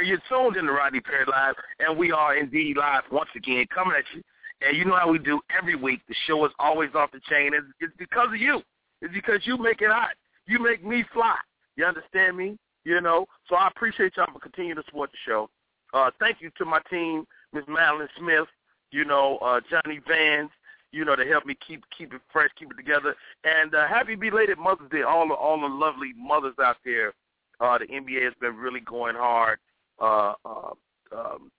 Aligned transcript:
Perry. 0.00 0.08
You're 0.08 0.20
tuned 0.28 0.56
in 0.56 0.66
to 0.66 0.72
Rodney 0.72 1.00
Perry 1.00 1.24
Live, 1.26 1.54
and 1.78 1.98
we 1.98 2.12
are 2.12 2.36
indeed 2.36 2.76
live 2.76 3.02
once 3.10 3.30
again, 3.36 3.66
coming 3.72 3.94
at 3.96 4.04
you. 4.14 4.22
And 4.62 4.76
you 4.76 4.84
know 4.84 4.96
how 4.96 5.10
we 5.10 5.18
do 5.18 5.40
every 5.56 5.74
week. 5.74 6.00
The 6.08 6.14
show 6.26 6.44
is 6.44 6.52
always 6.58 6.90
off 6.94 7.12
the 7.12 7.20
chain. 7.28 7.52
It's, 7.54 7.66
it's 7.80 7.92
because 7.98 8.28
of 8.28 8.40
you. 8.40 8.62
It's 9.00 9.14
because 9.14 9.40
you 9.44 9.56
make 9.56 9.80
it 9.80 9.90
hot. 9.90 10.14
You 10.46 10.62
make 10.62 10.84
me 10.84 11.04
fly. 11.12 11.36
You 11.76 11.86
understand 11.86 12.36
me? 12.36 12.58
You 12.84 13.00
know? 13.00 13.26
So 13.48 13.56
I 13.56 13.68
appreciate 13.68 14.16
y'all 14.16 14.26
for 14.32 14.38
continuing 14.38 14.76
to 14.76 14.82
support 14.84 15.10
the 15.12 15.18
show. 15.26 15.48
Uh, 15.94 16.10
thank 16.20 16.40
you 16.40 16.50
to 16.58 16.64
my 16.64 16.80
team, 16.90 17.26
Miss 17.52 17.64
Madeline 17.68 18.08
Smith, 18.18 18.46
you 18.92 19.04
know, 19.04 19.38
uh, 19.38 19.60
Johnny 19.70 20.00
Vans, 20.06 20.50
you 20.92 21.04
know, 21.04 21.16
to 21.16 21.24
help 21.24 21.46
me 21.46 21.56
keep 21.66 21.82
keep 21.96 22.12
it 22.12 22.20
fresh, 22.32 22.50
keep 22.58 22.70
it 22.70 22.76
together. 22.76 23.14
And 23.44 23.74
uh, 23.74 23.88
happy 23.88 24.14
belated 24.14 24.58
Mother's 24.58 24.90
Day, 24.90 25.02
all 25.02 25.26
the 25.26 25.34
all 25.34 25.60
the 25.60 25.66
lovely 25.66 26.12
mothers 26.16 26.54
out 26.62 26.76
there. 26.84 27.12
Uh, 27.60 27.78
the 27.78 27.86
NBA 27.86 28.24
has 28.24 28.34
been 28.40 28.56
really 28.56 28.80
going 28.80 29.16
hard. 29.16 29.58
Uh, 30.00 30.34
uh, 30.44 30.70
um, 31.12 31.50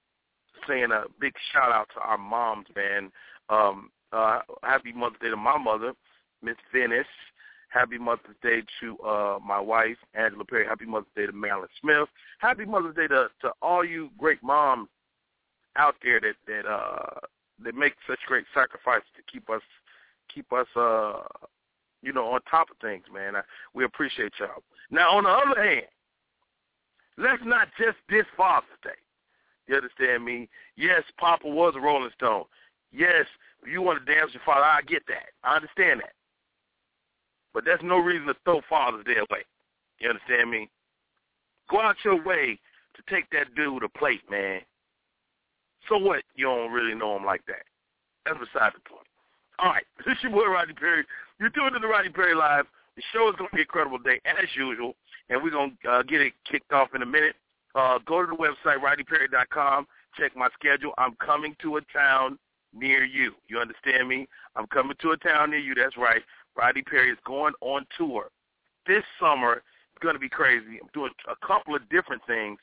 saying 0.68 0.92
a 0.92 1.04
big 1.20 1.34
shout 1.52 1.72
out 1.72 1.88
to 1.94 2.02
our 2.02 2.18
moms, 2.18 2.68
man. 2.76 3.12
Um, 3.50 3.90
uh, 4.14 4.40
happy 4.64 4.92
Mother's 4.92 5.20
Day 5.22 5.30
to 5.30 5.38
my 5.38 5.58
mother, 5.58 5.94
Miss 6.42 6.56
Venice. 6.74 7.06
Happy 7.70 7.98
Mother's 7.98 8.36
Day 8.44 8.64
to 8.82 8.98
uh, 9.00 9.40
my 9.46 9.60
wife, 9.60 9.98
Angela 10.14 10.44
Perry. 10.44 10.66
Happy 10.66 10.86
Mother's 10.86 11.08
Day 11.16 11.26
to 11.26 11.32
Marilyn 11.32 11.70
Smith. 11.80 12.10
Happy 12.40 12.66
Mother's 12.66 12.96
Day 12.96 13.08
to, 13.08 13.30
to 13.42 13.52
all 13.62 13.86
you 13.86 14.10
great 14.18 14.44
moms 14.44 14.90
out 15.78 15.96
there 16.04 16.20
that 16.20 16.36
that 16.48 16.70
uh, 16.70 17.20
that 17.64 17.76
make 17.76 17.94
such 18.08 18.20
great 18.28 18.46
sacrifices 18.54 19.08
to 19.16 19.22
keep 19.32 19.50
us 19.50 19.62
keep 20.34 20.52
us 20.52 20.68
uh, 20.76 21.24
you 22.02 22.12
know 22.12 22.26
on 22.28 22.42
top 22.50 22.70
of 22.70 22.78
things, 22.82 23.04
man. 23.14 23.38
I, 23.38 23.42
we 23.74 23.86
appreciate 23.86 24.34
y'all. 24.40 24.64
Now, 24.90 25.12
on 25.12 25.24
the 25.24 25.30
other 25.30 25.64
hand, 25.64 25.86
let's 27.22 27.44
not 27.46 27.68
just 27.78 27.98
this 28.10 28.26
Father's 28.36 28.70
Day. 28.84 29.00
You 29.68 29.76
understand 29.76 30.26
me? 30.26 30.50
Yes, 30.76 31.04
Papa 31.18 31.48
was 31.48 31.74
a 31.76 31.80
Rolling 31.80 32.12
Stone. 32.16 32.44
Yes, 32.92 33.26
you 33.66 33.82
want 33.82 34.06
to 34.06 34.14
dance 34.14 34.28
with 34.28 34.36
your 34.36 34.44
father, 34.46 34.66
I 34.66 34.82
get 34.82 35.04
that. 35.08 35.32
I 35.44 35.56
understand 35.56 36.02
that. 36.02 36.14
But 37.54 37.64
that's 37.66 37.84
no 37.84 37.98
reason 37.98 38.28
to 38.28 38.36
throw 38.44 38.62
Father's 38.70 39.06
Day 39.06 39.18
away. 39.18 39.44
You 40.00 40.10
understand 40.10 40.50
me? 40.50 40.70
Go 41.70 41.80
out 41.80 41.96
your 42.04 42.22
way 42.24 42.60
to 42.96 43.14
take 43.14 43.30
that 43.32 43.54
dude 43.56 43.84
a 43.84 43.90
plate, 43.90 44.22
man. 44.30 44.62
So 45.88 45.98
what? 45.98 46.24
You 46.36 46.46
don't 46.46 46.72
really 46.72 46.96
know 46.96 47.16
him 47.16 47.26
like 47.26 47.46
that. 47.48 47.64
That's 48.26 48.38
beside 48.40 48.74
the 48.74 48.90
point. 48.90 49.08
All 49.60 49.70
right, 49.70 49.86
this 50.06 50.18
is 50.18 50.24
your 50.24 50.32
boy 50.32 50.48
Rodney 50.48 50.74
Perry. 50.74 51.06
You're 51.40 51.50
doing 51.50 51.72
the 51.80 51.88
Rodney 51.88 52.12
Perry 52.12 52.36
Live. 52.36 52.66
The 52.96 53.04
show 53.14 53.30
is 53.30 53.36
going 53.38 53.50
to 53.50 53.56
be 53.56 53.62
an 53.62 53.68
incredible 53.68 54.00
day, 54.00 54.20
as 54.26 54.48
usual, 54.56 54.96
and 55.30 55.42
we're 55.42 55.52
going 55.52 55.78
to 55.84 55.90
uh, 55.90 56.04
get 56.04 56.22
it 56.22 56.34
kicked 56.50 56.72
off 56.74 56.90
in 56.94 57.02
a 57.02 57.06
minute. 57.06 57.36
Uh, 57.74 58.00
go 58.06 58.22
to 58.22 58.28
the 58.28 58.36
website, 58.36 58.80
RodneyPerry.com. 58.80 59.88
Check 60.20 60.36
my 60.36 60.50
schedule. 60.60 60.92
I'm 60.98 61.16
coming 61.16 61.56
to 61.62 61.78
a 61.78 61.82
town 61.94 62.38
near 62.74 63.06
you. 63.06 63.34
You 63.48 63.60
understand 63.60 64.10
me? 64.10 64.28
I'm 64.56 64.68
coming 64.68 64.96
to 65.02 65.12
a 65.12 65.18
town 65.18 65.52
near 65.52 65.60
you. 65.60 65.74
That's 65.74 65.98
right. 65.98 66.22
Rodney 66.58 66.82
Perry 66.82 67.12
is 67.12 67.18
going 67.26 67.54
on 67.62 67.86
tour. 67.98 68.30
This 68.86 69.04
summer, 69.20 69.64
it's 69.94 70.02
going 70.02 70.16
to 70.16 70.20
be 70.20 70.30
crazy. 70.30 70.80
I'm 70.82 70.90
doing 70.94 71.12
a 71.30 71.48
couple 71.48 71.76
of 71.76 71.88
different 71.90 72.22
things. 72.28 72.60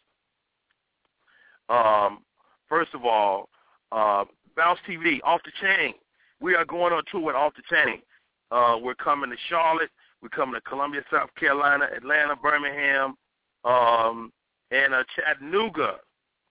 Um, 1.70 2.20
first 2.68 2.94
of 2.94 3.04
all, 3.04 3.48
uh, 3.92 4.24
Bounce 4.56 4.80
TV, 4.88 5.20
Off 5.24 5.40
the 5.44 5.52
Chain. 5.60 5.94
We 6.40 6.54
are 6.54 6.64
going 6.64 6.92
on 6.92 7.02
tour 7.10 7.20
with 7.20 7.36
Off 7.36 7.54
the 7.56 7.62
Chain. 7.74 8.02
Uh, 8.50 8.76
we're 8.80 8.94
coming 8.94 9.30
to 9.30 9.36
Charlotte. 9.48 9.90
We're 10.22 10.28
coming 10.28 10.54
to 10.54 10.60
Columbia, 10.60 11.02
South 11.12 11.30
Carolina, 11.38 11.86
Atlanta, 11.94 12.34
Birmingham, 12.36 13.16
um, 13.64 14.32
and 14.70 14.94
uh, 14.94 15.04
Chattanooga, 15.14 15.96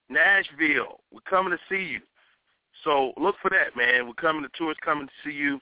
Nashville. 0.09 1.01
We're 1.11 1.21
coming 1.29 1.51
to 1.51 1.59
see 1.69 1.83
you. 1.91 1.99
So 2.83 3.13
look 3.17 3.35
for 3.41 3.49
that, 3.49 3.75
man. 3.75 4.07
We're 4.07 4.13
coming. 4.13 4.43
The 4.43 4.49
tour's 4.57 4.77
coming 4.83 5.07
to 5.07 5.29
see 5.29 5.35
you. 5.35 5.59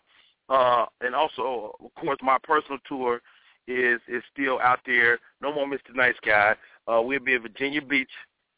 Uh, 0.49 0.85
and 1.01 1.15
also, 1.15 1.75
of 1.83 1.93
course, 1.95 2.19
my 2.21 2.37
personal 2.43 2.77
tour 2.87 3.21
is 3.67 3.99
is 4.07 4.21
still 4.31 4.59
out 4.59 4.79
there. 4.85 5.19
No 5.41 5.53
more 5.53 5.65
Mr. 5.65 5.95
Nice 5.95 6.15
Guy. 6.23 6.55
Uh, 6.87 7.01
we'll 7.01 7.19
be 7.19 7.33
in 7.33 7.41
Virginia 7.41 7.81
Beach. 7.81 8.11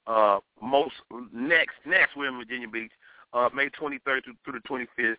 Uh, 0.06 0.40
most 0.62 0.96
next 1.34 1.76
next 1.86 2.16
we're 2.16 2.28
in 2.28 2.38
Virginia 2.38 2.68
Beach, 2.68 2.92
uh, 3.34 3.50
May 3.54 3.70
23rd 3.70 4.24
through, 4.24 4.34
through 4.44 4.60
the 4.60 4.86
25th. 5.02 5.16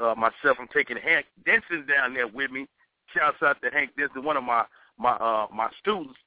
Uh, 0.00 0.14
myself, 0.14 0.56
I'm 0.58 0.68
taking 0.72 0.96
Hank 0.96 1.26
Denson 1.44 1.86
down 1.86 2.14
there 2.14 2.26
with 2.26 2.50
me. 2.50 2.66
Shouts 3.14 3.42
out 3.42 3.60
to 3.62 3.70
Hank 3.70 3.90
This 3.96 4.10
is 4.16 4.24
one 4.24 4.36
of 4.36 4.44
my 4.44 4.64
my 4.98 5.12
uh, 5.12 5.46
my 5.54 5.68
students. 5.80 6.18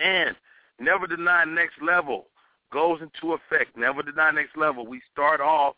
And 0.00 0.34
never 0.80 1.06
deny 1.06 1.44
next 1.44 1.80
level 1.82 2.26
goes 2.72 3.00
into 3.00 3.34
effect. 3.34 3.76
Never 3.76 4.02
deny 4.02 4.30
next 4.30 4.56
level. 4.56 4.86
We 4.86 5.00
start 5.12 5.40
off 5.40 5.74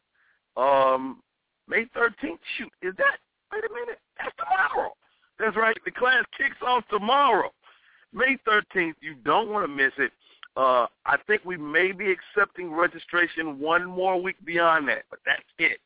um, 0.57 1.23
May 1.69 1.85
13th. 1.97 2.39
Shoot, 2.57 2.73
is 2.83 2.95
that? 2.97 3.19
Wait 3.53 3.65
a 3.65 3.73
minute. 3.73 3.99
That's 4.19 4.35
tomorrow. 4.37 4.93
That's 5.39 5.57
right. 5.57 5.77
The 5.85 5.91
class 5.91 6.25
kicks 6.37 6.57
off 6.67 6.85
tomorrow. 6.91 7.51
May 8.13 8.37
13th. 8.47 8.95
You 9.01 9.15
don't 9.25 9.51
want 9.51 9.65
to 9.65 9.69
miss 9.69 9.93
it. 9.99 10.13
Uh, 10.57 10.87
I 11.07 11.17
think 11.27 11.45
we 11.45 11.57
may 11.57 11.93
be 11.93 12.13
accepting 12.13 12.73
registration 12.73 13.61
one 13.61 13.87
more 13.87 14.21
week 14.21 14.37
beyond 14.45 14.89
that, 14.89 15.05
but 15.09 15.21
that's 15.25 15.43
it. 15.59 15.79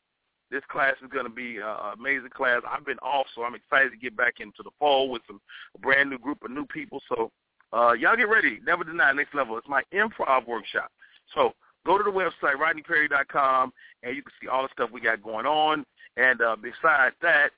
This 0.55 0.63
class 0.71 0.93
is 1.03 1.09
going 1.11 1.25
to 1.25 1.29
be 1.29 1.59
uh, 1.61 1.91
an 1.91 1.99
amazing 1.99 2.29
class. 2.29 2.61
I've 2.65 2.85
been 2.85 2.97
off, 2.99 3.25
so 3.35 3.43
I'm 3.43 3.55
excited 3.55 3.91
to 3.91 3.97
get 3.97 4.15
back 4.15 4.35
into 4.39 4.63
the 4.63 4.69
fall 4.79 5.09
with 5.09 5.21
some 5.27 5.41
a 5.75 5.79
brand 5.79 6.09
new 6.09 6.17
group 6.17 6.45
of 6.45 6.51
new 6.51 6.65
people. 6.65 7.01
So 7.09 7.29
uh, 7.73 7.91
y'all 7.91 8.15
get 8.15 8.29
ready. 8.29 8.61
Never 8.65 8.85
deny 8.85 9.11
next 9.11 9.35
level. 9.35 9.57
It's 9.57 9.67
my 9.67 9.83
improv 9.93 10.47
workshop. 10.47 10.93
So 11.33 11.51
go 11.85 11.97
to 11.97 12.05
the 12.05 12.09
website, 12.09 12.55
RodneyPerry.com, 12.55 13.73
and 14.03 14.15
you 14.15 14.23
can 14.23 14.31
see 14.41 14.47
all 14.47 14.63
the 14.63 14.69
stuff 14.71 14.91
we 14.93 15.01
got 15.01 15.21
going 15.21 15.45
on. 15.45 15.83
And 16.15 16.41
uh, 16.41 16.55
besides 16.55 17.17
that, 17.21 17.49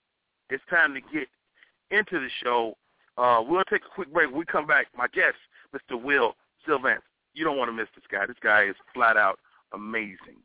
it's 0.49 0.63
time 0.67 0.95
to 0.95 1.01
get 1.13 1.27
into 1.91 2.19
the 2.19 2.29
show. 2.43 2.75
Uh, 3.15 3.43
we'll 3.47 3.63
take 3.65 3.83
a 3.83 3.93
quick 3.93 4.11
break. 4.11 4.31
When 4.31 4.39
we 4.39 4.45
come 4.45 4.65
back, 4.65 4.87
my 4.97 5.07
guest, 5.09 5.37
Mr. 5.71 6.01
Wil 6.01 6.35
Sylvince. 6.67 7.03
You 7.35 7.43
don't 7.43 7.57
want 7.57 7.69
to 7.69 7.73
miss 7.73 7.89
this 7.93 8.05
guy. 8.11 8.25
This 8.25 8.37
guy 8.41 8.63
is 8.63 8.75
flat 8.91 9.17
out 9.17 9.37
amazing. 9.71 10.41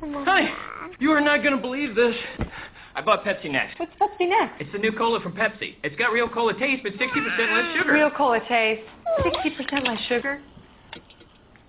Hi. 0.00 0.48
You 1.00 1.10
are 1.12 1.20
not 1.20 1.42
going 1.42 1.56
to 1.56 1.60
believe 1.60 1.94
this. 1.94 2.14
I 2.94 3.00
bought 3.00 3.24
Pepsi 3.24 3.50
Next. 3.50 3.78
What's 3.78 3.92
Pepsi 4.00 4.28
Next? 4.28 4.60
It's 4.60 4.72
the 4.72 4.78
new 4.78 4.92
cola 4.92 5.20
from 5.20 5.32
Pepsi. 5.32 5.76
It's 5.82 5.96
got 5.96 6.12
real 6.12 6.28
cola 6.28 6.52
taste, 6.58 6.82
but 6.82 6.92
60% 6.94 6.98
less 6.98 7.78
sugar. 7.78 7.92
Real 7.94 8.10
cola 8.10 8.40
taste. 8.48 8.82
60% 9.20 9.86
less 9.86 10.00
sugar. 10.08 10.40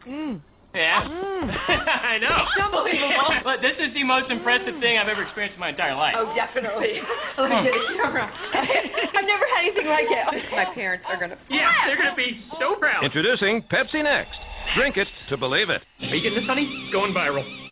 Mmm. 0.07 0.41
Yeah. 0.73 1.01
Mm. 1.01 1.49
I 1.69 2.17
know. 2.19 2.45
It's 2.45 2.61
unbelievable. 2.61 3.41
but 3.43 3.61
this 3.61 3.73
is 3.79 3.93
the 3.93 4.03
most 4.03 4.29
impressive 4.29 4.79
thing 4.79 4.97
I've 4.97 5.07
ever 5.07 5.23
experienced 5.23 5.55
in 5.55 5.59
my 5.59 5.69
entire 5.69 5.95
life. 5.95 6.13
Oh, 6.17 6.33
definitely. 6.35 7.01
Let 7.37 7.49
me 7.49 7.63
get 7.63 7.73
a 7.73 7.93
camera. 7.97 8.25
I've 8.53 9.25
never 9.25 9.45
had 9.53 9.65
anything 9.65 9.87
like 9.87 10.05
it. 10.09 10.51
My 10.51 10.65
parents 10.73 11.05
are 11.07 11.17
going 11.17 11.31
to... 11.31 11.37
Yeah, 11.49 11.71
they're 11.87 11.97
going 11.97 12.11
to 12.11 12.15
be 12.15 12.41
so 12.59 12.75
proud. 12.75 13.03
Introducing 13.03 13.63
Pepsi 13.63 14.03
Next. 14.03 14.37
Drink 14.75 14.97
it 14.97 15.07
to 15.29 15.37
believe 15.37 15.69
it. 15.69 15.81
Are 16.01 16.15
you 16.15 16.21
getting 16.21 16.39
this, 16.39 16.47
honey? 16.47 16.89
Going 16.91 17.13
viral. 17.13 17.68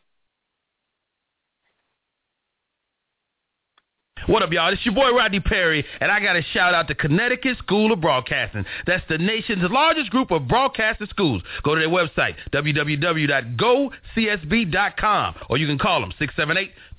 What 4.28 4.44
up, 4.44 4.52
y'all? 4.52 4.72
It's 4.74 4.86
your 4.86 4.94
boy 4.94 5.12
Rodney 5.12 5.40
Perry, 5.40 5.86
and 6.02 6.12
I 6.12 6.20
got 6.20 6.34
to 6.34 6.42
shout 6.54 6.74
out 6.74 6.90
to 6.90 6.96
Connecticut 6.96 7.58
School 7.60 7.94
of 7.94 8.02
Broadcasting. 8.02 8.66
That's 8.86 9.02
the 9.08 9.18
nation's 9.18 9.64
largest 9.72 10.10
group 10.10 10.32
of 10.32 10.50
broadcasting 10.50 11.08
schools. 11.08 11.42
Go 11.64 11.76
to 11.76 11.80
their 11.80 11.88
website, 11.88 12.36
www.gocsb.com, 12.52 15.36
or 15.50 15.58
you 15.58 15.66
can 15.66 15.80
call 15.80 16.02
them 16.02 16.12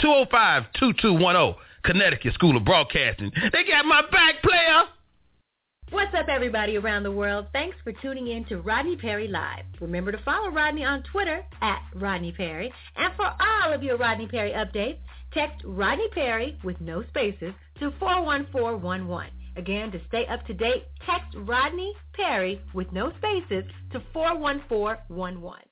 678-205-2210. 0.01 1.57
Connecticut 1.85 2.33
School 2.33 2.57
of 2.57 2.65
Broadcasting. 2.65 3.31
They 3.53 3.65
got 3.65 3.85
my 3.85 4.01
back, 4.11 4.43
player! 4.43 4.85
What's 5.91 6.15
up, 6.15 6.29
everybody 6.29 6.77
around 6.77 7.03
the 7.03 7.13
world? 7.13 7.47
Thanks 7.53 7.77
for 7.85 7.93
tuning 7.93 8.29
in 8.29 8.47
to 8.47 8.61
Rodney 8.61 8.97
Perry 8.97 9.29
Live. 9.29 9.65
Remember 9.81 10.13
to 10.13 10.19
follow 10.23 10.51
Rodney 10.51 10.85
on 10.85 11.03
Twitter 11.03 11.45
at 11.61 11.83
Rodney 11.95 12.33
Perry. 12.33 12.73
And 12.97 13.15
for 13.17 13.25
all 13.25 13.73
of 13.73 13.83
your 13.83 13.99
Rodney 13.99 14.27
Perry 14.27 14.53
updates, 14.53 14.99
text 15.33 15.63
Rodney 15.65 16.09
Perry 16.13 16.59
with 16.65 16.81
no 16.81 17.03
spaces 17.09 17.53
to 17.81 17.93
41411. 17.99 19.31
Again, 19.57 19.91
to 19.91 20.01
stay 20.07 20.27
up 20.27 20.47
to 20.47 20.55
date, 20.55 20.85
text 21.05 21.37
Rodney 21.37 21.93
Perry 22.13 22.61
with 22.75 22.91
no 22.93 23.13
spaces 23.19 23.65
to 23.93 24.03
41411. 24.13 25.65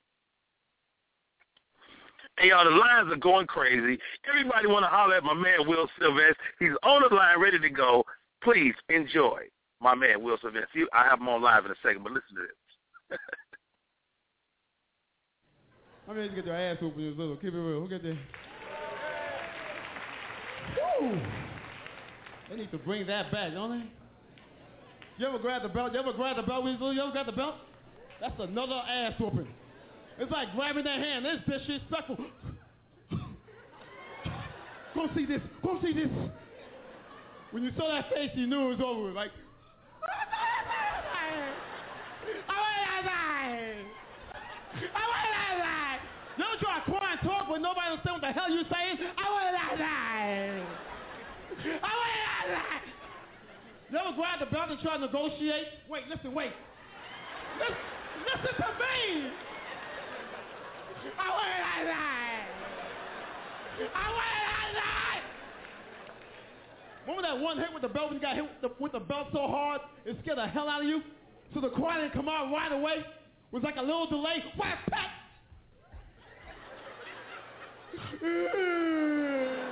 Hey, 2.38 2.48
y'all, 2.48 2.64
the 2.64 2.70
lines 2.70 3.10
are 3.10 3.16
going 3.16 3.46
crazy. 3.46 3.98
Everybody 4.28 4.66
want 4.66 4.84
to 4.84 4.88
holler 4.88 5.14
at 5.14 5.24
my 5.24 5.32
man, 5.32 5.66
Wil 5.66 5.88
Sylvince. 5.98 6.34
He's 6.58 6.72
on 6.82 7.02
the 7.08 7.14
line, 7.14 7.40
ready 7.40 7.58
to 7.58 7.70
go. 7.70 8.04
Please 8.42 8.74
enjoy 8.90 9.40
my 9.80 9.94
man, 9.94 10.22
Wil 10.22 10.36
Sylvince. 10.38 10.66
You- 10.74 10.88
I 10.92 11.04
have 11.04 11.20
him 11.20 11.28
on 11.28 11.40
live 11.40 11.64
in 11.64 11.70
a 11.70 11.76
second, 11.82 12.02
but 12.02 12.12
listen 12.12 12.36
to 12.36 12.42
this. 12.42 13.18
I 16.08 16.12
mean, 16.12 16.34
get 16.34 16.44
their 16.44 16.54
ass 16.54 16.80
whooped 16.80 16.96
when 16.96 17.04
you 17.04 17.10
was 17.10 17.18
little. 17.18 17.36
Keep 17.36 17.54
it 17.54 17.58
real. 17.58 17.80
Who 17.80 17.88
get 17.88 18.02
there? 18.02 18.18
They 22.50 22.56
need 22.56 22.70
to 22.70 22.78
bring 22.78 23.06
that 23.06 23.30
back, 23.32 23.52
don't 23.52 23.70
they? 23.70 23.84
You 25.18 25.26
ever 25.26 25.38
grab 25.38 25.62
the 25.62 25.68
belt? 25.68 25.92
You 25.92 25.98
ever 26.00 26.12
grab 26.12 26.36
the 26.36 26.42
belt? 26.42 26.64
You 26.64 26.72
ever 26.72 27.10
grab 27.12 27.26
the 27.26 27.32
belt? 27.32 27.54
That's 28.20 28.34
another 28.38 28.74
ass 28.74 29.14
whooping. 29.18 29.48
It's 30.18 30.30
like 30.30 30.54
grabbing 30.54 30.84
that 30.84 30.98
hand. 30.98 31.24
This 31.24 31.38
disrespectful. 31.46 32.16
Go 34.94 35.08
see 35.14 35.26
this. 35.26 35.40
Go 35.62 35.78
see 35.82 35.92
this. 35.92 36.08
When 37.50 37.62
you 37.62 37.70
saw 37.76 37.88
that 37.88 38.10
face, 38.10 38.30
you 38.34 38.46
knew 38.46 38.72
it 38.72 38.78
was 38.78 38.80
over. 38.84 39.12
Like, 39.12 39.30
you 46.36 46.44
ever 46.44 46.58
try 46.60 46.78
to 46.78 46.84
cry 46.84 47.12
and 47.12 47.20
talk 47.20 47.46
but 47.48 47.60
nobody 47.60 47.88
understand 47.88 48.20
what 48.20 48.28
the 48.28 48.32
hell 48.32 48.50
you 48.50 48.62
saying? 48.70 48.98
I 49.16 49.30
want 49.30 49.46
to 49.48 49.52
die. 49.52 50.66
I 51.64 51.92
want 51.96 52.12
to 52.12 52.52
die. 52.52 52.86
You 53.90 53.98
ever 53.98 54.16
grab 54.16 54.40
the 54.40 54.46
belt 54.46 54.70
and 54.70 54.80
try 54.80 54.94
to 54.94 55.06
negotiate? 55.06 55.66
Wait, 55.88 56.08
listen, 56.08 56.34
wait. 56.34 56.50
Listen, 57.58 57.76
listen 58.26 58.54
to 58.58 58.70
me. 58.82 59.30
I 61.14 61.30
want 61.30 61.46
to 61.46 61.86
die. 61.86 62.42
I 63.94 64.10
want 64.10 64.26
to 64.26 64.74
die. 64.74 65.22
Remember 67.06 67.22
that 67.22 67.38
one 67.38 67.58
hit 67.58 67.72
with 67.72 67.82
the 67.82 67.88
belt 67.88 68.10
when 68.10 68.18
you 68.18 68.20
got 68.20 68.34
hit 68.34 68.42
with 68.42 68.60
the, 68.60 68.70
with 68.82 68.92
the 68.92 68.98
belt 68.98 69.28
so 69.32 69.46
hard 69.46 69.80
it 70.04 70.16
scared 70.22 70.38
the 70.38 70.46
hell 70.48 70.68
out 70.68 70.82
of 70.82 70.88
you? 70.88 71.02
So 71.54 71.60
the 71.60 71.70
cry 71.70 72.00
didn't 72.00 72.14
come 72.14 72.28
out 72.28 72.50
right 72.52 72.72
away? 72.72 72.94
It 72.98 73.52
was 73.52 73.62
like 73.62 73.76
a 73.76 73.82
little 73.82 74.08
delay. 74.08 74.42
Whack, 74.58 74.78
pat. 74.90 75.10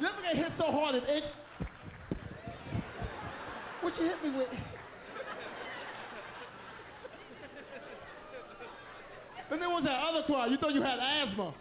You 0.00 0.08
ever 0.08 0.22
get 0.22 0.36
hit 0.36 0.52
so 0.58 0.72
hard 0.72 0.96
it 0.96 1.04
itched? 1.08 1.43
What 3.84 3.92
you 4.00 4.06
hit 4.06 4.24
me 4.24 4.30
with? 4.38 4.48
And 9.50 9.60
there 9.60 9.68
was 9.68 9.84
that 9.84 10.00
other 10.08 10.22
cry. 10.24 10.46
You 10.46 10.56
thought 10.56 10.72
you 10.72 10.80
had 10.80 10.98
asthma. 10.98 11.52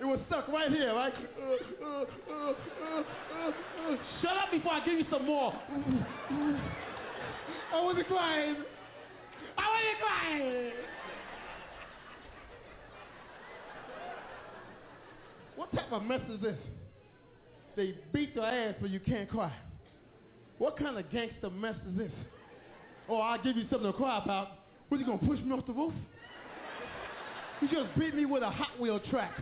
It 0.00 0.06
was 0.06 0.18
stuck 0.28 0.48
right 0.48 0.70
here, 0.70 0.94
right? 0.94 1.12
Uh, 1.12 1.84
uh, 1.84 2.04
uh, 2.40 3.96
Shut 4.22 4.34
up 4.38 4.50
before 4.50 4.72
I 4.72 4.84
give 4.86 4.98
you 4.98 5.04
some 5.10 5.26
more. 5.26 5.52
I 7.74 7.82
wasn't 7.82 8.06
crying. 8.06 8.56
I 9.58 9.66
wasn't 9.68 9.98
crying. 10.00 10.72
What 15.56 15.70
type 15.74 15.92
of 15.92 16.02
mess 16.02 16.22
is 16.32 16.40
this? 16.40 16.56
They 17.76 17.94
beat 18.14 18.34
your 18.34 18.46
ass 18.46 18.76
but 18.80 18.88
you 18.88 19.00
can't 19.00 19.28
cry. 19.28 19.52
What 20.58 20.76
kind 20.76 20.98
of 20.98 21.10
gangster 21.10 21.50
mess 21.50 21.76
is 21.90 21.98
this? 21.98 22.12
Oh, 23.08 23.18
I'll 23.18 23.42
give 23.42 23.56
you 23.56 23.64
something 23.70 23.90
to 23.90 23.96
cry 23.96 24.20
about. 24.22 24.48
What, 24.88 24.98
you 24.98 25.06
gonna 25.06 25.18
push 25.18 25.38
me 25.40 25.52
off 25.52 25.66
the 25.66 25.72
roof? 25.72 25.94
You 27.60 27.68
just 27.68 27.98
beat 27.98 28.14
me 28.14 28.24
with 28.24 28.42
a 28.42 28.50
Hot 28.50 28.78
Wheel 28.80 29.00
track. 29.10 29.32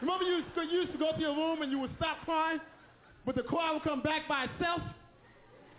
Remember 0.00 0.24
you 0.24 0.42
used, 0.70 0.92
to, 0.92 0.98
go 0.98 1.12
to 1.12 1.20
your 1.20 1.36
room 1.36 1.62
and 1.62 1.70
you 1.70 1.78
would 1.78 1.92
stop 1.96 2.18
crying, 2.24 2.60
but 3.24 3.36
the 3.36 3.42
cry 3.42 3.72
would 3.72 3.84
come 3.84 4.02
back 4.02 4.26
by 4.28 4.44
itself? 4.44 4.80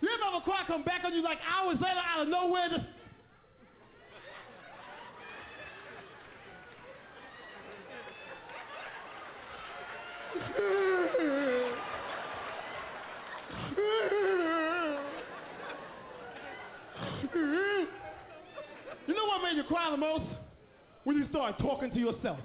You 0.00 0.08
remember 0.08 0.38
a 0.38 0.40
cry 0.40 0.62
come 0.66 0.82
back 0.82 1.04
on 1.04 1.12
you 1.12 1.22
like 1.22 1.38
hours 1.46 1.76
later 1.80 2.00
out 2.00 2.22
of 2.22 2.28
nowhere? 2.28 2.86
You 17.34 19.14
know 19.14 19.24
what 19.26 19.42
made 19.42 19.56
you 19.56 19.64
cry 19.64 19.90
the 19.90 19.96
most? 19.96 20.24
When 21.04 21.16
you 21.16 21.28
start 21.28 21.58
talking 21.58 21.90
to 21.90 21.98
yourself. 21.98 22.38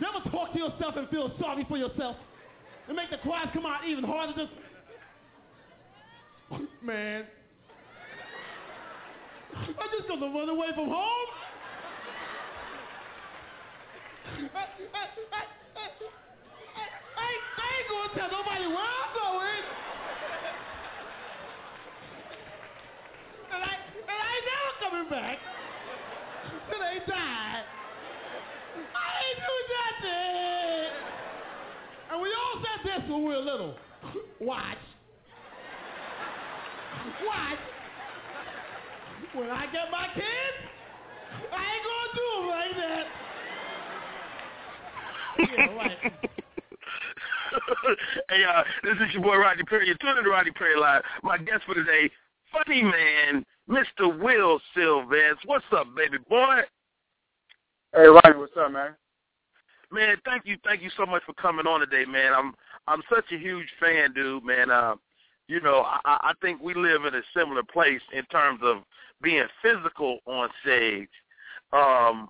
You 0.00 0.06
ever 0.08 0.30
talk 0.30 0.52
to 0.52 0.58
yourself 0.58 0.96
and 0.96 1.08
feel 1.08 1.32
sorry 1.40 1.66
for 1.68 1.76
yourself? 1.76 2.16
And 2.88 2.96
make 2.96 3.10
the 3.10 3.18
cries 3.18 3.48
come 3.52 3.66
out 3.66 3.86
even 3.86 4.04
harder? 4.04 4.32
Just, 4.36 4.52
man, 6.82 7.24
I'm 9.54 9.90
just 9.96 10.08
gonna 10.08 10.26
run 10.26 10.48
away 10.48 10.68
from 10.74 10.88
home. 10.88 11.28
I, 14.32 14.58
I, 14.58 15.04
I, 15.32 15.42
I, 17.16 17.28
I 17.56 17.68
ain't 17.72 17.88
gonna 17.88 18.12
tell 18.14 18.30
nobody 18.30 18.66
where 18.66 18.78
I'm 18.78 19.12
going. 19.14 19.91
And 23.52 23.62
I, 23.62 23.72
and 23.94 24.08
I 24.08 24.28
ain't 24.32 24.46
never 24.48 24.72
coming 24.80 25.08
back 25.10 25.38
till 26.70 26.80
they 26.80 26.98
die. 27.10 27.62
I 28.94 29.08
ain't 29.22 29.40
do 29.44 29.56
nothing. 29.76 30.90
And 32.12 32.16
we 32.22 32.28
all 32.32 32.56
said 32.62 32.80
this 32.84 33.02
when 33.10 33.20
we 33.24 33.28
were 33.28 33.38
little. 33.38 33.76
Watch. 34.40 34.76
Watch. 37.26 37.58
When 39.34 39.50
I 39.50 39.66
get 39.72 39.90
my 39.90 40.08
kids, 40.14 40.58
I 41.52 41.62
ain't 41.72 41.84
gonna 41.88 42.12
do 42.14 42.26
them 42.36 42.48
like 42.48 42.74
that. 42.76 43.06
Yeah, 45.38 45.76
right. 45.76 45.98
hey, 48.28 48.44
uh, 48.44 48.62
this 48.82 48.96
is 49.06 49.14
your 49.14 49.22
boy 49.22 49.36
Rodney 49.36 49.64
Perry. 49.64 49.86
You're 49.86 49.96
tuning 49.96 50.24
to 50.24 50.30
Rodney 50.30 50.52
Perry 50.52 50.78
Live. 50.78 51.02
My 51.22 51.38
guest 51.38 51.62
for 51.66 51.74
today, 51.74 52.10
funny 52.52 52.82
man, 52.82 53.44
Mr. 53.68 54.18
Wil 54.20 54.60
Sylvince. 54.76 55.38
What's 55.46 55.64
up, 55.72 55.86
baby 55.96 56.18
boy? 56.28 56.60
Hey, 57.94 58.06
Rodney, 58.06 58.38
what's 58.38 58.52
up, 58.58 58.72
man? 58.72 58.94
Man, 59.90 60.16
thank 60.24 60.46
you, 60.46 60.56
thank 60.64 60.82
you 60.82 60.90
so 60.96 61.04
much 61.04 61.22
for 61.24 61.34
coming 61.34 61.66
on 61.66 61.80
today, 61.80 62.04
man. 62.04 62.32
I'm 62.34 62.54
I'm 62.86 63.02
such 63.14 63.26
a 63.32 63.38
huge 63.38 63.68
fan, 63.78 64.12
dude, 64.14 64.44
man. 64.44 64.70
Uh, 64.70 64.94
you 65.48 65.60
know, 65.60 65.84
I, 65.86 66.00
I 66.04 66.32
think 66.40 66.62
we 66.62 66.74
live 66.74 67.04
in 67.04 67.14
a 67.14 67.22
similar 67.36 67.62
place 67.62 68.00
in 68.12 68.24
terms 68.26 68.60
of 68.62 68.78
being 69.20 69.44
physical 69.62 70.18
on 70.26 70.48
stage. 70.62 71.10
Um, 71.72 72.28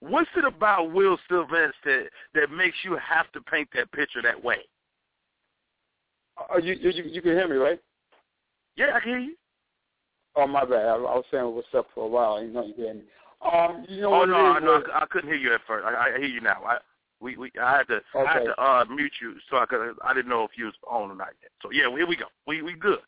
what's 0.00 0.30
it 0.36 0.44
about 0.44 0.92
Wil 0.92 1.18
Sylvince 1.30 1.72
that, 1.84 2.08
that 2.34 2.50
makes 2.50 2.76
you 2.84 2.96
have 2.96 3.30
to 3.32 3.40
paint 3.42 3.68
that 3.74 3.92
picture 3.92 4.22
that 4.22 4.42
way? 4.42 4.58
Uh, 6.38 6.56
you, 6.58 6.74
you 6.74 6.90
you 6.90 7.22
can 7.22 7.32
hear 7.32 7.46
me, 7.46 7.56
right? 7.56 7.78
Yeah, 8.76 8.92
I 8.94 9.00
can 9.00 9.10
hear 9.10 9.18
you. 9.18 9.34
Oh, 10.36 10.46
my 10.46 10.64
bad. 10.64 10.86
I, 10.86 10.94
I 10.94 10.96
was 10.96 11.24
saying 11.30 11.54
what's 11.54 11.68
up 11.76 11.86
for 11.94 12.04
a 12.04 12.08
while. 12.08 12.42
You 12.42 12.52
know 12.52 12.64
you 12.64 12.74
me. 12.76 13.02
Um, 13.52 13.84
you 13.88 14.00
know 14.00 14.14
oh 14.14 14.24
no, 14.24 14.56
is, 14.56 14.62
no, 14.64 14.82
I, 14.92 15.02
I 15.02 15.06
couldn't 15.06 15.28
hear 15.28 15.38
you 15.38 15.52
at 15.52 15.60
first. 15.66 15.84
I, 15.84 16.08
I 16.08 16.18
hear 16.18 16.26
you 16.26 16.40
now. 16.40 16.62
I 16.64 16.78
we 17.20 17.36
we 17.36 17.50
I 17.60 17.76
had 17.76 17.88
to 17.88 18.00
I 18.14 18.32
had 18.32 18.44
to 18.44 18.62
uh 18.62 18.84
mute 18.86 19.12
you 19.20 19.34
so 19.50 19.58
I 19.58 19.66
could 19.66 19.94
I 20.02 20.14
didn't 20.14 20.28
know 20.28 20.44
if 20.44 20.52
you 20.56 20.66
was 20.66 20.74
on 20.88 21.10
or 21.10 21.14
not 21.14 21.28
yet. 21.42 21.50
So 21.62 21.70
yeah, 21.70 21.94
here 21.94 22.06
we 22.06 22.16
go. 22.16 22.26
We 22.46 22.62
we 22.62 22.74
good. 22.74 23.00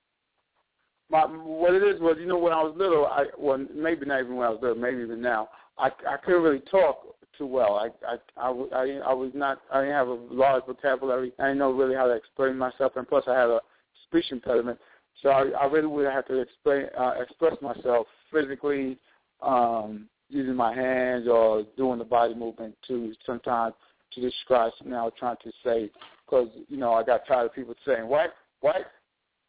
My, 1.09 1.23
what 1.23 1.73
it 1.73 1.85
is 1.85 2.01
was, 2.01 2.17
you 2.19 2.27
know, 2.27 2.39
when 2.39 2.53
I 2.53 2.63
was 2.63 2.75
little, 2.77 3.07
I 3.07 3.27
well, 3.39 3.65
maybe 3.75 4.07
not 4.07 4.21
even 4.21 4.37
when 4.37 4.47
I 4.47 4.51
was 4.51 4.59
little, 4.61 4.77
maybe 4.77 5.03
even 5.03 5.23
now, 5.23 5.49
I 5.79 5.91
I 6.09 6.17
couldn't 6.25 6.43
really 6.43 6.63
talk 6.71 7.03
too 7.39 7.47
well. 7.47 7.75
I 7.75 7.89
I 8.07 8.17
I, 8.37 8.51
I, 8.51 9.01
I 9.11 9.15
was 9.15 9.31
not 9.35 9.61
I 9.73 9.81
didn't 9.81 9.95
have 9.95 10.09
a 10.09 10.19
large 10.31 10.65
vocabulary. 10.67 11.33
I 11.39 11.45
didn't 11.45 11.59
know 11.59 11.73
really 11.73 11.95
how 11.95 12.07
to 12.07 12.15
explain 12.15 12.59
myself, 12.59 12.93
and 12.97 13.09
plus 13.09 13.25
I 13.27 13.39
had 13.39 13.51
a 13.51 13.61
speech 14.05 14.31
impediment. 14.31 14.79
So 15.23 15.31
I, 15.31 15.49
I 15.61 15.65
really 15.67 15.87
would 15.87 16.07
have 16.07 16.27
to 16.27 16.41
explain 16.41 16.87
uh, 16.99 17.15
express 17.21 17.55
myself 17.63 18.07
physically, 18.33 18.99
um, 19.43 20.09
using 20.29 20.55
my 20.55 20.75
hands 20.75 21.27
or 21.29 21.65
doing 21.77 21.99
the 21.99 22.05
body 22.05 22.35
movement 22.35 22.77
to 22.89 23.13
sometimes 23.25 23.75
to 24.13 24.21
describe 24.21 24.73
something 24.79 24.95
I 24.95 25.05
was 25.05 25.13
trying 25.19 25.37
to 25.43 25.53
say. 25.65 25.91
Because 26.25 26.49
you 26.69 26.77
know 26.77 26.95
I 26.95 27.03
got 27.03 27.27
tired 27.27 27.47
of 27.47 27.55
people 27.55 27.75
saying 27.87 28.09
what 28.09 28.35
what 28.61 28.93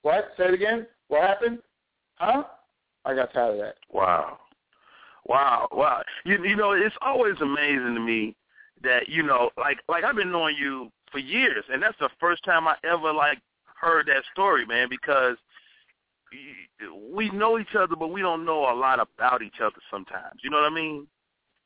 what 0.04 0.30
say 0.38 0.46
it 0.46 0.54
again. 0.54 0.88
What 1.10 1.22
happened? 1.22 1.60
Huh? 2.16 2.44
I 3.06 3.16
got 3.16 3.34
tired 3.34 3.54
of 3.54 3.60
that. 3.60 3.76
Wow. 3.92 4.40
Wow, 5.26 5.68
wow. 5.72 6.02
You 6.26 6.44
you 6.44 6.56
know, 6.56 6.72
it's 6.72 6.96
always 7.02 7.36
amazing 7.42 7.96
to 7.96 8.00
me 8.00 8.36
that, 8.84 9.10
you 9.10 9.24
know, 9.24 9.50
like 9.58 9.80
like 9.90 10.04
I've 10.04 10.16
been 10.16 10.32
knowing 10.32 10.56
you 10.58 10.90
for 11.12 11.20
years 11.20 11.64
and 11.72 11.82
that's 11.82 11.98
the 12.00 12.10
first 12.20 12.44
time 12.44 12.68
I 12.68 12.76
ever 12.84 13.12
like 13.14 13.40
heard 13.80 14.08
that 14.08 14.24
story, 14.32 14.66
man, 14.66 14.88
because 14.90 15.38
we 17.14 17.30
know 17.32 17.60
each 17.60 17.76
other 17.78 17.96
but 17.96 18.10
we 18.10 18.22
don't 18.22 18.46
know 18.46 18.72
a 18.72 18.76
lot 18.76 19.00
about 19.00 19.42
each 19.42 19.60
other 19.62 19.78
sometimes. 19.90 20.40
You 20.44 20.50
know 20.50 20.58
what 20.58 20.72
I 20.72 20.76
mean? 20.76 21.08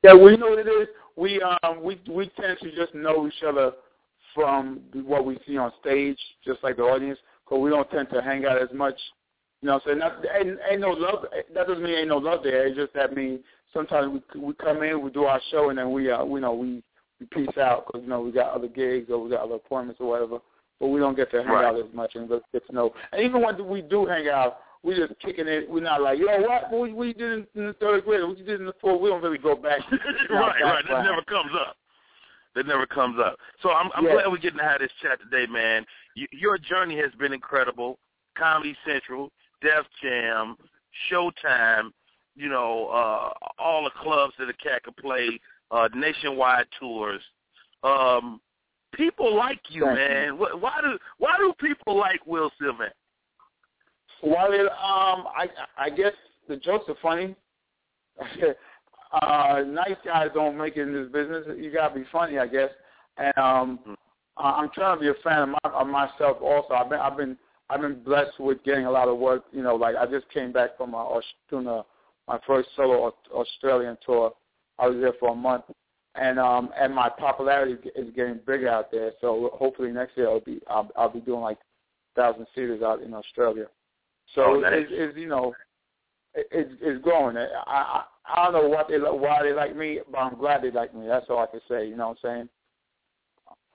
Yeah, 0.04 0.16
we 0.16 0.36
know 0.36 0.50
what 0.50 0.60
it 0.60 0.68
is. 0.68 0.88
We 1.16 1.42
um 1.42 1.84
we 1.84 2.00
we 2.10 2.32
tend 2.40 2.58
to 2.62 2.76
just 2.76 2.96
know 2.96 3.28
each 3.28 3.44
other 3.46 3.74
from 4.34 4.82
what 4.94 5.26
we 5.26 5.38
see 5.46 5.58
on 5.58 5.72
stage, 5.80 6.18
just 6.46 6.64
like 6.64 6.78
the 6.78 6.84
audience, 6.84 7.20
because 7.44 7.62
we 7.62 7.70
don't 7.70 7.90
tend 7.92 8.10
to 8.12 8.22
hang 8.22 8.46
out 8.46 8.62
as 8.62 8.70
much. 8.74 8.96
You 9.62 9.68
know, 9.68 9.82
so 9.86 9.94
not, 9.94 10.26
ain't, 10.36 10.58
ain't 10.70 10.82
no 10.82 10.90
love. 10.90 11.26
That 11.54 11.68
doesn't 11.68 11.84
mean 11.84 11.94
ain't 11.94 12.08
no 12.08 12.18
love 12.18 12.42
there. 12.44 12.66
It's 12.66 12.78
just 12.78 12.94
that 12.94 13.16
means 13.16 13.42
sometimes 13.74 14.22
we 14.34 14.42
we 14.42 14.54
come 14.56 14.82
in, 14.84 15.02
we 15.02 15.12
do 15.12 15.26
our 15.26 15.42
show, 15.52 15.70
and 15.70 15.78
then 15.78 15.92
we 15.92 16.10
uh 16.10 16.24
we 16.24 16.40
know 16.40 16.54
we 16.54 16.82
we 17.20 17.26
peace 17.28 17.58
out 17.58 17.86
because 17.86 18.02
you 18.02 18.10
know 18.10 18.22
we 18.22 18.32
got 18.32 18.54
other 18.54 18.68
gigs 18.68 19.10
or 19.10 19.20
we 19.20 19.30
got 19.30 19.44
other 19.44 19.56
appointments 19.56 20.02
or 20.02 20.10
whatever. 20.10 20.40
But 20.82 20.88
we 20.88 21.00
don't 21.00 21.16
get 21.16 21.30
to 21.32 21.44
hang 21.44 21.48
Right. 21.54 21.64
out 21.66 21.78
as 21.78 21.94
much 21.94 22.16
and 22.16 22.28
get 22.28 22.66
to 22.66 22.74
know. 22.74 22.92
And 23.12 23.22
even 23.22 23.42
when 23.42 23.68
we 23.68 23.84
do 23.84 24.08
hang 24.08 24.28
out, 24.28 24.62
we 24.82 24.96
just 24.96 25.14
kicking 25.20 25.48
it. 25.48 25.70
We're 25.70 25.84
not 25.84 26.02
like, 26.02 26.18
yo, 26.18 26.42
what? 26.42 26.72
What 26.72 26.92
we 26.92 27.14
did 27.14 27.48
in, 27.54 27.68
the 27.68 27.74
third 27.74 28.04
grade? 28.04 28.24
What 28.24 28.40
you 28.40 28.44
did 28.44 28.60
in 28.60 28.66
the 28.66 28.74
fourth? 28.82 29.00
We 29.00 29.10
don't 29.10 29.22
really 29.22 29.38
go 29.38 29.56
back. 29.56 29.80
right, 30.32 30.60
right. 30.64 30.84
That 30.90 31.04
never 31.04 31.22
comes 31.22 31.52
up. 31.54 31.78
That 32.56 32.66
never 32.66 32.88
comes 32.88 33.20
up. 33.24 33.38
So 33.62 33.70
I'm, 33.70 33.92
I'm 33.96 34.04
Yeah. 34.06 34.14
glad 34.14 34.32
we're 34.32 34.38
getting 34.38 34.58
to 34.58 34.66
have 34.66 34.80
this 34.80 34.92
chat 35.04 35.20
today, 35.22 35.46
man. 35.50 35.86
You, 36.16 36.26
your 36.32 36.58
journey 36.58 36.98
has 36.98 37.12
been 37.20 37.32
incredible. 37.32 38.00
Comedy 38.36 38.76
Central, 38.84 39.32
Def 39.62 39.86
Jam, 40.02 40.58
Showtime, 41.12 41.92
you 42.36 42.50
know, 42.50 42.88
uh, 42.88 43.34
all 43.60 43.84
the 43.84 43.92
clubs 44.02 44.34
that 44.40 44.50
a 44.50 44.54
cat 44.54 44.84
could 44.84 44.98
play, 44.98 45.40
uh, 45.70 45.90
nationwide 45.94 46.66
tours. 46.80 47.22
Um, 47.84 48.42
people 48.94 49.36
like 49.36 49.60
you, 49.70 49.86
Thank 49.86 49.98
man. 49.98 50.30
Wh- 50.38 50.62
Why 50.62 50.80
do 50.82 50.98
why 51.18 51.36
do 51.38 51.54
people 51.60 51.98
like 51.98 52.26
Wil 52.26 52.52
Sylvince? 52.62 52.92
Well, 54.24 54.52
it, 54.52 54.62
um, 54.68 55.26
I 55.36 55.48
I 55.78 55.90
guess 55.90 56.14
the 56.48 56.58
jokes 56.58 56.86
are 56.90 56.96
funny. 57.02 57.36
uh, 59.22 59.64
nice 59.68 59.96
guys 60.06 60.30
don't 60.34 60.58
make 60.58 60.78
it 60.78 60.82
in 60.82 60.94
this 60.94 61.12
business. 61.12 61.46
You 61.58 61.72
gotta 61.72 61.96
be 61.96 62.06
funny, 62.12 62.38
I 62.38 62.48
guess. 62.48 62.70
And 63.18 63.38
um, 63.38 63.80
I- 64.38 64.52
I'm 64.52 64.70
trying 64.74 64.98
to 64.98 65.02
be 65.02 65.10
a 65.10 65.14
fan 65.24 65.40
of, 65.44 65.50
my, 65.50 65.72
of 65.72 65.88
myself 65.88 66.38
also. 66.42 66.74
I've 66.74 66.90
been 66.90 67.00
I've 67.00 67.18
been 67.18 67.38
I've 67.70 67.82
been 67.82 68.04
blessed 68.04 68.40
with 68.40 68.64
getting 68.64 68.86
a 68.86 68.92
lot 68.92 69.08
of 69.08 69.18
work. 69.18 69.46
You 69.52 69.64
know, 69.64 69.76
like 69.76 69.96
I 69.96 70.06
just 70.06 70.30
came 70.30 70.52
back 70.52 70.78
from 70.78 70.94
uh, 70.94 70.98
Aus- 71.00 71.24
doing 71.50 71.66
my 71.66 72.40
first 72.46 72.70
solo 72.76 73.14
Australian 73.34 73.98
tour. 74.06 74.34
I 74.80 74.88
was 74.88 74.98
there 75.02 75.14
for 75.20 75.30
a 75.32 75.36
month, 75.36 75.64
and 76.16 76.40
um, 76.40 76.70
and 76.80 76.94
my 76.94 77.10
popularity 77.10 77.78
is 77.96 78.14
getting 78.16 78.40
bigger 78.46 78.70
out 78.70 78.92
there. 78.92 79.12
So 79.22 79.52
hopefully 79.54 79.92
next 79.92 80.18
year 80.18 80.30
I'll 80.30 80.42
be 80.42 80.60
I'll, 80.68 80.90
I'll 80.98 81.10
be 81.14 81.22
doing 81.22 81.42
like 81.42 81.58
thousand 82.16 82.48
seaters 82.54 82.82
out 82.82 83.02
in 83.02 83.14
Australia. 83.14 83.68
So 84.36 84.44
Oh, 84.44 84.60
nice. 84.60 84.74
it's, 84.76 84.92
it's 84.92 85.18
you 85.18 85.28
know 85.28 85.54
it, 86.34 86.48
it's, 86.52 86.72
it's 86.82 87.04
growing. 87.04 87.38
I, 87.38 87.48
I 87.66 88.04
I 88.26 88.44
don't 88.44 88.54
know 88.54 88.70
what 88.70 88.88
they 88.90 88.98
why 88.98 89.44
they 89.44 89.54
like 89.54 89.76
me, 89.76 90.00
but 90.12 90.18
I'm 90.18 90.38
glad 90.38 90.64
they 90.64 90.72
like 90.72 90.94
me. 90.94 91.08
That's 91.08 91.26
all 91.30 91.40
I 91.40 91.48
can 91.48 91.62
say. 91.70 91.88
You 91.88 91.96
know 91.96 92.10
what 92.10 92.18
I'm 92.24 92.36
saying? 92.38 92.50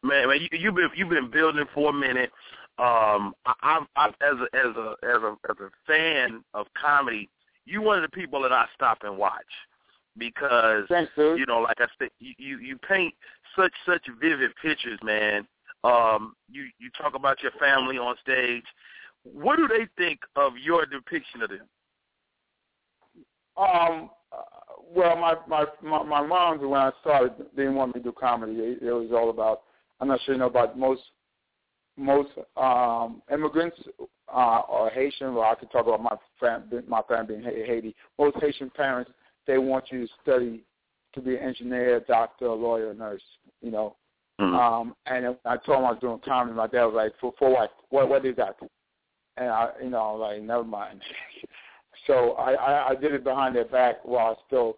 Man, 0.03 0.29
man, 0.29 0.39
you, 0.41 0.59
you've 0.59 0.75
been 0.75 0.91
you've 0.95 1.09
been 1.09 1.31
building 1.31 1.65
for 1.75 1.91
a 1.91 1.93
minute. 1.93 2.31
Um, 2.79 3.35
I, 3.47 3.55
I'm, 3.63 3.87
I'm 3.97 4.11
as 4.21 4.37
a 4.39 4.57
as 4.57 4.77
a 4.77 4.95
as 5.03 5.23
a 5.23 5.37
as 5.51 5.57
a 5.59 5.71
fan 5.87 6.45
of 6.53 6.67
comedy, 6.81 7.31
you 7.65 7.81
one 7.81 7.97
of 7.97 8.03
the 8.09 8.15
people 8.15 8.43
that 8.43 8.53
I 8.53 8.67
stop 8.75 8.99
and 9.03 9.17
watch 9.17 9.43
because 10.19 10.85
Thanks, 10.89 11.13
you 11.17 11.45
know, 11.47 11.61
like 11.61 11.81
I 11.81 11.87
said, 11.99 12.11
you 12.19 12.35
you, 12.39 12.59
you 12.59 12.79
paint 12.79 13.15
such 13.57 13.73
such 13.85 14.03
vivid 14.21 14.51
pictures, 14.63 14.99
man. 15.03 15.47
Um, 15.85 16.35
you 16.51 16.65
you 16.79 16.91
talk 17.01 17.15
about 17.15 17.43
your 17.43 17.53
family 17.53 17.99
on 17.99 18.17
stage. 18.23 18.65
What 19.23 19.57
do 19.57 19.69
they 19.69 19.87
think 19.97 20.21
of 20.37 20.53
your 20.63 20.87
depiction 20.87 21.43
of 21.43 21.51
them? 21.51 21.69
Um, 23.57 24.11
uh, 24.33 24.43
well, 24.95 25.17
my 25.17 25.35
my 25.47 25.65
my, 25.83 26.03
my 26.03 26.27
mom 26.27 26.61
when 26.69 26.81
I 26.81 26.91
started 27.01 27.33
didn't 27.57 27.75
want 27.75 27.95
me 27.95 28.01
to 28.01 28.05
do 28.05 28.13
comedy. 28.13 28.53
It, 28.55 28.83
it 28.83 28.93
was 28.93 29.11
all 29.13 29.31
about. 29.31 29.63
I'm 30.01 30.09
not 30.09 30.21
sure 30.25 30.35
you 30.35 30.41
know 30.41 30.47
about 30.47 30.79
most 30.79 31.03
most 31.97 32.31
um 32.57 33.23
immigrants 33.33 33.77
uh 34.29 34.31
are 34.69 34.91
Haitian. 34.91 35.35
Well, 35.35 35.45
I 35.45 35.55
could 35.55 35.71
talk 35.71 35.87
about 35.87 36.03
my 36.03 36.17
fam, 36.39 36.65
my 36.87 37.01
family 37.09 37.37
being 37.37 37.67
Haiti. 37.67 37.95
Most 38.19 38.37
Haitian 38.41 38.71
parents 38.71 39.11
they 39.47 39.59
want 39.59 39.85
you 39.91 40.07
to 40.07 40.13
study 40.23 40.63
to 41.15 41.21
be 41.21 41.37
an 41.37 41.43
engineer, 41.43 41.97
a 41.97 42.01
doctor, 42.01 42.47
a 42.47 42.55
lawyer, 42.55 42.91
a 42.91 42.95
nurse. 42.95 43.23
You 43.63 43.71
know. 43.71 43.97
Um, 44.55 44.97
and 45.07 45.37
I 45.47 45.57
told 45.57 45.79
him 45.79 45.87
I 45.87 45.93
was 45.93 45.99
doing 46.01 46.21
comedy. 46.25 46.55
My 46.55 46.67
dad 46.67 46.85
was 46.85 46.95
like, 46.95 47.13
"For 47.21 47.33
for 47.39 47.51
what? 47.51 47.73
What 47.89 48.09
what 48.09 48.27
is 48.27 48.37
that?" 48.37 48.57
And 49.39 49.49
I, 49.49 49.71
you 49.83 49.91
know, 49.91 49.99
I 49.99 50.13
was 50.13 50.21
like, 50.21 50.43
"Never 50.43 50.65
mind." 50.65 51.01
so 52.07 52.33
I, 52.33 52.53
I 52.53 52.89
I 52.91 52.95
did 52.95 53.15
it 53.15 53.25
behind 53.25 53.57
their 53.57 53.65
back 53.65 54.05
while 54.05 54.33
I 54.33 54.35
still 54.47 54.77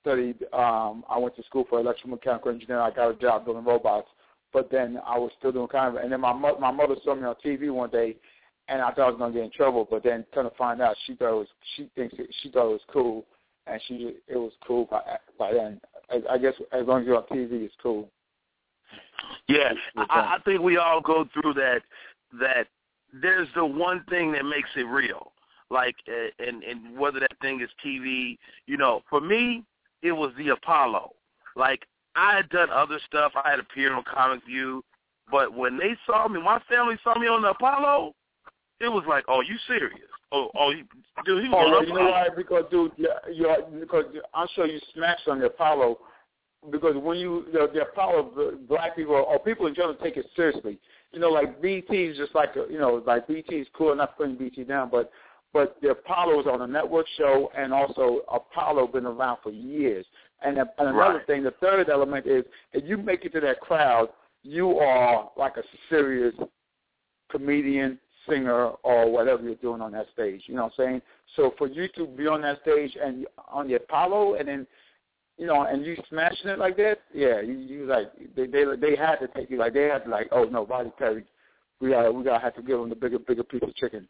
studied. 0.00 0.42
Um, 0.52 1.04
I 1.08 1.18
went 1.18 1.36
to 1.36 1.42
school 1.44 1.64
for 1.70 1.82
electromechanical 1.82 2.48
engineering. 2.48 2.82
I 2.82 2.94
got 2.94 3.10
a 3.10 3.14
job 3.14 3.46
building 3.46 3.64
robots, 3.64 4.08
but 4.52 4.70
then 4.70 5.00
I 5.06 5.18
was 5.18 5.30
still 5.38 5.52
doing 5.52 5.68
comedy. 5.68 6.02
And 6.02 6.12
then 6.12 6.20
my 6.20 6.34
mo- 6.34 6.58
my 6.60 6.70
mother 6.70 6.96
saw 7.02 7.14
me 7.14 7.24
on 7.24 7.34
TV 7.42 7.72
one 7.72 7.90
day, 7.90 8.16
and 8.68 8.82
I 8.82 8.90
thought 8.90 9.06
I 9.06 9.10
was 9.10 9.18
gonna 9.18 9.32
get 9.32 9.44
in 9.44 9.50
trouble. 9.50 9.86
But 9.90 10.02
then 10.02 10.26
kind 10.34 10.46
of 10.46 10.54
find 10.56 10.82
out 10.82 10.96
she 11.06 11.14
thought 11.14 11.32
it 11.32 11.38
was 11.38 11.48
she 11.76 11.88
thinks 11.94 12.14
it, 12.18 12.28
she 12.42 12.50
thought 12.50 12.66
it 12.68 12.72
was 12.72 12.80
cool, 12.92 13.24
and 13.66 13.80
she 13.86 14.16
it 14.28 14.36
was 14.36 14.52
cool 14.66 14.86
by 14.90 15.00
by 15.38 15.52
then. 15.52 15.80
I, 16.10 16.34
I 16.34 16.38
guess 16.38 16.54
as 16.72 16.86
long 16.86 17.00
as 17.00 17.06
you're 17.06 17.16
on 17.16 17.24
TV, 17.24 17.64
it's 17.64 17.74
cool. 17.82 18.08
Yeah, 19.48 19.72
I, 19.96 20.36
I 20.36 20.38
think 20.44 20.60
we 20.60 20.76
all 20.76 21.00
go 21.00 21.28
through 21.32 21.54
that. 21.54 21.82
That 22.40 22.66
there's 23.12 23.48
the 23.54 23.64
one 23.64 24.04
thing 24.08 24.32
that 24.32 24.44
makes 24.44 24.70
it 24.76 24.82
real. 24.82 25.32
Like, 25.70 25.96
and 26.38 26.62
and 26.62 26.98
whether 26.98 27.20
that 27.20 27.32
thing 27.40 27.60
is 27.60 27.70
TV, 27.84 28.38
you 28.66 28.76
know, 28.76 29.02
for 29.08 29.20
me, 29.20 29.64
it 30.02 30.12
was 30.12 30.32
the 30.36 30.48
Apollo. 30.50 31.12
Like, 31.56 31.86
I 32.14 32.36
had 32.36 32.48
done 32.50 32.68
other 32.70 32.98
stuff. 33.06 33.32
I 33.42 33.50
had 33.50 33.58
appeared 33.58 33.92
on 33.92 34.04
Comic 34.04 34.44
View, 34.44 34.84
but 35.30 35.54
when 35.54 35.78
they 35.78 35.96
saw 36.06 36.28
me, 36.28 36.40
my 36.42 36.60
family 36.68 36.96
saw 37.02 37.18
me 37.18 37.26
on 37.26 37.42
the 37.42 37.50
Apollo. 37.50 38.14
It 38.82 38.88
was 38.88 39.04
like, 39.08 39.24
oh, 39.28 39.40
you 39.40 39.56
serious? 39.66 40.08
Oh, 40.32 40.50
oh, 40.58 40.70
you, 40.70 40.84
dude, 41.24 41.42
he 41.44 41.48
was 41.48 41.56
Oh, 41.58 41.64
on 41.66 41.70
well, 41.70 41.80
the 41.82 41.86
you 41.86 41.94
know 41.94 42.10
why? 42.10 42.28
Because 42.36 42.64
dude, 42.70 42.92
you're 43.32 43.62
because 43.80 44.04
I'm 44.34 44.48
sure 44.54 44.66
you 44.66 44.80
smashed 44.94 45.28
on 45.28 45.38
the 45.38 45.46
Apollo. 45.46 45.98
Because 46.70 46.94
when 46.96 47.18
you 47.18 47.46
the, 47.52 47.68
the 47.72 47.82
Apollo, 47.82 48.54
black 48.68 48.96
people 48.96 49.14
or 49.14 49.38
people 49.40 49.66
in 49.66 49.74
general 49.74 49.94
take 49.94 50.16
it 50.16 50.26
seriously. 50.34 50.78
You 51.12 51.20
know, 51.20 51.28
like 51.28 51.60
BT 51.60 51.94
is 52.04 52.16
just 52.16 52.34
like 52.34 52.56
a, 52.56 52.72
you 52.72 52.78
know, 52.78 53.02
like 53.06 53.28
BT 53.28 53.56
is 53.56 53.66
cool. 53.74 53.90
I'm 53.92 53.98
not 53.98 54.16
putting 54.16 54.36
BT 54.36 54.64
down, 54.64 54.88
but 54.90 55.10
but 55.52 55.76
the 55.82 55.90
Apollo 55.90 56.40
is 56.40 56.46
on 56.46 56.62
a 56.62 56.66
network 56.66 57.06
show, 57.18 57.50
and 57.56 57.72
also 57.72 58.20
Apollo 58.32 58.88
been 58.88 59.04
around 59.06 59.38
for 59.42 59.50
years. 59.50 60.06
And, 60.44 60.56
and 60.58 60.68
another 60.78 61.18
Right. 61.18 61.26
thing, 61.26 61.42
the 61.42 61.50
third 61.60 61.88
element 61.90 62.26
is 62.26 62.44
if 62.72 62.84
you 62.88 62.96
make 62.96 63.24
it 63.24 63.32
to 63.34 63.40
that 63.40 63.60
crowd, 63.60 64.08
you 64.42 64.78
are 64.78 65.30
like 65.36 65.56
a 65.58 65.62
serious 65.90 66.34
comedian, 67.30 67.98
singer, 68.28 68.70
or 68.82 69.10
whatever 69.10 69.42
you're 69.42 69.54
doing 69.56 69.80
on 69.80 69.92
that 69.92 70.06
stage. 70.12 70.42
You 70.46 70.54
know 70.54 70.64
what 70.64 70.72
I'm 70.78 70.84
saying? 70.86 71.02
So 71.36 71.54
for 71.58 71.68
you 71.68 71.88
to 71.96 72.06
be 72.06 72.26
on 72.26 72.42
that 72.42 72.60
stage 72.62 72.96
and 73.02 73.26
on 73.50 73.68
the 73.68 73.74
Apollo, 73.74 74.34
and 74.34 74.48
then 74.48 74.66
you 75.38 75.46
know, 75.46 75.62
and 75.62 75.84
you 75.84 75.96
smashing 76.08 76.48
it 76.48 76.58
like 76.58 76.76
that, 76.76 76.98
yeah, 77.14 77.40
you, 77.40 77.54
you 77.54 77.86
like 77.86 78.12
they 78.36 78.46
they 78.46 78.64
they 78.80 78.96
had 78.96 79.16
to 79.16 79.28
take 79.28 79.50
you 79.50 79.58
like 79.58 79.74
they 79.74 79.84
had 79.84 80.04
to 80.04 80.10
like, 80.10 80.28
oh 80.30 80.44
no, 80.44 80.66
Roddy 80.66 80.92
Perry, 80.98 81.24
we 81.80 81.90
gotta 81.90 82.12
we 82.12 82.22
gotta 82.22 82.42
have 82.42 82.54
to 82.56 82.62
give 82.62 82.78
him 82.78 82.88
the 82.88 82.94
bigger 82.94 83.18
bigger 83.18 83.42
piece 83.42 83.62
of 83.62 83.74
chicken. 83.74 84.06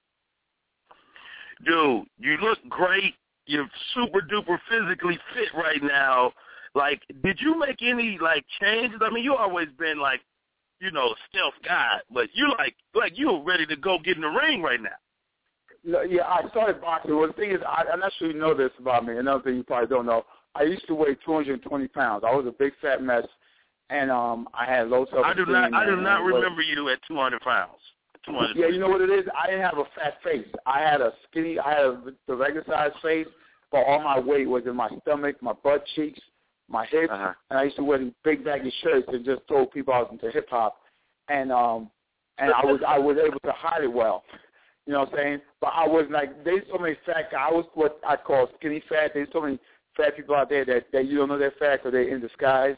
dude, 1.65 2.05
you 2.19 2.37
look 2.43 2.59
great. 2.69 3.15
You're 3.47 3.69
super 3.95 4.21
duper 4.21 4.59
physically 4.71 5.19
fit 5.35 5.49
right 5.57 5.83
now. 5.83 6.33
Like, 6.75 7.03
did 7.23 7.39
you 7.41 7.59
make 7.59 7.83
any 7.83 8.19
like 8.21 8.45
changes? 8.61 9.01
I 9.03 9.11
mean, 9.11 9.25
you 9.25 9.35
always 9.35 9.69
been 9.79 9.99
like, 9.99 10.21
you 10.83 10.91
know, 10.91 11.15
stealth 11.31 11.55
guy, 11.65 11.99
but 12.13 12.27
you 12.35 12.53
like 12.59 12.75
like 12.95 13.13
you're 13.15 13.43
ready 13.43 13.65
to 13.67 13.77
go 13.77 13.99
get 14.05 14.17
in 14.17 14.23
the 14.23 14.29
ring 14.29 14.61
right 14.63 14.83
now. 14.83 14.91
No, 15.85 16.03
Yeah, 16.03 16.23
I 16.25 16.49
started 16.51 16.81
boxing. 16.81 17.17
Well, 17.17 17.29
the 17.29 17.33
thing 17.35 17.53
is, 17.53 17.61
I, 17.67 17.85
I'm 17.93 18.01
not 18.01 18.13
sure 18.19 18.29
you 18.29 18.39
know 18.39 18.53
this 18.53 18.71
about 18.79 19.07
me. 19.07 19.17
Another 19.17 19.43
thing 19.45 19.57
you 19.57 19.63
probably 19.63 19.89
don't 19.89 20.07
know, 20.07 20.25
I 20.55 20.65
used 20.65 20.87
to 20.89 20.95
weigh 20.95 21.15
220 21.25 21.89
pounds. 21.89 22.25
I 22.27 22.35
was 22.35 22.47
a 22.47 22.53
big 22.53 22.73
fat 22.83 23.03
mess, 23.03 23.25
and 23.91 24.11
um, 24.11 24.49
I 24.55 24.65
had 24.65 24.89
low 24.89 25.07
self-esteem. 25.11 25.25
I 25.25 25.35
do 25.35 25.47
not 25.47 25.73
I 25.73 25.87
do 25.87 25.97
not 25.97 26.21
and- 26.21 26.35
remember 26.35 26.63
you 26.63 26.89
at 26.89 26.99
200 27.07 27.41
pounds. 27.41 27.79
200. 28.27 28.57
Yeah, 28.57 28.67
you 28.69 28.79
know 28.79 28.89
what 28.89 29.01
it 29.01 29.11
is? 29.11 29.25
I 29.41 29.47
didn't 29.49 29.63
have 29.63 29.79
a 29.79 29.85
fat 29.97 30.15
face. 30.23 30.47
I 30.67 30.81
had 30.81 31.01
a 31.01 31.13
skinny, 31.29 31.59
I 31.59 31.71
had 31.71 31.85
a, 31.87 32.03
the 32.29 32.37
regular 32.37 32.65
size 32.69 32.93
face, 33.03 33.27
but 33.73 33.79
all 33.79 34.01
my 34.01 34.21
weight 34.21 34.49
was 34.49 34.63
in 34.67 34.77
my 34.77 34.89
stomach, 35.01 35.37
my 35.43 35.55
butt 35.65 35.85
cheeks, 35.97 36.21
my 36.73 36.87
hips, 36.87 37.13
Uh-huh. 37.13 37.33
and 37.51 37.59
I 37.59 37.65
used 37.65 37.77
to 37.77 37.85
wear 37.85 37.99
these 37.99 38.13
big 38.25 38.45
baggy 38.45 38.73
shirts 38.83 39.07
and 39.09 39.25
just 39.25 39.43
throw 39.47 39.67
people 39.67 39.95
out 39.95 40.11
into 40.11 40.31
hip 40.31 40.49
hop, 40.51 40.81
and 41.29 41.53
um, 41.53 41.91
and 42.39 42.53
I 42.53 42.65
was 42.65 42.81
I 42.87 42.99
was 42.99 43.19
able 43.19 43.39
to 43.41 43.53
hide 43.53 43.85
it 43.85 43.93
well. 43.93 44.25
You 44.87 44.95
know 44.95 45.01
what 45.01 45.11
I'm 45.11 45.17
saying? 45.17 45.41
But 45.61 45.73
I 45.75 45.87
was 45.87 46.07
like, 46.11 46.43
there's 46.45 46.65
so 46.73 46.79
many 46.79 46.97
fat 47.07 47.31
guys. 47.31 47.49
I 47.51 47.53
was 47.53 47.67
what 47.75 48.01
I 48.07 48.17
call 48.17 48.49
skinny 48.59 48.83
fat. 48.89 49.13
There's 49.15 49.29
so 49.33 49.41
many 49.41 49.61
fat 49.97 50.17
people 50.17 50.35
out 50.35 50.49
there 50.49 50.65
that, 50.65 50.87
that 50.93 51.07
you 51.07 51.19
don't 51.19 51.29
know 51.29 51.39
they're 51.39 51.53
fat 51.53 51.77
because 51.77 51.93
they're 51.93 52.09
in 52.09 52.21
disguise. 52.21 52.77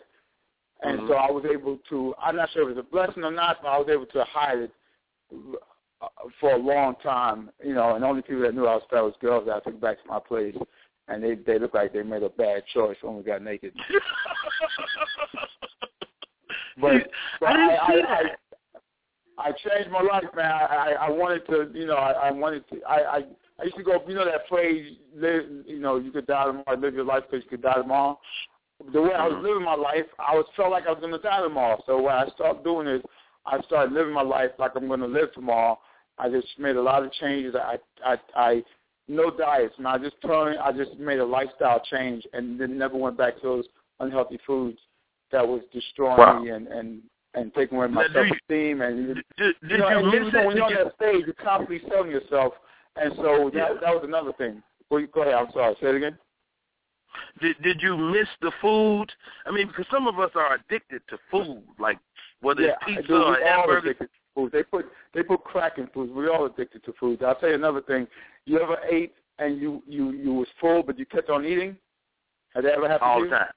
And 0.83 1.01
Mhm. 1.01 1.09
so 1.09 1.15
I 1.15 1.31
was 1.31 1.47
able 1.47 1.79
to, 1.89 2.15
I'm 2.19 2.37
not 2.37 2.51
sure 2.51 2.69
if 2.69 2.77
it's 2.77 2.87
a 2.87 2.91
blessing 2.91 3.25
or 3.25 3.31
not, 3.31 3.63
but 3.63 3.69
I 3.69 3.79
was 3.79 3.89
able 3.89 4.05
to 4.07 4.25
hide 4.25 4.59
it 4.59 4.73
uh, 6.03 6.07
for 6.39 6.53
a 6.53 6.59
long 6.59 6.97
time, 6.97 7.51
you 7.65 7.73
know, 7.73 7.95
and 7.95 8.05
only 8.05 8.21
people 8.21 8.43
that 8.43 8.55
knew 8.55 8.67
I 8.67 8.75
was 8.75 8.85
fat 8.91 9.01
was 9.01 9.15
girls 9.21 9.47
that 9.47 9.57
I 9.57 9.61
took 9.61 9.81
back 9.81 10.03
to 10.03 10.09
my 10.09 10.19
place. 10.19 10.57
And 11.09 11.23
they 11.23 11.35
they 11.35 11.59
look 11.59 11.75
like 11.75 11.93
they 11.93 12.03
made 12.03 12.23
a 12.23 12.31
bad 12.31 12.63
choice 12.73 12.97
when 13.03 13.17
we 13.17 13.23
got 13.23 13.43
naked. 13.43 13.73
But, 16.81 17.09
but 17.39 17.51
I 17.51 17.53
didn't 17.53 17.71
I, 17.71 17.87
see 17.87 18.03
I, 18.03 18.23
that. 18.23 18.39
I, 19.39 19.53
changed 19.53 19.91
my 19.93 20.01
life, 20.01 20.25
man. 20.35 20.51
I, 20.51 20.95
I, 21.03 21.09
wanted 21.09 21.47
to, 21.47 21.71
you 21.73 21.87
know, 21.87 21.95
I, 21.95 22.29
I 22.29 22.31
wanted 22.33 22.69
to. 22.71 22.83
I, 22.83 23.17
I 23.17 23.23
I 23.61 23.65
used 23.65 23.77
to 23.77 23.85
go, 23.85 24.03
you 24.09 24.15
know, 24.15 24.25
that 24.25 24.49
phrase, 24.49 24.97
live, 25.15 25.45
you 25.67 25.79
know, 25.79 25.97
you 25.97 26.11
could 26.11 26.27
die 26.27 26.47
tomorrow, 26.47 26.77
live 26.77 26.95
your 26.95 27.05
life 27.05 27.23
because 27.31 27.45
you 27.45 27.51
could 27.51 27.63
die 27.63 27.75
tomorrow. 27.75 28.19
The 28.93 29.01
way 29.01 29.15
I 29.15 29.29
was 29.29 29.35
Mhm. 29.35 29.43
living 29.43 29.63
my 29.63 29.77
life, 29.77 30.07
I 30.19 30.35
was 30.35 30.47
felt 30.57 30.73
like 30.73 30.87
I 30.87 30.91
was 30.91 31.01
going 31.01 31.13
to 31.13 31.19
die 31.19 31.41
tomorrow. 31.41 31.81
So 31.87 31.99
what 31.99 32.15
I 32.15 32.27
started 32.31 32.65
doing 32.65 32.89
is, 32.89 33.03
I 33.47 33.61
started 33.63 33.93
living 33.93 34.13
my 34.13 34.23
life 34.23 34.51
like 34.59 34.73
I'm 34.75 34.89
going 34.89 35.01
to 35.01 35.07
live 35.07 35.33
tomorrow. 35.33 35.79
I 36.19 36.29
just 36.29 36.59
made 36.59 36.77
a 36.77 36.83
lot 36.83 37.05
of 37.05 37.13
changes. 37.13 37.55
I 37.55 37.79
I 38.05 38.17
I 38.35 38.65
no 39.09 39.31
diets, 39.31 39.75
and 39.79 39.87
I 39.87 39.99
just 39.99 40.17
turned. 40.25 40.59
I 40.59 40.73
just 40.73 40.99
made 40.99 41.19
a 41.19 41.25
lifestyle 41.25 41.81
change, 41.91 42.25
and 42.33 42.59
then 42.59 42.79
never 42.79 42.97
went 42.97 43.19
back 43.19 43.37
to 43.37 43.43
those 43.43 43.65
unhealthy 44.01 44.39
foods 44.47 44.79
that 45.31 45.47
was 45.47 45.61
destroying 45.73 46.19
wow. 46.19 46.41
me 46.41 46.51
and 46.51 46.69
and 46.69 47.03
and 47.35 47.53
taking 47.55 47.77
away 47.77 47.89
my 47.89 48.07
self 48.13 48.27
esteem. 48.27 48.81
And 48.81 49.15
did, 49.15 49.25
did 49.37 49.55
you 49.71 49.79
know, 49.79 49.91
you 49.91 49.99
and 49.99 50.25
miss 50.25 50.35
it? 50.35 50.47
when 50.47 50.57
you're 50.57 50.65
on 50.65 50.71
you- 50.71 50.85
that 50.85 50.95
stage, 50.97 51.25
you're 51.27 51.35
constantly 51.35 51.81
selling 51.89 52.11
yourself, 52.11 52.55
and 52.97 53.13
so 53.17 53.51
that 53.53 53.55
Yeah. 53.55 53.75
that 53.81 53.95
was 53.95 54.05
another 54.05 54.33
thing. 54.35 54.63
Well, 54.91 55.05
go 55.13 55.23
ahead. 55.23 55.35
I'm 55.35 55.53
sorry. 55.53 55.75
Say 55.81 55.89
it 55.89 55.97
again. 55.97 56.19
Did 57.41 57.57
did 57.63 57.83
you 57.83 57.97
miss 57.97 58.29
the 58.41 58.53
food? 58.61 59.13
I 59.47 59.51
mean, 59.51 59.69
because 59.69 59.87
some 59.91 60.07
of 60.07 60.19
us 60.19 60.31
are 60.35 60.55
addicted 60.55 61.03
to 61.09 61.19
food, 61.31 61.63
like 61.79 61.99
whether 62.41 62.63
yeah, 62.63 62.73
it's 62.73 62.85
pizza 62.87 63.03
dude, 63.03 63.23
or 63.23 63.33
we 63.33 63.45
hamburgers. 63.45 63.97
Addicted 64.37 64.51
food. 64.51 64.53
They 64.53 64.63
put 64.63 64.87
they 65.15 65.23
put 65.23 65.45
crack 65.45 65.79
in 65.79 65.87
food. 65.89 66.15
We're 66.15 66.31
all 66.33 66.47
addicted 66.47 66.85
to 66.85 66.93
food. 66.99 67.23
I'll 67.23 67.35
tell 67.37 67.49
you 67.51 67.55
another 67.55 67.83
thing. 67.83 68.07
You 68.47 68.61
ever 68.61 68.77
ate 68.91 69.15
and 69.39 69.61
you 69.61 69.83
you 69.87 70.13
you 70.13 70.33
was 70.35 70.49
full, 70.61 70.83
but 70.83 70.99
you 70.99 71.07
kept 71.07 71.31
on 71.31 71.45
eating? 71.45 71.77
Has 72.55 72.65
that 72.65 72.75
ever 72.75 72.89
happened 72.89 73.11
all 73.11 73.19
to 73.21 73.25
the 73.25 73.31
you? 73.31 73.37
time. 73.37 73.53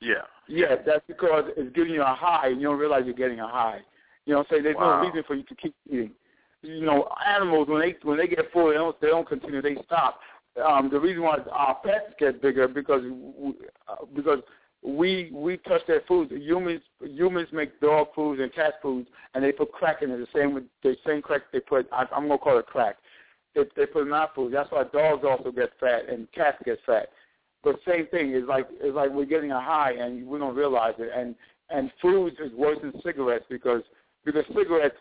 Yeah. 0.00 0.14
Yeah, 0.48 0.76
that's 0.86 1.04
because 1.08 1.44
it's 1.56 1.74
giving 1.74 1.92
you 1.92 2.02
a 2.02 2.14
high, 2.14 2.48
and 2.48 2.60
you 2.60 2.68
don't 2.68 2.78
realize 2.78 3.02
you're 3.04 3.14
getting 3.14 3.40
a 3.40 3.48
high. 3.48 3.80
You 4.26 4.32
know 4.34 4.38
what 4.38 4.46
I'm 4.50 4.54
saying? 4.54 4.62
There's 4.62 4.76
Wow. 4.76 5.00
no 5.00 5.08
reason 5.08 5.24
for 5.26 5.34
you 5.34 5.42
to 5.42 5.54
keep 5.56 5.74
eating. 5.90 6.12
You 6.62 6.84
know, 6.84 7.08
animals 7.26 7.68
when 7.68 7.80
they 7.80 7.96
when 8.02 8.16
they 8.18 8.26
get 8.28 8.50
full, 8.52 8.68
they 8.68 8.74
don't 8.74 9.00
they 9.00 9.08
don't 9.08 9.28
continue. 9.28 9.60
They 9.62 9.76
stop. 9.84 10.20
Um, 10.64 10.88
the 10.90 10.98
reason 10.98 11.22
why 11.22 11.38
our 11.52 11.74
pets 11.84 12.14
get 12.18 12.40
bigger 12.40 12.66
because 12.66 13.02
we, 13.02 13.54
uh, 13.88 14.04
because 14.14 14.38
we 14.82 15.30
we 15.32 15.56
touch 15.58 15.82
their 15.86 16.02
food. 16.06 16.30
Humans 16.30 16.82
humans 17.00 17.48
make 17.52 17.80
dog 17.80 18.08
foods 18.14 18.40
and 18.40 18.54
cat 18.54 18.74
foods, 18.82 19.08
and 19.34 19.42
they 19.42 19.52
put 19.52 19.72
crack 19.72 20.02
in 20.02 20.10
it. 20.10 20.18
The 20.18 20.26
same 20.34 20.54
with 20.54 20.64
the 20.82 20.96
same 21.06 21.22
crack 21.22 21.42
they 21.52 21.60
put. 21.60 21.88
I, 21.92 22.06
I'm 22.14 22.28
gonna 22.28 22.38
call 22.38 22.58
it 22.58 22.66
crack. 22.66 22.96
They, 23.54 23.62
they 23.74 23.86
put 23.86 24.06
in 24.06 24.12
our 24.12 24.30
food. 24.34 24.52
That's 24.52 24.70
why 24.70 24.84
dogs 24.92 25.24
also 25.28 25.50
get 25.50 25.70
fat 25.80 26.08
and 26.08 26.30
cats 26.32 26.58
get 26.64 26.78
fat. 26.86 27.08
But 27.64 27.80
same 27.86 28.06
thing 28.08 28.32
is 28.32 28.44
like 28.46 28.68
it's 28.70 28.94
like 28.94 29.10
we're 29.10 29.24
getting 29.24 29.50
a 29.50 29.60
high 29.60 29.92
and 29.92 30.26
we 30.26 30.38
don't 30.38 30.54
realize 30.54 30.94
it. 30.98 31.10
And 31.14 31.34
and 31.70 31.90
foods 32.00 32.36
is 32.38 32.52
worse 32.52 32.78
than 32.80 32.92
cigarettes 33.02 33.46
because 33.48 33.82
because 34.24 34.44
cigarettes 34.54 34.96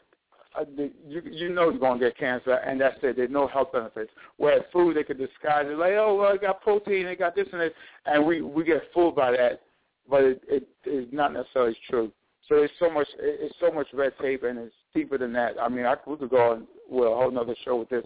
uh, 0.57 0.63
you 1.07 1.21
you 1.25 1.49
know 1.49 1.69
you're 1.69 1.79
gonna 1.79 1.99
get 1.99 2.17
cancer 2.17 2.53
and 2.53 2.81
that's 2.81 2.97
it. 3.03 3.17
There's 3.17 3.29
no 3.29 3.47
health 3.47 3.71
benefits. 3.73 4.11
Whereas 4.37 4.63
food 4.73 4.95
they 4.95 5.03
could 5.03 5.19
disguise 5.19 5.65
it 5.67 5.77
like 5.77 5.93
oh 5.93 6.15
well 6.15 6.33
it 6.33 6.41
got 6.41 6.61
protein, 6.61 7.05
it 7.05 7.19
got 7.19 7.35
this 7.35 7.47
and 7.51 7.61
it, 7.61 7.75
and 8.05 8.25
we 8.25 8.41
we 8.41 8.63
get 8.63 8.81
fooled 8.93 9.15
by 9.15 9.31
that, 9.31 9.61
but 10.09 10.23
it 10.23 10.41
it 10.47 10.67
is 10.85 11.07
not 11.11 11.33
necessarily 11.33 11.77
true. 11.89 12.11
So 12.47 12.55
there's 12.55 12.71
so 12.79 12.89
much 12.89 13.07
it's 13.19 13.55
so 13.59 13.71
much 13.71 13.87
red 13.93 14.13
tape 14.21 14.43
and 14.43 14.57
it's 14.57 14.75
deeper 14.93 15.17
than 15.17 15.33
that. 15.33 15.55
I 15.61 15.69
mean 15.69 15.85
I 15.85 15.95
we 16.05 16.17
could 16.17 16.29
go 16.29 16.51
on 16.51 16.67
well 16.89 17.13
a 17.13 17.15
whole 17.15 17.31
nother 17.31 17.55
show 17.63 17.77
with 17.77 17.89
this 17.89 18.05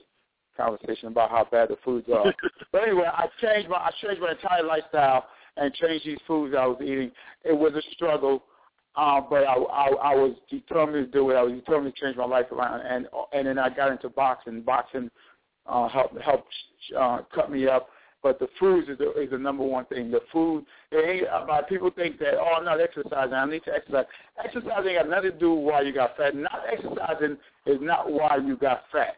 conversation 0.58 1.08
about 1.08 1.30
how 1.32 1.48
bad 1.50 1.70
the 1.70 1.78
foods 1.84 2.08
are. 2.14 2.34
But 2.72 2.84
anyway, 2.84 3.10
I 3.12 3.28
changed 3.42 3.70
my 3.70 3.78
I 3.78 3.92
changed 4.02 4.22
my 4.22 4.32
entire 4.32 4.64
lifestyle 4.64 5.26
and 5.58 5.74
changed 5.74 6.06
these 6.06 6.20
foods 6.28 6.56
I 6.58 6.66
was 6.66 6.78
eating. 6.82 7.12
It 7.44 7.54
was 7.54 7.74
a 7.74 7.82
struggle, 7.94 8.44
uh, 8.96 9.22
but 9.22 9.44
I, 9.44 9.54
I 9.56 9.88
I 9.88 10.16
was 10.16 10.36
determined 10.50 11.12
to 11.12 11.12
do 11.12 11.30
it. 11.32 11.36
I 11.36 11.44
was 11.44 11.54
determined 11.54 11.96
to 11.96 12.02
change 12.02 12.18
my 12.18 12.26
life 12.26 12.52
around, 12.52 12.82
and 12.82 13.08
and 13.34 13.48
then 13.48 13.58
I 13.58 13.70
got 13.70 13.92
into 13.92 14.10
boxing. 14.10 14.62
Boxing 14.62 15.10
uh, 15.66 15.88
helped 15.90 16.22
helped 16.22 16.54
uh, 16.98 17.20
cut 17.34 17.52
me 17.52 17.68
up. 17.68 17.90
But 18.22 18.40
the 18.40 18.48
foods 18.60 18.90
is 18.90 18.98
the, 18.98 19.14
is 19.14 19.30
the 19.32 19.38
number 19.38 19.64
one 19.64 19.86
thing. 19.86 20.12
The 20.12 20.20
food, 20.32 20.66
it 20.92 21.10
ain't 21.10 21.28
about 21.28 21.70
people 21.70 21.90
think 21.90 22.20
that 22.20 22.34
oh 22.34 22.56
I'm 22.58 22.66
not 22.66 22.82
exercising. 22.82 23.34
I 23.34 23.46
need 23.46 23.64
to 23.64 23.74
exercise. 23.74 24.06
Exercising 24.44 24.96
got 24.96 25.10
nothing 25.10 25.32
to 25.32 25.40
do 25.40 25.54
with 25.54 25.66
why 25.66 25.82
you 25.82 25.94
got 25.94 26.18
fat. 26.18 26.36
Not 26.36 26.64
exercising 26.72 27.38
is 27.66 27.78
not 27.82 28.12
why 28.12 28.38
you 28.46 28.58
got 28.58 28.84
fat 28.92 29.16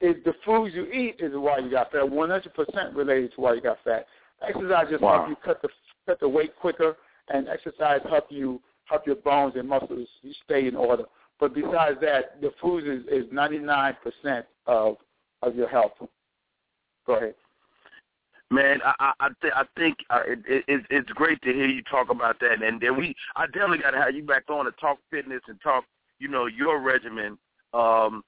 is 0.00 0.16
the 0.24 0.34
foods 0.44 0.74
you 0.74 0.84
eat 0.86 1.16
is 1.18 1.32
why 1.34 1.58
you 1.58 1.70
got 1.70 1.90
fat. 1.90 2.02
100% 2.02 2.94
related 2.94 3.32
to 3.34 3.40
why 3.40 3.54
you 3.54 3.60
got 3.60 3.78
fat. 3.84 4.06
Exercise 4.46 4.86
just 4.90 5.02
Wow. 5.02 5.18
help 5.18 5.28
you 5.28 5.36
cut 5.36 5.60
the 5.62 5.68
cut 6.06 6.20
the 6.20 6.28
weight 6.28 6.54
quicker, 6.56 6.96
and 7.28 7.48
exercise 7.48 8.00
help 8.08 8.30
you 8.30 8.62
help 8.84 9.06
your 9.06 9.16
bones 9.16 9.56
and 9.56 9.68
muscles 9.68 10.08
you 10.22 10.32
stay 10.44 10.66
in 10.68 10.76
order. 10.76 11.04
But 11.40 11.54
besides 11.54 12.00
that, 12.00 12.40
the 12.40 12.52
foods 12.60 12.86
is 12.86 13.04
is 13.06 13.30
99% 13.32 14.46
of 14.66 14.98
of 15.42 15.56
your 15.56 15.68
health. 15.68 15.92
Go 17.06 17.14
ahead. 17.14 17.34
Man, 18.50 18.80
I 18.84 18.94
I 18.98 19.12
I, 19.20 19.28
th- 19.42 19.52
I 19.54 19.64
think 19.76 19.98
uh, 20.08 20.20
it, 20.26 20.38
it, 20.48 20.64
it's 20.68 20.86
it's 20.90 21.10
great 21.10 21.40
to 21.42 21.52
hear 21.52 21.66
you 21.66 21.82
talk 21.82 22.08
about 22.10 22.40
that, 22.40 22.62
and 22.62 22.80
then 22.80 22.96
we 22.96 23.14
I 23.36 23.46
definitely 23.46 23.78
got 23.78 23.90
to 23.90 23.98
have 23.98 24.14
you 24.14 24.22
back 24.22 24.44
on 24.48 24.64
to 24.64 24.72
talk 24.72 24.98
fitness 25.10 25.42
and 25.48 25.60
talk 25.60 25.84
you 26.18 26.28
know 26.28 26.46
your 26.46 26.80
regimen. 26.80 27.38
Um, 27.74 28.24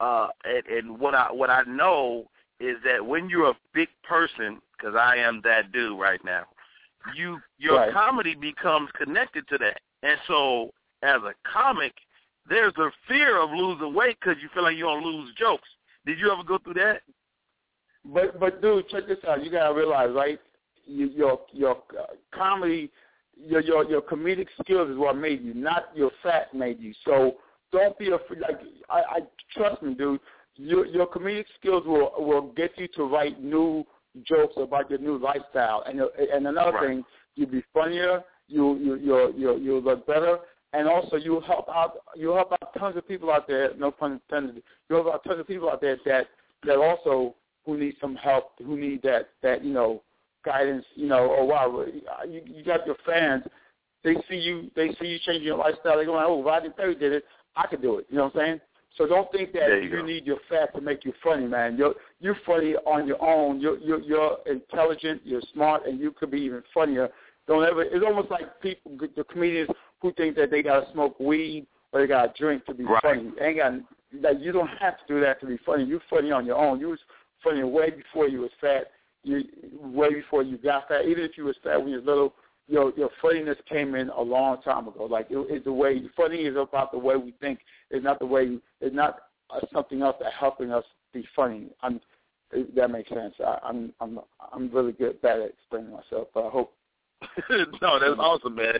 uh, 0.00 0.28
and, 0.44 0.66
and 0.66 0.98
what 0.98 1.14
I 1.14 1.32
what 1.32 1.48
I 1.48 1.62
know 1.62 2.26
is 2.60 2.76
that 2.84 3.04
when 3.04 3.30
you're 3.30 3.48
a 3.50 3.56
big 3.72 3.88
person, 4.04 4.60
because 4.76 4.94
I 4.94 5.16
am 5.16 5.40
that 5.44 5.72
dude 5.72 5.98
right 5.98 6.22
now, 6.22 6.44
you 7.16 7.40
your 7.58 7.78
Right. 7.78 7.92
comedy 7.92 8.34
becomes 8.34 8.90
connected 8.92 9.48
to 9.48 9.58
that, 9.58 9.80
and 10.02 10.18
so 10.26 10.70
as 11.02 11.22
a 11.22 11.34
comic, 11.50 11.94
there's 12.46 12.76
a 12.76 12.90
fear 13.08 13.38
of 13.38 13.50
losing 13.50 13.94
weight 13.94 14.18
because 14.20 14.40
you 14.42 14.48
feel 14.52 14.64
like 14.64 14.76
you're 14.76 14.94
gonna 14.94 15.06
lose 15.06 15.32
jokes. 15.34 15.68
Did 16.04 16.18
you 16.18 16.30
ever 16.30 16.44
go 16.44 16.58
through 16.58 16.74
that? 16.74 17.02
But 18.04 18.38
but 18.40 18.60
dude, 18.62 18.88
check 18.88 19.06
this 19.06 19.18
out. 19.28 19.44
You 19.44 19.50
gotta 19.50 19.74
realize, 19.74 20.10
right? 20.14 20.40
You, 20.86 21.06
your 21.10 21.40
your 21.52 21.76
uh, 21.98 22.06
comedy, 22.34 22.90
your 23.36 23.60
your 23.60 23.84
your 23.88 24.02
comedic 24.02 24.48
skills 24.60 24.90
is 24.90 24.96
what 24.96 25.16
made 25.16 25.42
you, 25.42 25.54
not 25.54 25.84
your 25.94 26.10
fat 26.22 26.52
made 26.54 26.80
you. 26.80 26.92
So 27.04 27.36
don't 27.70 27.96
be 27.98 28.10
afraid. 28.10 28.40
Like 28.40 28.60
I, 28.90 28.98
I 28.98 29.18
trust 29.56 29.82
me, 29.82 29.94
dude. 29.94 30.20
Your 30.56 30.84
your 30.86 31.06
comedic 31.06 31.46
skills 31.58 31.84
will 31.86 32.12
will 32.18 32.52
get 32.52 32.72
you 32.76 32.88
to 32.96 33.04
write 33.04 33.42
new 33.42 33.84
jokes 34.24 34.54
about 34.56 34.90
your 34.90 34.98
new 34.98 35.16
lifestyle. 35.18 35.84
And 35.86 36.00
and 36.00 36.46
another 36.46 36.72
Right. 36.72 36.88
thing, 36.88 37.04
you'll 37.36 37.50
be 37.50 37.64
funnier. 37.72 38.24
You 38.48 38.76
you 38.78 38.96
you 38.96 39.34
you 39.36 39.56
you'll 39.58 39.82
look 39.82 40.06
better. 40.06 40.38
And 40.74 40.88
also, 40.88 41.16
you 41.16 41.38
help 41.40 41.68
out. 41.68 41.98
You 42.16 42.30
help 42.30 42.52
out 42.52 42.74
tons 42.78 42.96
of 42.96 43.06
people 43.06 43.30
out 43.30 43.46
there. 43.46 43.72
No 43.78 43.90
pun 43.90 44.12
intended. 44.12 44.62
You 44.88 44.96
help 44.96 45.06
out 45.14 45.24
tons 45.24 45.38
of 45.38 45.46
people 45.46 45.70
out 45.70 45.80
there 45.80 45.98
that 46.06 46.26
that 46.64 46.76
also 46.78 47.34
who 47.64 47.78
need 47.78 47.94
some 48.00 48.16
help, 48.16 48.52
who 48.58 48.76
need 48.76 49.02
that 49.02 49.30
that 49.42 49.64
you 49.64 49.72
know 49.72 50.02
guidance. 50.44 50.84
You 50.94 51.06
know, 51.08 51.34
oh 51.38 51.44
wow, 51.44 51.84
you, 52.28 52.42
you 52.46 52.64
got 52.64 52.86
your 52.86 52.96
fans. 53.06 53.44
They 54.04 54.16
see 54.28 54.36
you. 54.36 54.70
They 54.74 54.88
see 55.00 55.06
you 55.06 55.18
changing 55.24 55.44
your 55.44 55.58
lifestyle. 55.58 55.98
They 55.98 56.04
go, 56.04 56.18
oh, 56.18 56.42
Rodney 56.42 56.70
Perry 56.70 56.94
did 56.94 57.12
it. 57.12 57.24
I 57.56 57.66
could 57.66 57.82
do 57.82 57.98
it. 57.98 58.06
You 58.10 58.16
know 58.16 58.24
what 58.24 58.36
I'm 58.36 58.40
saying? 58.40 58.60
So 58.98 59.06
don't 59.06 59.30
think 59.32 59.52
that 59.52 59.60
There 59.68 59.80
you 59.80 59.88
you, 59.90 60.00
go. 60.00 60.06
need 60.06 60.26
your 60.26 60.38
fat 60.48 60.74
to 60.74 60.80
make 60.80 61.04
you 61.04 61.12
funny, 61.22 61.46
man. 61.46 61.76
You're 61.76 61.94
you're 62.20 62.36
funny 62.44 62.74
on 62.86 63.06
your 63.06 63.22
own. 63.24 63.60
You're 63.60 63.78
you're 63.78 64.00
you're 64.00 64.38
intelligent. 64.46 65.22
You're 65.24 65.40
smart, 65.54 65.86
and 65.86 65.98
you 65.98 66.10
could 66.10 66.30
be 66.30 66.40
even 66.40 66.62
funnier. 66.74 67.08
Don't 67.46 67.64
ever. 67.64 67.82
It's 67.82 68.04
almost 68.06 68.30
like 68.30 68.60
people, 68.60 68.92
the 69.16 69.24
comedians 69.24 69.70
who 70.00 70.12
think 70.12 70.36
that 70.36 70.50
they 70.50 70.62
gotta 70.62 70.86
smoke 70.92 71.18
weed 71.18 71.66
or 71.92 72.00
they 72.00 72.06
gotta 72.06 72.32
drink 72.36 72.66
to 72.66 72.74
be 72.74 72.84
Right. 72.84 73.02
funny. 73.02 73.30
Ain't 73.40 73.56
got 73.58 73.72
like 74.20 74.40
you 74.40 74.52
don't 74.52 74.68
have 74.68 74.98
to 74.98 75.04
do 75.08 75.20
that 75.20 75.40
to 75.40 75.46
be 75.46 75.56
funny. 75.64 75.84
You're 75.84 76.02
funny 76.10 76.30
on 76.30 76.44
your 76.44 76.56
own. 76.56 76.78
You 76.78 76.88
was 76.90 77.00
funny 77.42 77.62
way 77.62 77.90
before 77.90 78.28
you 78.28 78.40
was 78.40 78.50
fat. 78.60 78.90
You 79.24 79.44
way 79.80 80.14
before 80.14 80.42
you 80.42 80.58
got 80.58 80.88
fat. 80.88 81.04
Even 81.06 81.24
if 81.24 81.32
you 81.36 81.44
was 81.44 81.56
fat 81.62 81.78
when 81.80 81.90
you 81.90 81.96
was 81.96 82.06
little, 82.06 82.34
your 82.68 82.92
your 82.96 83.10
funniness 83.20 83.58
came 83.68 83.94
in 83.94 84.08
a 84.10 84.20
long 84.20 84.60
time 84.62 84.88
ago. 84.88 85.04
Like 85.04 85.26
it, 85.30 85.36
it's 85.48 85.64
the 85.64 85.72
way 85.72 86.02
funny 86.16 86.38
is 86.38 86.56
about 86.56 86.92
the 86.92 86.98
way 86.98 87.16
we 87.16 87.32
think. 87.40 87.60
It's 87.90 88.04
not 88.04 88.18
the 88.18 88.26
way. 88.26 88.58
It's 88.80 88.94
not 88.94 89.18
uh, 89.50 89.60
something 89.72 90.02
else 90.02 90.16
that 90.20 90.32
helping 90.38 90.72
us 90.72 90.84
be 91.12 91.24
funny. 91.34 91.68
I'm. 91.82 92.00
That 92.76 92.90
makes 92.90 93.08
sense. 93.08 93.34
I, 93.40 93.58
I'm 93.64 93.94
I'm 94.00 94.20
I'm 94.52 94.70
really 94.74 94.92
good 94.92 95.22
bad 95.22 95.40
at 95.40 95.50
explaining 95.50 95.90
myself, 95.90 96.28
but 96.34 96.46
I 96.46 96.50
hope 96.50 96.74
no, 97.82 97.98
that's 97.98 98.18
awesome, 98.18 98.54
man. 98.54 98.74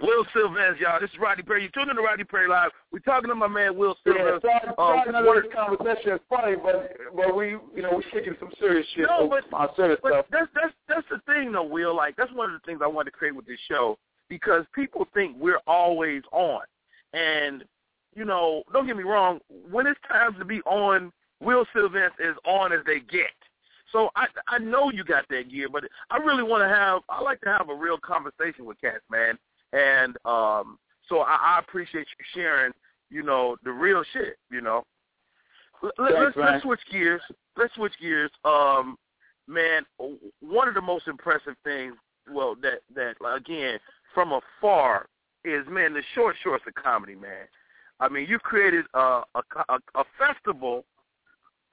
Wil 0.00 0.24
Sylvince, 0.34 0.78
y'all. 0.78 1.00
This 1.00 1.10
is 1.10 1.18
Rodney 1.18 1.42
Perry. 1.42 1.62
You're 1.62 1.70
tuning 1.72 1.96
to 1.96 2.02
Rodney 2.02 2.24
Perry 2.24 2.48
Live. 2.48 2.70
We're 2.92 3.00
talking 3.00 3.28
to 3.28 3.34
my 3.34 3.48
man 3.48 3.76
Will 3.76 3.96
Yeah, 4.06 4.12
Sylvince. 4.12 4.42
sorry, 4.42 4.68
Um, 4.68 4.74
sorry, 5.12 5.26
one 5.26 5.36
of 5.38 5.42
this 5.44 5.52
conversation 5.54 6.12
is 6.12 6.20
funny, 6.28 6.56
but 6.56 6.92
but 7.16 7.34
we 7.36 7.48
you 7.74 7.82
know 7.82 7.90
we're 7.92 8.02
kicking 8.10 8.36
some 8.38 8.50
serious 8.60 8.86
shit. 8.94 9.06
No, 9.08 9.28
but- 9.28 9.44
on 9.52 9.68
serious 9.76 9.98
But 10.02 10.12
stuff. 10.12 10.26
that's 10.30 10.48
that's 10.54 10.74
that's 10.88 11.06
the 11.10 11.20
thing, 11.32 11.52
though, 11.52 11.64
Will. 11.64 11.94
Like 11.96 12.16
that's 12.16 12.32
one 12.32 12.52
of 12.52 12.60
the 12.60 12.64
things 12.66 12.80
I 12.82 12.86
wanted 12.86 13.10
to 13.10 13.16
create 13.16 13.34
with 13.34 13.46
this 13.46 13.58
show 13.68 13.98
because 14.28 14.64
people 14.74 15.06
think 15.14 15.36
we're 15.38 15.60
always 15.66 16.22
on, 16.32 16.60
and 17.12 17.64
you 18.14 18.24
know, 18.24 18.62
don't 18.72 18.86
get 18.86 18.96
me 18.96 19.04
wrong. 19.04 19.40
When 19.70 19.86
it's 19.86 20.00
time 20.08 20.34
to 20.38 20.44
be 20.44 20.60
on, 20.62 21.12
Wil 21.40 21.64
Sylvince 21.74 22.10
is 22.20 22.36
on 22.44 22.72
as 22.72 22.80
they 22.86 23.00
get. 23.00 23.30
So 23.92 24.10
I 24.16 24.26
I 24.48 24.58
know 24.58 24.90
you 24.90 25.04
got 25.04 25.24
that 25.30 25.50
gear, 25.50 25.68
but 25.70 25.84
I 26.10 26.18
really 26.18 26.42
want 26.42 26.62
to 26.62 26.68
have 26.68 27.02
I 27.08 27.22
like 27.22 27.40
to 27.42 27.48
have 27.48 27.68
a 27.68 27.74
real 27.74 27.98
conversation 27.98 28.64
with 28.64 28.80
cats, 28.80 29.04
man. 29.10 29.38
And 29.72 30.16
um, 30.24 30.78
so 31.08 31.20
I, 31.20 31.38
I 31.42 31.58
appreciate 31.60 32.06
you 32.18 32.24
sharing, 32.34 32.72
you 33.10 33.22
know, 33.22 33.56
the 33.64 33.72
real 33.72 34.02
shit. 34.12 34.36
You 34.50 34.60
know, 34.60 34.84
Let, 35.82 35.94
Thanks, 35.96 36.16
let's 36.18 36.36
let's 36.36 36.62
switch 36.62 36.80
gears. 36.90 37.22
Let's 37.56 37.74
switch 37.74 37.94
gears. 38.00 38.30
Um, 38.44 38.96
man, 39.46 39.84
one 40.40 40.68
of 40.68 40.74
the 40.74 40.82
most 40.82 41.08
impressive 41.08 41.54
things, 41.64 41.94
well, 42.30 42.54
that 42.62 42.80
that 42.94 43.14
again 43.34 43.78
from 44.14 44.32
afar 44.32 45.06
is 45.44 45.64
man 45.70 45.94
the 45.94 46.02
short 46.14 46.36
shorts 46.42 46.64
of 46.66 46.74
comedy, 46.74 47.14
man. 47.14 47.46
I 48.00 48.08
mean, 48.08 48.26
you 48.28 48.38
created 48.38 48.84
a 48.94 49.22
a, 49.34 49.42
a, 49.68 49.78
a 49.94 50.04
festival 50.18 50.84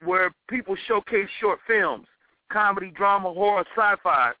where 0.04 0.30
people 0.48 0.76
showcase 0.86 1.28
short 1.40 1.58
films, 1.66 2.06
comedy, 2.52 2.90
drama, 2.90 3.32
horror, 3.32 3.64
sci-fi. 3.76 4.32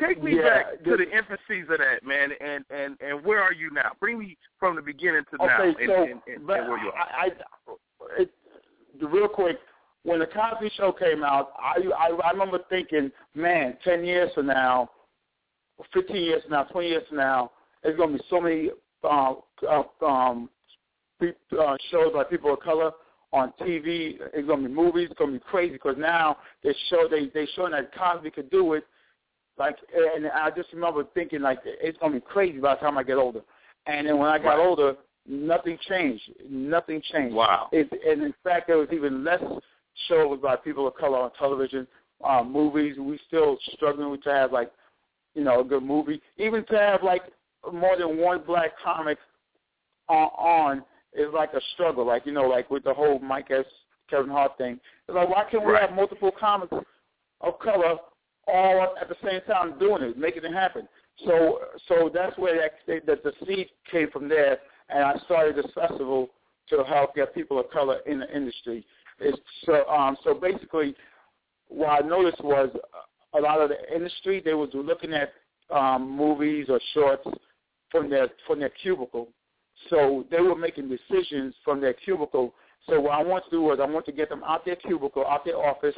Take 0.00 0.22
me 0.22 0.36
Yeah, 0.36 0.42
back 0.42 0.82
to 0.84 0.96
the- 0.96 1.06
infancies 1.06 1.70
of 1.70 1.78
that, 1.78 2.02
man, 2.02 2.32
and 2.40 2.64
and 2.70 3.00
and 3.00 3.24
where 3.24 3.40
are 3.40 3.52
you 3.52 3.70
now? 3.70 3.92
Bring 4.00 4.18
me 4.18 4.36
from 4.58 4.74
the 4.74 4.82
beginning 4.82 5.22
to 5.30 5.36
now, 5.46 5.62
Okay, 5.62 5.84
and, 5.84 5.88
so 5.88 6.02
and, 6.02 6.10
and, 6.26 6.36
and 6.36 6.46
where 6.48 6.78
you 6.78 6.90
are. 6.90 6.98
I, 6.98 7.26
I 7.26 7.30
it, 8.18 8.30
real 9.00 9.28
quick, 9.28 9.56
when 10.02 10.18
the 10.18 10.26
Cosby 10.26 10.70
Show 10.76 10.90
came 10.92 11.22
out, 11.22 11.52
I, 11.60 11.76
I 11.96 12.10
I 12.24 12.30
remember 12.32 12.58
thinking, 12.68 13.12
man, 13.36 13.76
ten 13.84 14.04
years 14.04 14.32
from 14.34 14.46
now, 14.46 14.90
fifteen 15.92 16.24
years 16.24 16.42
from 16.42 16.52
now, 16.52 16.64
twenty 16.64 16.88
years 16.88 17.04
from 17.08 17.18
now, 17.18 17.52
there's 17.84 17.96
gonna 17.96 18.18
be 18.18 18.24
so 18.28 18.40
many 18.40 18.70
uh, 19.04 19.34
uh, 19.70 20.04
um, 20.04 20.50
uh, 21.22 21.76
shows 21.92 22.12
by 22.12 22.24
people 22.24 22.52
of 22.52 22.58
color 22.60 22.90
on 23.34 23.52
TV. 23.60 24.16
It's 24.32 24.46
gonna 24.46 24.68
be 24.68 24.72
movies. 24.72 25.08
It's 25.10 25.18
gonna 25.18 25.32
be 25.32 25.40
crazy 25.40 25.72
because 25.72 25.96
now 25.98 26.38
they 26.62 26.74
show 26.88 27.08
they 27.10 27.26
they 27.34 27.46
showing 27.54 27.72
that 27.72 27.92
Cosby 27.94 28.30
could 28.30 28.48
do 28.50 28.74
it. 28.74 28.86
Like, 29.58 29.76
and 30.14 30.26
I 30.28 30.50
just 30.50 30.72
remember 30.72 31.04
thinking 31.14 31.40
like 31.40 31.58
it's 31.64 31.98
gonna 31.98 32.14
be 32.14 32.20
crazy 32.20 32.58
by 32.58 32.74
the 32.74 32.80
time 32.80 32.96
I 32.96 33.02
get 33.02 33.16
older. 33.16 33.40
And 33.86 34.06
then 34.06 34.18
when 34.18 34.28
I 34.28 34.38
got 34.38 34.56
Right. 34.58 34.66
older, 34.66 34.96
nothing 35.26 35.76
changed. 35.88 36.22
Nothing 36.48 37.02
changed. 37.12 37.34
Wow. 37.34 37.68
It, 37.72 37.90
and 38.06 38.22
in 38.22 38.34
fact, 38.44 38.68
there 38.68 38.78
was 38.78 38.88
even 38.92 39.24
less 39.24 39.42
shows 40.08 40.38
by 40.40 40.56
people 40.56 40.86
of 40.86 40.94
color 40.94 41.18
on 41.18 41.30
television. 41.32 41.86
Um, 42.22 42.52
movies, 42.52 42.96
we 42.98 43.18
still 43.26 43.58
struggling 43.74 44.20
to 44.22 44.32
have 44.32 44.52
like, 44.52 44.72
you 45.34 45.42
know, 45.42 45.60
a 45.60 45.64
good 45.64 45.82
movie. 45.82 46.22
Even 46.38 46.64
to 46.66 46.78
have 46.78 47.02
like 47.02 47.22
more 47.72 47.96
than 47.98 48.16
one 48.18 48.42
black 48.46 48.72
comic 48.82 49.18
on, 50.08 50.30
on 50.38 50.84
is 51.14 51.32
like 51.32 51.52
a 51.54 51.60
struggle. 51.74 52.06
Like 52.06 52.26
you 52.26 52.32
know, 52.32 52.48
like 52.48 52.70
with 52.70 52.84
the 52.84 52.94
whole 52.94 53.18
Mike 53.18 53.50
Epps 53.50 53.68
Kevin 54.10 54.30
Hart 54.30 54.56
thing. 54.58 54.80
It's 55.08 55.14
like 55.14 55.28
why 55.28 55.44
can't 55.50 55.64
we 55.64 55.72
Right. 55.72 55.82
have 55.82 55.96
multiple 55.96 56.30
comics 56.38 56.74
of 57.40 57.58
color 57.58 57.96
all 58.46 58.94
at 59.00 59.08
the 59.08 59.16
same 59.24 59.40
time 59.42 59.78
doing 59.78 60.02
it, 60.02 60.18
making 60.18 60.44
it 60.44 60.52
happen? 60.52 60.88
So 61.24 61.60
so 61.88 62.10
that's 62.12 62.36
where 62.38 62.70
that, 62.86 63.06
that 63.06 63.22
the 63.22 63.32
seed 63.46 63.68
came 63.90 64.10
from 64.10 64.28
there, 64.28 64.58
and 64.88 65.04
I 65.04 65.16
started 65.24 65.56
this 65.56 65.70
festival 65.74 66.30
to 66.70 66.82
help 66.84 67.14
get 67.14 67.34
people 67.34 67.58
of 67.60 67.70
color 67.70 67.98
in 68.06 68.20
the 68.20 68.36
industry. 68.36 68.84
It's 69.20 69.38
so 69.64 69.86
um 69.88 70.16
so 70.24 70.34
basically 70.34 70.94
what 71.68 72.04
I 72.04 72.06
noticed 72.06 72.42
was 72.42 72.68
a 73.34 73.40
lot 73.40 73.60
of 73.60 73.68
the 73.68 73.94
industry 73.94 74.40
they 74.44 74.54
was 74.54 74.70
looking 74.74 75.12
at 75.12 75.32
um 75.70 76.10
movies 76.10 76.66
or 76.68 76.80
shorts 76.92 77.26
from 77.90 78.10
their 78.10 78.28
from 78.46 78.58
their 78.60 78.70
cubicle. 78.82 79.28
So 79.90 80.24
they 80.30 80.40
were 80.40 80.54
making 80.56 80.88
decisions 80.88 81.54
from 81.64 81.80
their 81.80 81.92
cubicle. 81.94 82.54
So 82.88 83.00
what 83.00 83.12
I 83.12 83.22
want 83.22 83.44
to 83.44 83.50
do 83.50 83.72
is 83.72 83.80
I 83.80 83.86
want 83.86 84.06
to 84.06 84.12
get 84.12 84.28
them 84.28 84.42
out 84.46 84.64
their 84.64 84.76
cubicle, 84.76 85.26
out 85.26 85.44
their 85.44 85.56
office, 85.56 85.94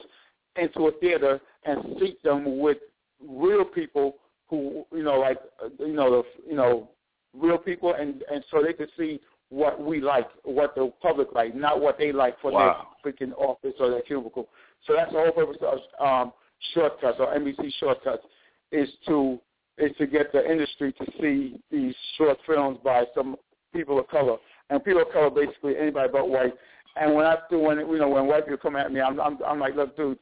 into 0.57 0.87
a 0.87 0.93
theater 1.01 1.41
and 1.65 1.97
seat 2.01 2.23
them 2.23 2.59
with 2.59 2.79
real 3.27 3.65
people 3.65 4.17
who 4.49 4.85
you 4.93 5.03
know 5.03 5.19
like 5.19 5.39
you 5.79 5.93
know 5.93 6.11
the 6.11 6.49
you 6.49 6.57
know 6.57 6.89
real 7.35 7.59
people 7.59 7.95
and 7.95 8.23
and 8.33 8.43
so 8.51 8.63
they 8.63 8.73
could 8.73 8.89
see 8.99 9.21
what 9.49 9.81
we 9.81 10.01
like, 10.01 10.27
what 10.43 10.75
the 10.75 10.93
public 11.01 11.29
like, 11.33 11.55
not 11.55 11.81
what 11.81 11.99
they 11.99 12.13
like 12.13 12.35
for 12.41 12.51
Wow. 12.51 12.89
their 13.05 13.13
freaking 13.13 13.33
office 13.39 13.75
or 13.79 13.91
their 13.91 14.03
cubicle. 14.03 14.49
So 14.87 14.95
that's 14.95 15.13
the 15.13 15.19
whole 15.19 15.31
purpose 15.33 15.57
of 15.63 15.79
um, 16.05 16.33
shortcuts 16.75 17.19
or 17.21 17.27
NBC 17.35 17.73
shortcuts 17.79 18.25
is 18.73 18.89
to 19.07 19.39
is 19.79 19.93
to 19.99 20.07
get 20.07 20.33
the 20.33 20.51
industry 20.51 20.93
to 20.95 21.05
see 21.21 21.61
these 21.71 21.95
short 22.17 22.39
films 22.47 22.79
by 22.83 23.05
some 23.15 23.37
people 23.77 23.99
of 23.99 24.09
color 24.09 24.37
and 24.71 24.85
people 24.85 25.03
of 25.03 25.13
color 25.13 25.31
basically 25.31 25.77
anybody 25.79 26.09
but 26.13 26.29
white. 26.29 26.55
And 26.97 27.15
when 27.15 27.27
I 27.27 27.37
do 27.51 27.59
when 27.59 27.79
you 27.79 27.99
know 27.99 28.09
when 28.09 28.27
white 28.27 28.45
people 28.45 28.59
come 28.59 28.77
at 28.77 28.93
me, 28.93 29.01
I'm 29.01 29.21
I'm, 29.21 29.39
I'm 29.47 29.61
like, 29.61 29.77
look, 29.77 29.97
dude, 29.97 30.19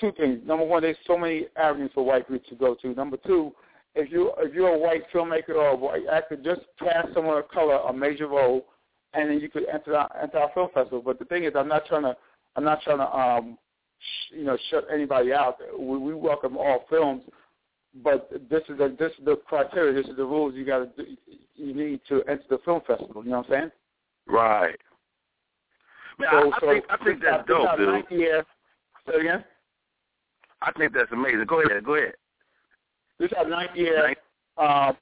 two 0.00 0.12
things. 0.12 0.40
Number 0.44 0.64
one, 0.64 0.82
there's 0.82 0.96
so 1.06 1.16
many 1.16 1.46
avenues 1.56 1.90
for 1.94 2.04
white 2.04 2.28
people 2.28 2.44
to 2.48 2.54
go 2.56 2.74
to. 2.74 2.94
Number 2.94 3.16
two, 3.26 3.52
if 3.94 4.10
you 4.10 4.32
if 4.38 4.54
you're 4.54 4.74
a 4.74 4.78
white 4.78 5.02
filmmaker 5.12 5.50
or 5.50 5.68
a 5.68 5.76
white 5.76 6.02
actor, 6.12 6.36
just 6.36 6.62
cast 6.78 7.14
someone 7.14 7.38
of 7.38 7.48
color 7.48 7.76
a 7.88 7.92
major 7.92 8.26
role, 8.26 8.66
and 9.14 9.30
then 9.30 9.40
you 9.40 9.48
could 9.48 9.66
enter 9.72 9.96
our, 9.96 10.10
enter 10.20 10.38
our 10.38 10.50
film 10.52 10.68
festival. 10.74 11.02
But 11.04 11.18
the 11.18 11.24
thing 11.26 11.44
is, 11.44 11.52
I'm 11.56 11.68
not 11.68 11.86
trying 11.86 12.02
to 12.02 12.16
I'm 12.56 12.64
not 12.64 12.82
trying 12.82 12.98
to 12.98 13.16
um 13.16 13.58
sh- 13.98 14.34
you 14.38 14.44
know 14.44 14.56
shut 14.70 14.86
anybody 14.92 15.32
out. 15.32 15.58
We, 15.78 15.96
we 15.98 16.14
welcome 16.14 16.56
all 16.56 16.84
films, 16.88 17.22
but 18.04 18.30
this 18.50 18.62
is 18.68 18.78
the 18.78 18.94
this 18.98 19.12
is 19.18 19.24
the 19.24 19.36
criteria. 19.46 19.92
This 19.92 20.08
is 20.10 20.16
the 20.16 20.24
rules 20.24 20.54
you 20.54 20.64
got 20.64 20.96
to 20.96 21.04
you 21.56 21.74
need 21.74 22.00
to 22.08 22.22
enter 22.28 22.44
the 22.48 22.58
film 22.64 22.80
festival. 22.86 23.22
You 23.24 23.30
know 23.30 23.38
what 23.38 23.46
I'm 23.46 23.52
saying? 23.52 23.70
Right. 24.26 24.76
Man, 26.18 26.28
So- 26.30 26.36
I, 26.38 26.40
I 26.56 26.60
so 26.60 26.66
think 26.72 26.84
I 26.90 26.96
think 27.04 27.20
this 27.20 27.28
is 27.28 27.32
our- 27.32 27.38
that's 27.38 27.48
dope, 27.48 27.76
dude. 28.08 28.18
year. 28.20 28.44
Say 29.06 29.14
it 29.14 29.20
again. 29.20 29.44
I 30.62 30.72
think 30.72 30.92
that's 30.92 31.10
amazing. 31.12 31.46
Go 31.46 31.62
ahead, 31.62 31.84
go 31.84 31.94
ahead. 31.94 32.14
This 33.18 33.30
is 33.32 33.36
our 33.38 33.48
ninth 33.48 33.74
year. 33.74 34.14
Uh, 34.58 34.92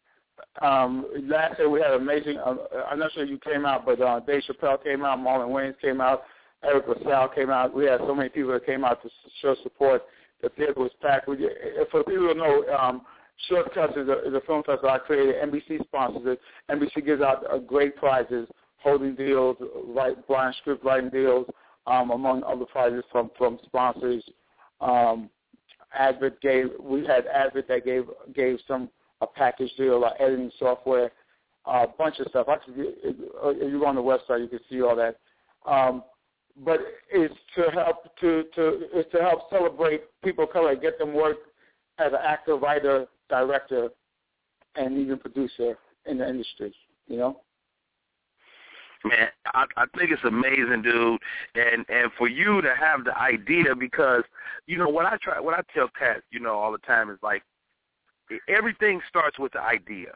um, 0.63 1.07
last 1.25 1.59
year 1.59 1.69
we 1.69 1.81
had 1.81 1.93
amazing. 1.93 2.39
Uh, 2.39 2.55
I'm 2.89 2.99
not 3.01 3.13
sure 3.13 3.25
you 3.25 3.39
came 3.39 3.67
out, 3.67 3.85
but 3.85 4.01
uh, 4.01 4.21
Dave 4.21 4.43
Chappelle 4.49 4.83
came 4.83 5.05
out, 5.05 5.19
Marlon 5.19 5.49
Wayans 5.49 5.79
came 5.81 6.01
out, 6.01 6.23
Eric 6.63 6.85
LaSalle 6.89 7.29
came 7.35 7.51
out. 7.51 7.75
We 7.75 7.87
had 7.87 7.99
so 8.01 8.15
many 8.15 8.29
people 8.29 8.53
that 8.53 8.67
came 8.67 8.85
out 8.85 9.03
to 9.03 9.11
show 9.43 9.57
support. 9.65 10.03
The 10.43 10.49
theater 10.51 10.75
was 10.77 10.91
packed. 11.03 11.29
We, 11.29 11.37
uh, 11.47 11.85
for 11.91 12.05
people 12.05 12.29
who 12.29 12.35
know, 12.35 12.65
um, 12.77 13.03
Shortcuts 13.49 13.97
is 13.97 14.09
a, 14.09 14.29
is 14.29 14.35
a 14.35 14.41
film 14.47 14.63
festival 14.65 14.91
I 14.91 14.99
created. 14.99 15.37
NBC 15.37 15.85
sponsors 15.85 16.23
it. 16.27 16.41
NBC 16.71 17.05
gives 17.07 17.23
out 17.23 17.45
uh, 17.51 17.59
great 17.59 17.97
prizes, 17.97 18.49
holding 18.79 19.15
deals, 19.15 19.57
write, 19.87 20.27
blind 20.27 20.55
script 20.61 20.85
writing 20.85 21.11
deals, 21.11 21.47
um, 21.87 22.11
among 22.11 22.43
other 22.43 22.65
prizes 22.65 23.05
from 23.13 23.31
from 23.39 23.59
sponsors. 23.65 24.25
Um, 24.81 25.31
Advent 25.97 26.41
gave 26.41 26.67
we 26.81 27.07
had 27.07 27.27
Advent 27.27 27.69
that 27.69 27.85
gave 27.85 28.05
gave 28.35 28.59
some 28.67 28.91
a 29.21 29.27
package 29.27 29.71
deal, 29.77 30.01
like 30.01 30.21
editing 30.21 30.51
software, 30.59 31.11
a 31.67 31.87
bunch 31.87 32.19
of 32.19 32.29
stuff. 32.29 32.49
I 32.49 32.57
could, 32.57 32.75
if 32.77 33.73
you 33.73 33.81
go 33.81 33.87
on 33.87 33.95
the 33.95 34.03
website, 34.03 34.41
you 34.41 34.49
can 34.49 34.61
see 34.71 34.83
all 34.83 34.97
that. 34.97 35.17
Um, 35.67 36.03
but 36.65 36.81
it's 37.11 37.35
to 37.57 37.71
help 37.71 38.17
to 38.21 38.45
to 38.55 38.89
it's 38.93 39.11
to 39.13 39.21
help 39.21 39.51
celebrate 39.51 40.03
people 40.25 40.45
of 40.45 40.51
color, 40.51 40.75
get 40.75 40.99
them 40.99 41.15
work 41.15 41.37
as 41.99 42.13
an 42.13 42.19
actor, 42.25 42.57
writer, 42.57 43.07
director, 43.29 43.89
and 44.77 44.99
even 44.99 45.19
producer 45.19 45.77
in 46.07 46.19
the 46.19 46.29
industry. 46.29 46.75
You 47.07 47.17
know. 47.17 47.41
Man, 49.05 49.29
I, 49.55 49.65
I 49.77 49.85
think 49.97 50.11
it's 50.11 50.25
amazing, 50.25 50.83
dude, 50.83 51.21
and 51.55 51.85
and 51.89 52.11
for 52.19 52.29
you 52.29 52.61
to 52.61 52.75
have 52.75 53.05
the 53.05 53.17
idea 53.17 53.75
because 53.79 54.25
you 54.67 54.77
know 54.77 54.89
what 54.89 55.07
I 55.07 55.17
try, 55.23 55.39
what 55.39 55.55
I 55.55 55.63
tell 55.73 55.89
cats, 55.97 56.23
you 56.31 56.41
know, 56.41 56.55
all 56.55 56.73
the 56.73 56.79
time 56.79 57.09
is 57.11 57.19
like 57.23 57.43
everything 58.49 59.01
starts 59.09 59.39
with 59.39 59.53
the 59.53 59.61
idea, 59.61 60.15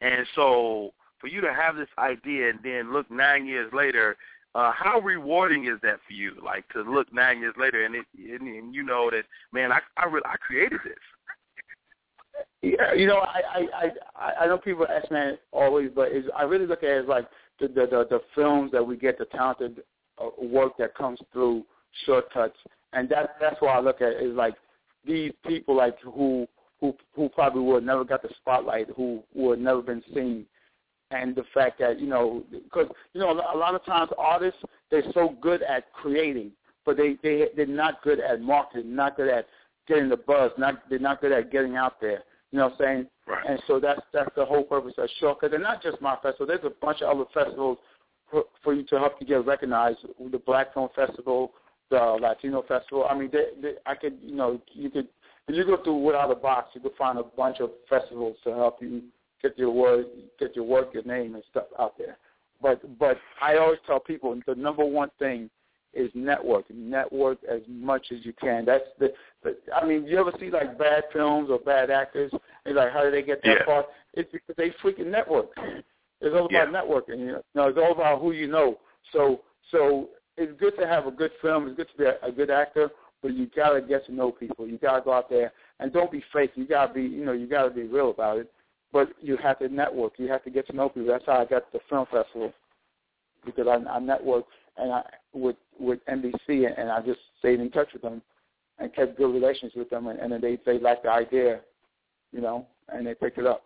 and 0.00 0.24
so 0.36 0.92
for 1.20 1.26
you 1.26 1.40
to 1.40 1.52
have 1.52 1.74
this 1.74 1.88
idea 1.98 2.50
and 2.50 2.60
then 2.62 2.92
look 2.92 3.10
nine 3.10 3.46
years 3.46 3.70
later, 3.72 4.16
uh, 4.54 4.72
how 4.72 4.98
rewarding 5.00 5.66
is 5.66 5.80
that 5.82 6.00
for 6.06 6.12
you? 6.12 6.34
Like 6.44 6.68
to 6.70 6.82
look 6.82 7.12
nine 7.12 7.40
years 7.40 7.54
later 7.58 7.84
and 7.84 7.94
it, 7.94 8.06
and, 8.18 8.48
and 8.48 8.74
you 8.74 8.82
know 8.82 9.10
that 9.10 9.24
man, 9.52 9.72
I 9.72 9.78
I, 9.96 10.06
re- 10.06 10.22
I 10.24 10.36
created 10.36 10.80
this. 10.84 10.94
Yeah, 12.62 12.92
you 12.94 13.06
know, 13.06 13.18
I 13.18 13.40
I 13.54 13.90
I, 14.16 14.32
I 14.40 14.46
know 14.46 14.58
people 14.58 14.86
ask 14.88 15.10
me 15.10 15.32
always, 15.52 15.90
but 15.94 16.08
it's, 16.10 16.28
I 16.36 16.42
really 16.42 16.66
look 16.66 16.82
at 16.82 16.90
it 16.90 17.02
as 17.02 17.08
like 17.08 17.26
the 17.60 17.68
the 17.68 17.86
the, 17.86 18.06
the 18.10 18.20
films 18.34 18.72
that 18.72 18.86
we 18.86 18.96
get, 18.96 19.18
the 19.18 19.26
talented 19.26 19.82
uh, 20.18 20.28
work 20.42 20.76
that 20.78 20.94
comes 20.94 21.20
through 21.32 21.64
shortcuts, 22.04 22.58
and 22.92 23.08
that 23.10 23.36
that's 23.40 23.60
why 23.60 23.76
I 23.76 23.80
look 23.80 24.00
at 24.00 24.12
it 24.12 24.22
is 24.22 24.36
like 24.36 24.54
these 25.06 25.32
people 25.46 25.76
like 25.76 25.98
who 26.00 26.46
who 26.80 26.94
who 27.14 27.28
probably 27.28 27.62
would 27.62 27.84
never 27.84 28.04
got 28.04 28.22
the 28.22 28.30
spotlight, 28.40 28.88
who 28.96 29.22
would 29.34 29.58
have 29.58 29.64
never 29.64 29.82
been 29.82 30.02
seen, 30.12 30.44
and 31.10 31.34
the 31.34 31.44
fact 31.52 31.78
that 31.80 32.00
you 32.00 32.06
know 32.06 32.44
because 32.52 32.88
you 33.12 33.20
know 33.20 33.32
a 33.32 33.56
lot 33.56 33.74
of 33.74 33.84
times 33.84 34.10
artists 34.18 34.60
they're 34.90 35.02
so 35.12 35.36
good 35.40 35.62
at 35.62 35.92
creating, 35.92 36.52
but 36.84 36.96
they 36.96 37.16
they 37.22 37.46
they're 37.56 37.66
not 37.66 38.02
good 38.02 38.20
at 38.20 38.40
marketing, 38.40 38.94
not 38.94 39.16
good 39.16 39.28
at 39.28 39.46
getting 39.86 40.08
the 40.08 40.16
buzz, 40.16 40.50
not 40.58 40.88
they're 40.88 40.98
not 40.98 41.20
good 41.20 41.32
at 41.32 41.50
getting 41.50 41.76
out 41.76 42.00
there. 42.00 42.22
You 42.52 42.58
know 42.58 42.64
what 42.64 42.72
I'm 42.72 42.78
saying? 42.78 43.06
Right. 43.26 43.44
And 43.48 43.62
so 43.66 43.78
that's 43.78 44.00
that's 44.12 44.34
the 44.36 44.44
whole 44.44 44.64
purpose 44.64 44.94
of 44.98 45.08
Shortcut. 45.18 45.54
And 45.54 45.62
not 45.62 45.82
just 45.82 46.00
my 46.00 46.16
festival. 46.16 46.46
There's 46.46 46.64
a 46.64 46.84
bunch 46.84 47.00
of 47.00 47.16
other 47.16 47.28
festivals 47.32 47.78
for, 48.30 48.44
for 48.62 48.74
you 48.74 48.84
to 48.84 48.98
help 48.98 49.14
you 49.20 49.26
get 49.26 49.46
recognized. 49.46 49.98
The 50.30 50.38
Black 50.38 50.74
Film 50.74 50.88
Festival, 50.94 51.52
the 51.90 52.18
Latino 52.20 52.62
Festival. 52.62 53.06
I 53.08 53.16
mean, 53.16 53.30
they, 53.32 53.46
they, 53.60 53.74
I 53.86 53.94
could, 53.94 54.18
you 54.20 54.34
know, 54.34 54.60
you 54.72 54.90
could 54.90 55.08
if 55.48 55.56
you 55.56 55.64
go 55.64 55.82
through 55.82 55.98
Without 55.98 56.30
a 56.30 56.34
Box, 56.34 56.70
you 56.74 56.80
could 56.80 56.94
find 56.96 57.18
a 57.18 57.24
bunch 57.24 57.58
of 57.60 57.70
festivals 57.88 58.36
to 58.44 58.50
help 58.50 58.78
you 58.80 59.02
get 59.42 59.58
your 59.58 59.70
word, 59.70 60.06
get 60.38 60.54
your 60.56 60.64
work, 60.64 60.94
your 60.94 61.04
name, 61.04 61.34
and 61.34 61.44
stuff 61.50 61.66
out 61.78 61.96
there. 61.98 62.16
But 62.62 62.98
but 62.98 63.18
I 63.40 63.56
always 63.56 63.78
tell 63.86 64.00
people 64.00 64.38
the 64.46 64.54
number 64.54 64.84
one 64.84 65.10
thing 65.18 65.50
is 65.92 66.10
network. 66.14 66.64
Network 66.70 67.38
as 67.50 67.60
much 67.68 68.06
as 68.12 68.24
you 68.24 68.32
can. 68.32 68.64
That's 68.64 68.84
the. 68.98 69.12
But 69.42 69.60
I 69.74 69.84
mean, 69.86 70.06
you 70.06 70.18
ever 70.18 70.32
see 70.38 70.50
like 70.50 70.78
bad 70.78 71.04
films 71.12 71.48
or 71.50 71.58
bad 71.58 71.90
actors? 71.90 72.32
And 72.64 72.76
like, 72.76 72.92
how 72.92 73.02
do 73.02 73.10
they 73.10 73.22
get 73.22 73.42
that 73.42 73.58
Yeah. 73.60 73.64
far? 73.64 73.86
It's 74.14 74.30
because 74.30 74.56
they 74.56 74.70
freaking 74.82 75.06
network. 75.06 75.50
It's 76.20 76.34
all 76.34 76.46
about 76.46 76.50
Yeah. 76.50 76.66
networking. 76.66 77.18
You 77.20 77.42
know, 77.54 77.68
it's 77.68 77.78
all 77.78 77.92
about 77.92 78.20
who 78.20 78.32
you 78.32 78.46
know. 78.46 78.78
So 79.12 79.40
so 79.70 80.10
it's 80.36 80.52
good 80.60 80.76
to 80.78 80.86
have 80.86 81.06
a 81.06 81.10
good 81.10 81.32
film. 81.40 81.66
It's 81.66 81.76
good 81.76 81.88
to 81.90 81.96
be 81.96 82.04
a, 82.04 82.18
a 82.22 82.30
good 82.30 82.50
actor, 82.50 82.90
but 83.22 83.32
you 83.34 83.46
gotta 83.46 83.80
get 83.80 84.04
to 84.06 84.12
know 84.12 84.30
people. 84.30 84.66
You 84.66 84.78
gotta 84.78 85.02
go 85.02 85.12
out 85.12 85.28
there 85.28 85.52
and 85.80 85.92
don't 85.92 86.10
be 86.10 86.22
fake. 86.32 86.52
You 86.54 86.66
gotta 86.66 86.92
be 86.92 87.02
you 87.02 87.24
know 87.24 87.32
you 87.32 87.46
gotta 87.46 87.70
be 87.70 87.82
real 87.84 88.10
about 88.10 88.38
it. 88.38 88.52
But 88.92 89.10
you 89.20 89.36
have 89.36 89.58
to 89.60 89.68
network. 89.68 90.14
You 90.18 90.28
have 90.28 90.42
to 90.44 90.50
get 90.50 90.66
to 90.68 90.76
know 90.76 90.88
people. 90.88 91.08
That's 91.08 91.24
how 91.26 91.40
I 91.40 91.44
got 91.44 91.72
the 91.72 91.78
film 91.88 92.06
festival 92.10 92.52
because 93.44 93.66
I, 93.66 93.74
I 93.74 93.98
networked 94.00 94.44
and 94.76 94.92
I 94.92 95.02
with 95.32 95.56
with 95.78 96.00
NBC 96.06 96.66
and, 96.66 96.76
and 96.76 96.90
I 96.90 97.00
just 97.00 97.20
stayed 97.38 97.60
in 97.60 97.70
touch 97.70 97.88
with 97.92 98.02
them 98.02 98.22
and 98.78 98.94
kept 98.94 99.16
good 99.16 99.32
relations 99.32 99.72
with 99.76 99.90
them 99.90 100.08
and, 100.08 100.18
and 100.18 100.32
then 100.32 100.40
they 100.40 100.58
they 100.66 100.78
liked 100.78 101.04
the 101.04 101.10
idea, 101.10 101.60
you 102.32 102.40
know, 102.40 102.66
and 102.88 103.06
they 103.06 103.14
picked 103.14 103.38
it 103.38 103.46
up. 103.46 103.62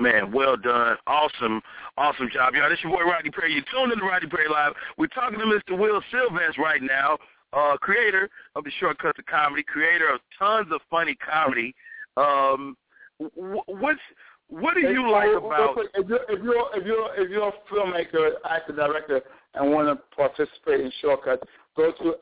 Man, 0.00 0.30
well 0.30 0.56
done. 0.56 0.96
Awesome, 1.08 1.60
awesome 1.96 2.30
job. 2.32 2.54
Y'all, 2.54 2.70
this 2.70 2.78
your 2.84 2.92
boy 2.92 3.02
Rodney 3.02 3.30
Perry. 3.30 3.52
You're 3.52 3.64
tuned 3.72 3.92
in 3.92 3.98
to 3.98 4.04
Rodney 4.04 4.28
Perry 4.28 4.48
Live. 4.48 4.74
We're 4.96 5.08
talking 5.08 5.40
to 5.40 5.44
Mr. 5.44 5.76
Wil 5.76 6.00
Sylvince 6.12 6.56
right 6.56 6.80
now, 6.80 7.18
uh, 7.52 7.76
creator 7.78 8.30
of 8.54 8.62
the 8.62 8.70
Shortcuts 8.78 9.16
to 9.16 9.24
Comedy, 9.24 9.64
creator 9.64 10.08
of 10.08 10.20
tons 10.38 10.68
of 10.70 10.80
funny 10.88 11.16
comedy. 11.16 11.74
Um, 12.16 12.76
what's 13.18 14.00
what 14.48 14.74
do 14.74 14.80
you 14.80 15.08
like 15.10 15.28
about? 15.36 15.76
if 15.94 16.08
you're 16.08 16.22
if 16.28 16.42
you're 16.42 16.68
if 16.74 16.84
you're 16.86 17.14
if 17.16 17.30
you're 17.30 17.48
a 17.48 17.52
filmmaker, 17.70 18.30
actor, 18.48 18.72
director, 18.72 19.20
and 19.54 19.72
want 19.72 19.88
to 19.88 19.96
participate 20.16 20.80
in 20.80 20.90
shortcuts, 21.02 21.42
go 21.76 21.92
to 21.92 22.14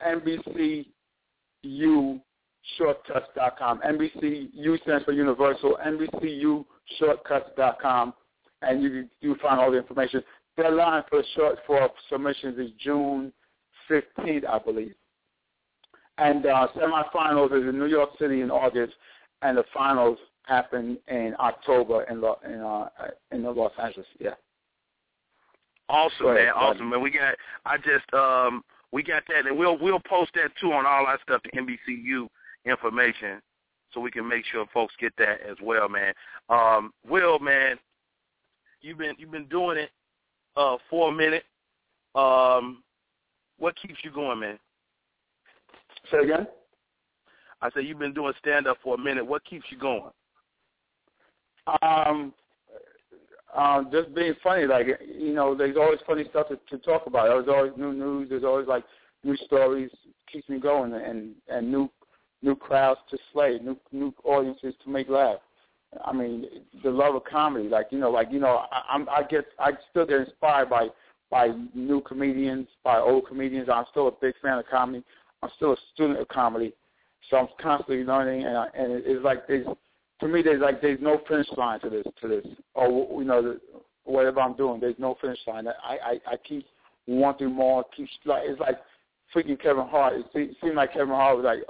NBCUshortcuts.com. 1.65 3.81
NBCU 3.87 4.83
stands 4.83 5.05
for 5.05 5.13
Universal. 5.13 5.79
NBCUshortcuts.com, 5.87 8.15
and 8.63 8.83
you 8.83 9.07
you 9.21 9.37
find 9.41 9.61
all 9.61 9.71
the 9.71 9.79
information. 9.79 10.25
Deadline 10.57 11.05
for 11.09 11.23
short 11.37 11.61
for 11.67 11.89
submissions 12.11 12.59
is 12.59 12.71
June 12.83 13.33
15th, 13.91 14.49
I 14.49 14.59
believe. 14.59 14.95
And 16.19 16.47
uh, 16.47 16.69
semifinals 16.75 17.53
is 17.53 17.69
in 17.69 17.79
New 17.79 17.87
York 17.87 18.11
City 18.19 18.41
in 18.41 18.51
August, 18.51 18.95
and 19.43 19.59
the 19.59 19.65
finals 19.75 20.17
happen 20.47 20.99
in 21.09 21.35
October 21.39 22.05
in 22.05 22.21
Lo- 22.21 22.39
in 22.45 22.61
uh, 22.61 22.89
in 23.33 23.43
Los 23.43 23.73
Angeles. 23.83 24.07
Yeah. 24.19 24.35
Awesome, 25.89 26.27
Go 26.27 26.35
man. 26.35 26.49
Awesome, 26.49 26.91
man. 26.91 27.03
We 27.03 27.11
got. 27.11 27.35
I 27.65 27.77
just 27.77 28.13
um 28.15 28.65
we 28.93 29.03
got 29.03 29.25
that, 29.29 29.47
and 29.47 29.59
we'll 29.59 29.79
we'll 29.79 30.01
post 30.01 30.33
that 30.35 30.51
too 30.61 30.73
on 30.73 30.87
all 30.87 31.07
our 31.07 31.19
stuff, 31.23 31.43
the 31.45 31.61
NBCU 31.61 32.29
information, 32.65 33.41
so 33.93 34.01
we 34.01 34.11
can 34.11 34.27
make 34.27 34.45
sure 34.51 34.65
folks 34.73 34.95
get 35.01 35.13
that 35.19 35.41
as 35.49 35.57
well, 35.63 35.89
man. 35.89 36.13
Um, 36.49 36.93
Will, 37.09 37.39
man, 37.39 37.77
you've 38.81 38.99
been 38.99 39.15
you've 39.19 39.31
been 39.31 39.47
doing 39.47 39.79
it 39.79 39.91
uh 40.57 40.77
for 40.89 41.11
a 41.11 41.13
minute. 41.13 41.45
Um, 42.15 42.83
what 43.59 43.75
keeps 43.81 43.99
you 44.03 44.11
going, 44.11 44.41
man? 44.41 44.59
Say 46.11 46.19
again. 46.19 46.47
I 47.63 47.71
said 47.71 47.85
you've 47.85 47.99
been 47.99 48.13
doing 48.15 48.33
stand 48.39 48.67
up 48.67 48.79
for 48.83 48.95
a 48.95 48.99
minute. 48.99 49.27
What 49.27 49.45
keeps 49.45 49.65
you 49.71 49.79
going? 49.79 50.11
Um, 51.83 52.33
um, 53.57 53.89
just 53.91 54.15
being 54.15 54.35
funny, 54.43 54.67
like 54.67 54.87
you 55.19 55.33
know, 55.33 55.55
there's 55.55 55.77
always 55.77 55.99
funny 56.07 56.25
stuff 56.31 56.49
to, 56.49 56.59
to 56.71 56.79
talk 56.85 57.07
about. 57.07 57.29
There's 57.29 57.49
always 57.49 57.73
new 57.77 57.93
news. 57.93 58.29
There's 58.29 58.45
always 58.45 58.69
like 58.69 58.85
new 59.25 59.37
stories. 59.37 59.91
Keeps 60.31 60.49
me 60.49 60.59
going, 60.59 60.93
and 60.93 61.35
and 61.49 61.71
new 61.71 61.91
new 62.43 62.55
crowds 62.55 63.01
to 63.11 63.19
slay, 63.33 63.59
new 63.63 63.77
new 63.93 64.15
audiences 64.25 64.75
to 64.85 64.91
make 64.91 65.09
laugh. 65.09 65.39
I 66.05 66.13
mean, 66.13 66.47
the 66.83 66.91
love 66.91 67.15
of 67.15 67.25
comedy, 67.25 67.69
like 67.69 67.87
you 67.91 67.99
know, 67.99 68.11
like 68.11 68.29
you 68.31 68.41
know, 68.41 68.67
I, 68.71 68.83
I'm 68.91 69.09
I 69.09 69.23
get 69.23 69.47
I 69.59 69.73
still 69.91 70.07
get 70.07 70.21
inspired 70.21 70.69
by 70.69 70.89
by 71.31 71.49
new 71.75 72.01
comedians, 72.03 72.69
by 72.85 72.99
old 72.99 73.27
comedians. 73.27 73.69
I'm 73.73 73.85
still 73.91 74.09
a 74.09 74.13
big 74.21 74.35
fan 74.43 74.59
of 74.59 74.67
comedy. 74.67 75.03
I'm 75.43 75.51
still 75.57 75.73
a 75.73 75.77
student 75.95 76.21
of 76.21 76.29
comedy, 76.29 76.75
so 77.31 77.37
I'm 77.37 77.49
constantly 77.61 78.05
learning, 78.05 78.45
and 78.45 78.57
I, 78.57 78.67
and 78.75 79.03
it's 79.05 79.25
like 79.25 79.47
there's 79.47 79.67
to 80.21 80.29
me 80.29 80.43
there's 80.43 80.63
like 80.63 80.81
there's 80.81 81.01
no 81.01 81.21
finish 81.29 81.49
line 81.57 81.81
to 81.81 81.91
this 81.91 82.05
to 82.21 82.29
this 82.29 82.47
or 82.75 82.89
you 83.21 83.25
know 83.27 83.43
the, 83.43 83.61
whatever 84.05 84.41
I'm 84.41 84.57
doing. 84.57 84.81
There's 84.81 84.99
no 84.99 85.17
finish 85.21 85.39
line. 85.47 85.67
I 85.67 85.97
I, 86.05 86.33
I 86.33 86.37
keep 86.37 86.67
wanting 87.07 87.53
more. 87.53 87.85
Keep 87.97 88.09
like 88.25 88.43
it's 88.45 88.61
like 88.61 88.79
freaking 89.35 89.61
Kevin 89.61 89.87
Hart. 89.87 90.15
It 90.15 90.27
se- 90.33 90.57
seemed 90.63 90.77
like 90.77 90.93
Kevin 90.93 91.09
Hart 91.09 91.37
was 91.37 91.45
like 91.45 91.61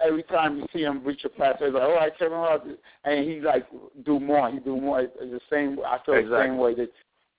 every 0.00 0.22
time 0.24 0.56
you 0.56 0.66
see 0.72 0.82
him 0.82 1.04
reach 1.04 1.24
a 1.24 1.28
plateau, 1.28 1.66
it's 1.66 1.74
like 1.74 1.82
oh, 1.82 1.90
all 1.90 1.96
right, 1.96 2.18
Kevin 2.18 2.38
Hart, 2.38 2.62
and 3.04 3.28
he 3.28 3.40
like 3.40 3.66
do 4.04 4.20
more. 4.20 4.50
He 4.50 4.58
do 4.60 4.80
more. 4.80 5.00
It's 5.02 5.16
the 5.18 5.40
same. 5.50 5.78
I 5.84 5.98
feel 6.04 6.14
the 6.14 6.42
same 6.42 6.58
way. 6.58 6.74
That 6.74 6.90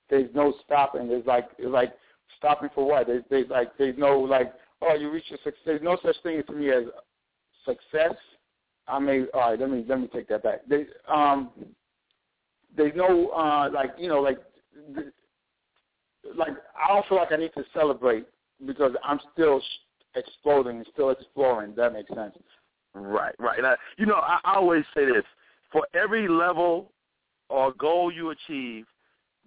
there's 0.09 0.33
no 0.33 0.53
stopping. 0.65 1.07
There's 1.07 1.25
like 1.25 1.49
it's 1.57 1.69
like 1.69 1.93
stopping 2.37 2.69
for 2.73 2.85
what? 2.85 3.07
There's, 3.07 3.23
there's 3.29 3.49
like 3.49 3.77
there's 3.77 3.97
no 3.97 4.19
like 4.19 4.53
oh 4.81 4.95
you 4.95 5.11
reach 5.11 5.31
a 5.31 5.37
success. 5.37 5.61
There's 5.65 5.81
no 5.81 5.97
such 6.03 6.15
thing 6.23 6.41
to 6.47 6.53
me 6.53 6.69
as 6.71 6.83
success. 7.65 8.15
I 8.89 8.99
may 8.99 9.25
all 9.33 9.51
right. 9.51 9.59
Let 9.59 9.69
me 9.69 9.85
let 9.87 9.99
me 9.99 10.07
take 10.07 10.27
that 10.29 10.43
back. 10.43 10.61
They, 10.67 10.85
um, 11.07 11.51
there's 12.75 12.93
no 12.95 13.29
uh 13.29 13.69
like 13.73 13.91
you 13.97 14.07
know 14.07 14.19
like 14.19 14.39
like 16.35 16.53
I 16.77 16.93
don't 16.93 17.05
feel 17.07 17.17
like 17.17 17.31
I 17.31 17.37
need 17.37 17.53
to 17.55 17.63
celebrate 17.73 18.25
because 18.65 18.93
I'm 19.03 19.19
still 19.33 19.61
exploding 20.15 20.77
and 20.77 20.87
still 20.93 21.09
exploring. 21.11 21.73
That 21.75 21.93
makes 21.93 22.09
sense. 22.09 22.35
Right, 22.93 23.35
right. 23.39 23.63
I, 23.63 23.75
you 23.97 24.05
know, 24.05 24.15
I, 24.15 24.39
I 24.43 24.55
always 24.55 24.83
say 24.95 25.05
this: 25.05 25.23
for 25.71 25.87
every 25.93 26.27
level 26.27 26.91
or 27.49 27.73
goal 27.73 28.11
you 28.11 28.31
achieve, 28.31 28.85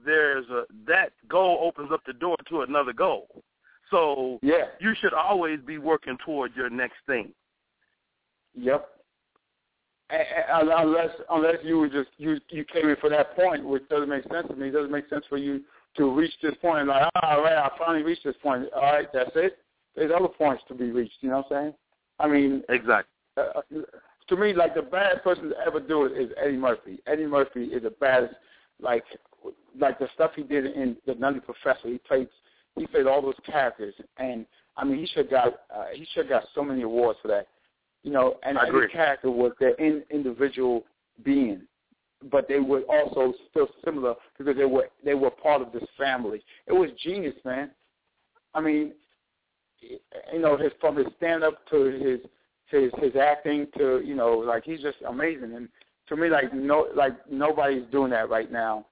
there's 0.04 0.48
a 0.48 0.64
that 0.86 1.10
goal 1.28 1.58
opens 1.62 1.90
up 1.92 2.00
the 2.06 2.12
door 2.12 2.36
to 2.48 2.62
another 2.62 2.92
goal. 2.92 3.42
So 3.90 4.38
Yeah. 4.42 4.66
you 4.80 4.94
should 5.00 5.12
always 5.12 5.60
be 5.60 5.78
working 5.78 6.16
toward 6.24 6.56
your 6.56 6.70
next 6.70 6.96
thing. 7.06 7.32
Yep. 8.54 8.88
Unless 10.50 11.10
unless 11.30 11.56
you 11.62 11.78
were 11.78 11.88
just 11.88 12.10
you 12.18 12.38
you 12.50 12.64
came 12.64 12.88
in 12.88 12.96
for 12.96 13.08
that 13.08 13.34
point, 13.34 13.64
which 13.64 13.88
doesn't 13.88 14.08
make 14.08 14.24
sense 14.24 14.46
to 14.48 14.56
me. 14.56 14.68
It 14.68 14.72
doesn't 14.72 14.90
make 14.90 15.08
sense 15.08 15.24
for 15.28 15.38
you 15.38 15.62
to 15.96 16.10
reach 16.10 16.32
this 16.42 16.54
point 16.60 16.88
like, 16.88 17.08
"Ah, 17.16 17.36
all 17.36 17.42
right, 17.42 17.56
I 17.56 17.70
finally 17.78 18.02
reached 18.02 18.24
this 18.24 18.36
point. 18.42 18.66
All 18.74 18.82
right, 18.82 19.08
that's 19.12 19.30
it. 19.34 19.58
There's 19.96 20.12
other 20.14 20.28
points 20.28 20.62
to 20.68 20.74
be 20.74 20.90
reached. 20.90 21.16
You 21.20 21.30
know 21.30 21.44
what 21.48 21.56
I'm 21.56 21.62
saying? 21.64 21.74
I 22.18 22.28
mean, 22.28 22.62
Exactly. 22.68 23.10
uh, 23.36 23.62
to 24.28 24.36
me, 24.36 24.52
like 24.52 24.74
the 24.74 24.82
baddest 24.82 25.22
person 25.24 25.50
to 25.50 25.56
ever 25.66 25.80
do 25.80 26.04
it 26.04 26.12
is 26.12 26.30
Eddie 26.42 26.56
Murphy. 26.56 27.00
Eddie 27.06 27.26
Murphy 27.26 27.64
is 27.64 27.82
the 27.82 27.90
baddest. 27.90 28.34
Like, 28.80 29.04
like 29.78 29.98
the 29.98 30.08
stuff 30.14 30.32
he 30.34 30.42
did 30.42 30.66
in 30.66 30.96
The 31.06 31.14
Nutty 31.14 31.40
Professor. 31.40 31.88
He 31.88 31.98
played, 31.98 32.28
he 32.76 32.86
played 32.86 33.06
all 33.06 33.22
those 33.22 33.38
characters, 33.46 33.94
and 34.18 34.44
I 34.76 34.84
mean, 34.84 34.98
he 34.98 35.06
should 35.06 35.30
got, 35.30 35.48
uh, 35.74 35.86
he 35.92 36.06
should 36.14 36.28
got 36.28 36.44
so 36.54 36.64
many 36.64 36.82
awards 36.82 37.18
for 37.22 37.28
that. 37.28 37.46
You 38.02 38.10
know, 38.10 38.36
and 38.42 38.58
every 38.58 38.88
character 38.88 39.30
was 39.30 39.52
their 39.60 39.74
in, 39.74 40.02
individual 40.10 40.84
being, 41.24 41.62
but 42.30 42.48
they 42.48 42.58
were 42.58 42.82
also 42.88 43.32
still 43.50 43.68
similar 43.84 44.14
because 44.36 44.56
they 44.56 44.64
were 44.64 44.88
they 45.04 45.14
were 45.14 45.30
part 45.30 45.62
of 45.62 45.72
this 45.72 45.88
family. 45.96 46.42
It 46.66 46.72
was 46.72 46.90
genius, 47.02 47.36
man. 47.44 47.70
I 48.54 48.60
mean, 48.60 48.92
you 49.80 50.38
know, 50.40 50.56
his 50.56 50.72
from 50.80 50.96
his 50.96 51.06
stand 51.16 51.44
up 51.44 51.64
to 51.70 51.84
his 51.84 52.20
his 52.66 52.90
his 52.98 53.14
acting 53.16 53.66
to 53.78 54.02
you 54.04 54.14
know 54.14 54.32
like 54.38 54.64
he's 54.64 54.80
just 54.80 54.98
amazing. 55.06 55.54
And 55.54 55.68
to 56.08 56.16
me 56.16 56.28
like 56.28 56.52
no 56.52 56.88
like 56.94 57.14
nobody's 57.30 57.84
doing 57.92 58.10
that 58.10 58.28
right 58.28 58.50
now 58.50 58.86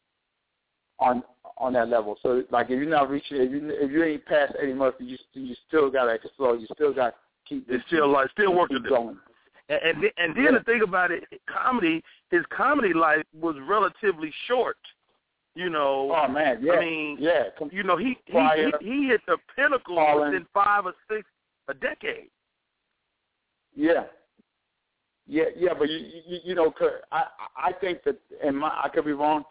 on 0.98 1.22
on 1.58 1.72
that 1.72 1.88
level. 1.88 2.16
So 2.22 2.44
like 2.50 2.66
if 2.66 2.78
you're 2.78 2.86
not 2.86 3.10
reaching 3.10 3.38
if 3.38 3.50
you 3.50 3.70
if 3.70 3.90
you 3.90 4.04
ain't 4.04 4.24
past 4.26 4.54
Eddie 4.60 4.74
Murphy 4.74 5.04
you 5.04 5.18
you 5.32 5.54
still 5.66 5.90
gotta 5.90 6.12
explore. 6.12 6.56
You 6.56 6.66
still 6.74 6.94
got 6.94 7.14
keep 7.50 7.66
It's 7.68 7.84
still 7.88 8.08
like 8.10 8.30
still 8.30 8.54
work 8.54 8.70
to 8.70 8.78
do. 8.78 8.88
going 8.88 9.18
And 9.68 9.80
and, 9.82 10.02
then- 10.02 10.10
and 10.16 10.34
then 10.36 10.44
Yeah. 10.44 10.58
the 10.58 10.64
thing 10.64 10.80
about 10.82 11.10
it, 11.10 11.24
comedy, 11.46 12.02
his 12.30 12.44
comedy 12.50 12.94
life 12.94 13.24
was 13.38 13.56
relatively 13.68 14.32
short. 14.48 14.78
You 15.54 15.68
know, 15.68 16.10
oh 16.16 16.28
man 16.28 16.58
yeah 16.62 16.72
I 16.74 16.80
mean, 16.80 17.16
yeah 17.20 17.42
com- 17.58 17.70
you 17.72 17.82
know, 17.82 17.96
he 17.98 18.16
he, 18.26 18.32
Fire. 18.32 18.70
he 18.80 18.86
he 18.90 19.08
hit 19.08 19.20
the 19.26 19.36
pinnacle 19.56 19.96
Fallen. 19.96 20.30
within 20.32 20.46
five 20.54 20.86
or 20.86 20.94
six 21.10 21.28
a 21.68 21.74
decade. 21.74 22.30
yeah 23.74 24.04
yeah 25.26 25.44
yeah 25.56 25.74
but 25.78 25.88
you 25.90 25.98
you, 26.26 26.38
you 26.44 26.54
know 26.54 26.70
'cause 26.70 26.92
I 27.12 27.24
I 27.56 27.72
think 27.80 28.02
that 28.04 28.16
and 28.44 28.56
my 28.56 28.68
I 28.84 28.88
could 28.88 29.04
be 29.04 29.12
wrong 29.12 29.44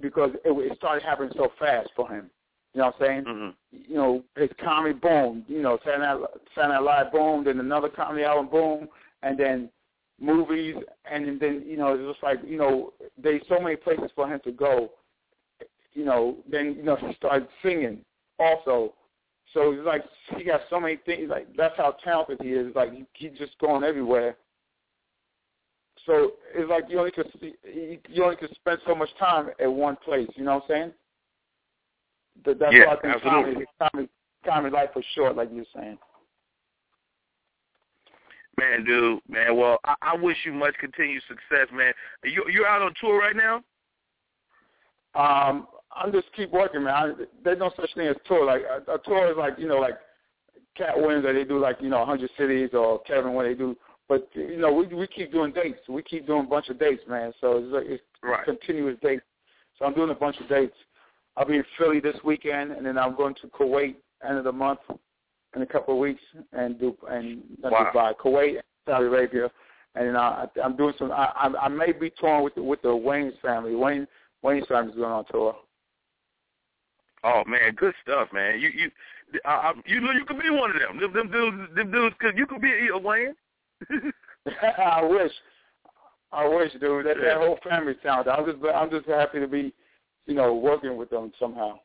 because 0.00 0.30
it, 0.44 0.50
it 0.50 0.76
started 0.78 1.02
happening 1.04 1.32
so 1.36 1.52
fast 1.58 1.90
for 1.96 2.08
him 2.08 2.30
you 2.74 2.80
know 2.80 2.86
what 2.86 2.94
I'm 3.00 3.06
saying 3.06 3.24
Mm-hmm. 3.24 3.92
you 3.92 3.96
know, 3.96 4.24
his 4.36 4.50
comedy 4.62 4.94
boom, 4.94 5.44
you 5.48 5.62
know, 5.62 5.78
Saturday 5.84 6.02
Night, 6.02 6.20
Saturday 6.54 6.74
Night 6.74 6.82
Live 6.82 7.12
boom, 7.12 7.44
then 7.44 7.60
another 7.60 7.88
comedy 7.88 8.24
album 8.24 8.48
boom, 8.50 8.88
and 9.22 9.38
then 9.38 9.70
movies, 10.20 10.74
and 11.10 11.40
then, 11.40 11.64
you 11.66 11.76
know, 11.76 11.94
it's 11.94 12.12
just 12.12 12.22
like, 12.22 12.38
you 12.46 12.58
know, 12.58 12.92
there's 13.22 13.42
so 13.48 13.60
many 13.60 13.76
places 13.76 14.10
for 14.14 14.28
him 14.28 14.40
to 14.44 14.52
go, 14.52 14.90
you 15.94 16.04
know, 16.04 16.36
then, 16.50 16.74
you 16.76 16.82
know, 16.82 16.96
he 16.96 17.12
started 17.14 17.48
singing 17.62 18.00
also. 18.38 18.94
So 19.54 19.72
it's 19.72 19.86
like 19.86 20.04
he 20.36 20.44
got 20.44 20.60
so 20.68 20.78
many 20.78 20.96
things, 21.06 21.30
like 21.30 21.46
that's 21.56 21.76
how 21.76 21.96
talented 22.04 22.38
he 22.42 22.50
is, 22.50 22.74
like 22.74 22.92
he, 22.92 23.04
he's 23.14 23.38
just 23.38 23.58
going 23.58 23.82
everywhere. 23.82 24.36
so 26.04 26.32
it's 26.54 26.68
like 26.68 26.84
you 26.88 26.98
only 26.98 27.12
could 27.12 27.30
see, 27.40 27.54
you 28.08 28.24
only 28.24 28.36
could 28.36 28.54
spend 28.56 28.78
so 28.86 28.94
much 28.94 29.08
time 29.18 29.50
at 29.58 29.72
one 29.72 29.96
place. 30.04 30.28
You 30.36 30.44
know 30.44 30.56
what 30.56 30.64
I'm 30.64 30.68
saying? 30.68 30.92
That, 32.44 32.58
that's 32.58 32.74
yeah, 32.74 32.86
why 32.86 32.94
I 32.94 33.00
think 33.00 33.14
absolutely. 33.16 33.52
comedy, 33.52 33.66
comedy, 33.92 34.08
comedy 34.44 34.74
life 34.74 34.90
is 34.96 35.04
short, 35.14 35.36
like 35.36 35.48
you're 35.52 35.64
saying. 35.74 35.98
Man, 38.58 38.84
dude, 38.84 39.20
man. 39.28 39.56
Well, 39.56 39.78
I, 39.84 39.94
I 40.02 40.16
wish 40.16 40.36
you 40.44 40.52
much 40.52 40.74
continued 40.80 41.22
success, 41.28 41.68
man. 41.72 41.92
You 42.24 42.44
you're 42.52 42.66
out 42.66 42.82
on 42.82 42.92
tour 43.00 43.18
right 43.18 43.36
now? 43.36 43.62
Um, 45.14 45.68
I'm 45.94 46.12
just 46.12 46.26
keep 46.34 46.50
working, 46.50 46.84
man. 46.84 46.94
I, 46.94 47.12
there's 47.44 47.58
no 47.58 47.70
such 47.76 47.94
thing 47.94 48.08
as 48.08 48.16
tour. 48.26 48.44
Like 48.44 48.62
a, 48.62 48.94
a 48.94 48.98
tour 48.98 49.30
is 49.30 49.36
like 49.36 49.54
you 49.58 49.68
know, 49.68 49.78
like 49.78 49.94
Katt 50.76 50.96
Williams, 50.96 51.24
that 51.24 51.34
they 51.34 51.44
do 51.44 51.58
like 51.58 51.76
you 51.80 51.88
know, 51.88 51.98
100 51.98 52.30
cities, 52.36 52.70
or 52.72 53.00
Kevin 53.02 53.34
when 53.34 53.46
they 53.46 53.54
do. 53.54 53.76
But 54.08 54.28
you 54.34 54.58
know, 54.58 54.72
we 54.72 54.86
we 54.86 55.06
keep 55.06 55.30
doing 55.30 55.52
dates. 55.52 55.80
We 55.88 56.02
keep 56.02 56.26
doing 56.26 56.46
a 56.46 56.48
bunch 56.48 56.68
of 56.68 56.80
dates, 56.80 57.02
man. 57.08 57.32
So 57.40 57.58
it's 57.58 57.72
like 57.72 57.86
it's 57.86 58.02
Right. 58.22 58.44
continuous 58.44 58.98
dates. 59.00 59.22
So 59.78 59.84
I'm 59.84 59.94
doing 59.94 60.10
a 60.10 60.14
bunch 60.14 60.40
of 60.40 60.48
dates. 60.48 60.74
I'll 61.38 61.46
be 61.46 61.56
in 61.56 61.64
Philly 61.78 62.00
this 62.00 62.16
weekend, 62.24 62.72
and 62.72 62.84
then 62.84 62.98
I'm 62.98 63.14
going 63.16 63.34
to 63.36 63.46
Kuwait 63.46 63.94
end 64.28 64.38
of 64.38 64.44
the 64.44 64.52
month 64.52 64.80
in 65.54 65.62
a 65.62 65.66
couple 65.66 65.94
of 65.94 66.00
weeks, 66.00 66.20
and 66.52 66.78
do 66.78 66.96
and 67.08 67.42
not 67.62 67.72
Wow. 67.72 67.90
Dubai, 67.94 68.14
Kuwait, 68.16 68.60
Saudi 68.86 69.06
Arabia, 69.06 69.48
and 69.94 70.08
then 70.08 70.16
uh, 70.16 70.46
I, 70.56 70.60
I'm 70.62 70.76
doing 70.76 70.94
some. 70.98 71.12
I, 71.12 71.30
I 71.36 71.66
I 71.66 71.68
may 71.68 71.92
be 71.92 72.10
touring 72.18 72.42
with 72.42 72.54
the, 72.56 72.62
with 72.62 72.82
the 72.82 72.88
Wayans 72.88 73.38
family. 73.40 73.74
Wayne 73.76 74.06
Wayans 74.44 74.66
family's 74.66 74.96
going 74.96 75.12
on 75.12 75.24
tour. 75.30 75.54
Oh 77.22 77.42
man, 77.46 77.74
good 77.76 77.94
stuff, 78.02 78.28
man. 78.32 78.60
You 78.60 78.68
you 78.68 78.90
I, 79.44 79.50
I, 79.50 79.72
you 79.86 80.00
know 80.00 80.10
you 80.10 80.24
could 80.24 80.40
be 80.40 80.50
one 80.50 80.70
of 80.70 80.76
them. 80.80 81.00
Them, 81.00 81.12
them 81.12 81.30
dudes, 81.30 81.74
them 81.76 81.90
dudes. 81.92 82.16
Could, 82.18 82.36
you 82.36 82.46
could 82.46 82.60
be 82.60 82.88
a 82.92 82.98
Wayne. 82.98 83.34
I 84.78 85.04
wish, 85.04 85.32
I 86.32 86.48
wish, 86.48 86.72
dude. 86.80 87.06
That 87.06 87.16
Yeah. 87.18 87.34
that 87.34 87.36
whole 87.38 87.58
family's 87.62 87.96
talented. 88.02 88.32
I'm 88.32 88.44
just 88.44 88.58
I'm 88.74 88.90
just 88.90 89.06
happy 89.06 89.40
to 89.40 89.46
be, 89.46 89.72
you 90.28 90.34
know, 90.34 90.54
working 90.54 90.96
with 90.96 91.10
them 91.10 91.32
somehow. 91.40 91.80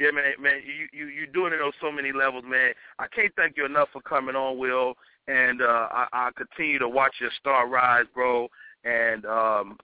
Yeah, 0.00 0.12
man, 0.12 0.24
man, 0.40 0.60
you 0.64 0.86
you 0.96 1.08
you're 1.08 1.26
doing 1.26 1.52
it 1.52 1.60
on 1.60 1.72
so 1.80 1.90
many 1.90 2.12
levels, 2.12 2.44
man. 2.46 2.72
I 3.00 3.08
can't 3.08 3.32
thank 3.36 3.56
you 3.56 3.66
enough 3.66 3.88
for 3.92 4.00
coming 4.00 4.36
on, 4.36 4.56
Will. 4.56 4.94
And 5.26 5.60
uh, 5.60 5.88
I, 5.90 6.06
I 6.12 6.30
continue 6.36 6.78
to 6.78 6.88
watch 6.88 7.16
your 7.20 7.30
star 7.38 7.68
rise, 7.68 8.06
bro. 8.14 8.46
And 8.84 9.26
um, 9.26 9.76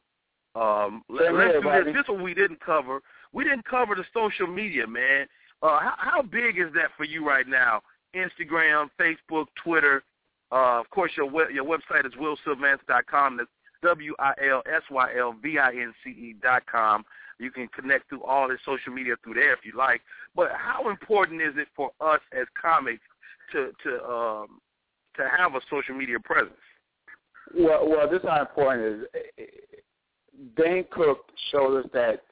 um, 0.54 1.02
let, 1.10 1.34
let's 1.34 1.54
do 1.54 1.62
this. 1.62 1.94
This 1.94 2.02
is 2.02 2.08
what 2.08 2.22
we 2.22 2.32
didn't 2.32 2.60
cover. 2.60 3.00
We 3.32 3.42
didn't 3.42 3.64
cover 3.64 3.96
the 3.96 4.04
social 4.14 4.46
media, 4.46 4.86
man. 4.86 5.26
Uh, 5.60 5.80
how, 5.80 5.94
how 5.98 6.22
big 6.22 6.58
is 6.58 6.72
that 6.74 6.90
for 6.96 7.04
you 7.04 7.26
right 7.26 7.48
now? 7.48 7.82
Instagram, 8.14 8.88
Facebook, 9.00 9.46
Twitter. 9.62 10.04
Uh, 10.52 10.78
of 10.78 10.88
course, 10.90 11.10
your 11.16 11.28
web, 11.28 11.48
your 11.50 11.64
website 11.64 12.06
is 12.06 12.12
wilsylvince.com. 12.12 13.36
That's 13.36 13.50
W 13.84 14.14
I 14.18 14.32
L 14.50 14.62
S 14.66 14.82
Y 14.90 15.08
L 15.18 15.34
V 15.40 15.58
I 15.58 15.70
N 15.70 15.94
C 16.02 16.10
E 16.10 16.34
dot 16.42 16.64
com. 16.66 17.04
You 17.38 17.50
can 17.50 17.68
connect 17.68 18.08
through 18.08 18.22
all 18.22 18.48
the 18.48 18.58
social 18.64 18.92
media 18.92 19.14
through 19.22 19.34
there 19.34 19.52
if 19.52 19.60
you 19.64 19.72
like. 19.76 20.00
But 20.34 20.50
how 20.56 20.88
important 20.88 21.42
is 21.42 21.54
it 21.56 21.68
for 21.76 21.90
us 22.00 22.20
as 22.32 22.46
comics 22.60 23.02
to 23.52 23.70
to 23.84 24.04
um, 24.04 24.60
to 25.16 25.28
have 25.36 25.54
a 25.54 25.60
social 25.70 25.94
media 25.94 26.18
presence? 26.18 26.54
Well, 27.56 27.88
well, 27.88 28.10
this 28.10 28.20
is 28.22 28.28
how 28.28 28.40
important 28.40 29.06
it 29.14 29.30
is. 29.38 29.48
Dane 30.56 30.84
Cook 30.90 31.18
showed 31.52 31.84
us 31.84 31.90
that 31.92 32.24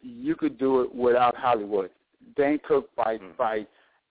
you 0.00 0.34
could 0.34 0.58
do 0.58 0.80
it 0.82 0.94
without 0.94 1.36
Hollywood. 1.36 1.90
Dane 2.36 2.60
Cook, 2.66 2.88
by 2.96 3.18
Mm. 3.18 3.36
by 3.36 3.66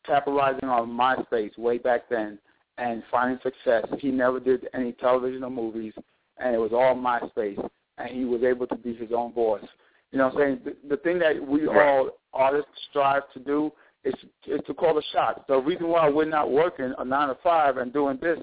capitalizing 0.06 0.70
on 0.70 0.90
MySpace 0.90 1.58
way 1.58 1.78
back 1.78 2.10
then 2.10 2.40
and 2.78 3.04
finding 3.12 3.40
success, 3.42 3.86
he 4.00 4.10
never 4.10 4.40
did 4.40 4.68
any 4.74 4.94
television 4.94 5.44
or 5.44 5.50
movies, 5.52 5.94
and 6.42 6.56
it 6.56 6.60
was 6.60 6.72
all 6.74 6.96
MySpace, 6.96 7.70
and 7.98 8.10
he 8.10 8.26
was 8.26 8.44
able 8.44 8.68
to 8.68 8.76
be 8.76 8.94
his 8.94 9.12
own 9.16 9.32
boss. 9.32 9.62
You 10.12 10.18
know 10.18 10.28
what 10.28 10.34
I'm 10.36 10.40
saying? 10.40 10.60
The, 10.66 10.96
the 10.96 11.02
thing 11.02 11.20
that 11.20 11.46
we 11.46 11.66
Right. 11.68 11.88
all 11.88 12.10
artists 12.34 12.72
strive 12.90 13.24
to 13.34 13.40
do 13.40 13.72
is 14.04 14.14
is 14.48 14.62
to 14.68 14.74
call 14.74 14.96
the 14.96 15.04
shots. 15.14 15.42
The 15.48 15.58
reason 15.58 15.88
why 15.88 16.10
we're 16.10 16.26
not 16.26 16.52
working 16.52 16.94
a 16.98 17.06
nine 17.06 17.30
to 17.30 17.36
five 17.44 17.78
and 17.78 17.94
doing 17.94 18.18
this 18.22 18.40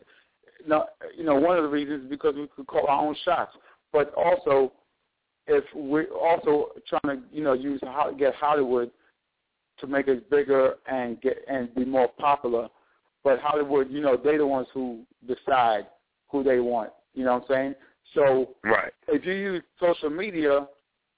no, 0.67 0.87
you 1.17 1.25
know, 1.25 1.35
one 1.35 1.57
of 1.57 1.63
the 1.63 1.69
reasons 1.69 2.05
is 2.05 2.11
because 2.11 2.35
we 2.35 2.49
could 2.55 2.67
call 2.67 2.87
our 2.89 3.01
own 3.07 3.17
shots, 3.25 3.57
but 3.93 4.13
also 4.15 4.73
if 5.47 5.65
we're 5.75 6.11
also 6.13 6.71
trying 6.89 7.19
to, 7.19 7.23
you 7.33 7.43
know, 7.43 7.55
use 7.55 7.81
get 8.19 8.35
Hollywood 8.35 8.91
to 9.81 9.87
make 9.87 10.09
us 10.09 10.19
bigger 10.31 10.75
and 10.87 11.21
get 11.21 11.39
and 11.49 11.75
be 11.75 11.85
more 11.85 12.09
popular, 12.19 12.69
but 13.25 13.39
Hollywood, 13.41 13.91
you 13.91 14.01
know, 14.01 14.17
they're 14.23 14.39
the 14.39 14.47
ones 14.47 14.67
who 14.75 15.01
decide 15.27 15.87
who 16.31 16.43
they 16.43 16.61
want. 16.61 16.91
You 17.15 17.25
know 17.25 17.35
what 17.35 17.45
I'm 17.45 17.49
saying? 17.49 17.75
So 18.15 18.55
Right. 18.65 18.93
if 19.09 19.25
you 19.25 19.33
use 19.33 19.63
social 19.81 20.11
media 20.11 20.67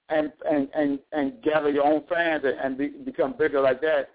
and 0.09 0.33
and 0.48 0.68
and 0.74 0.98
and 1.12 1.42
gather 1.42 1.70
your 1.70 1.85
own 1.85 2.03
fans 2.09 2.44
and, 2.44 2.59
and 2.59 2.79
be, 2.79 2.88
become 2.88 3.35
bigger 3.38 3.61
like 3.61 3.81
that, 3.83 4.11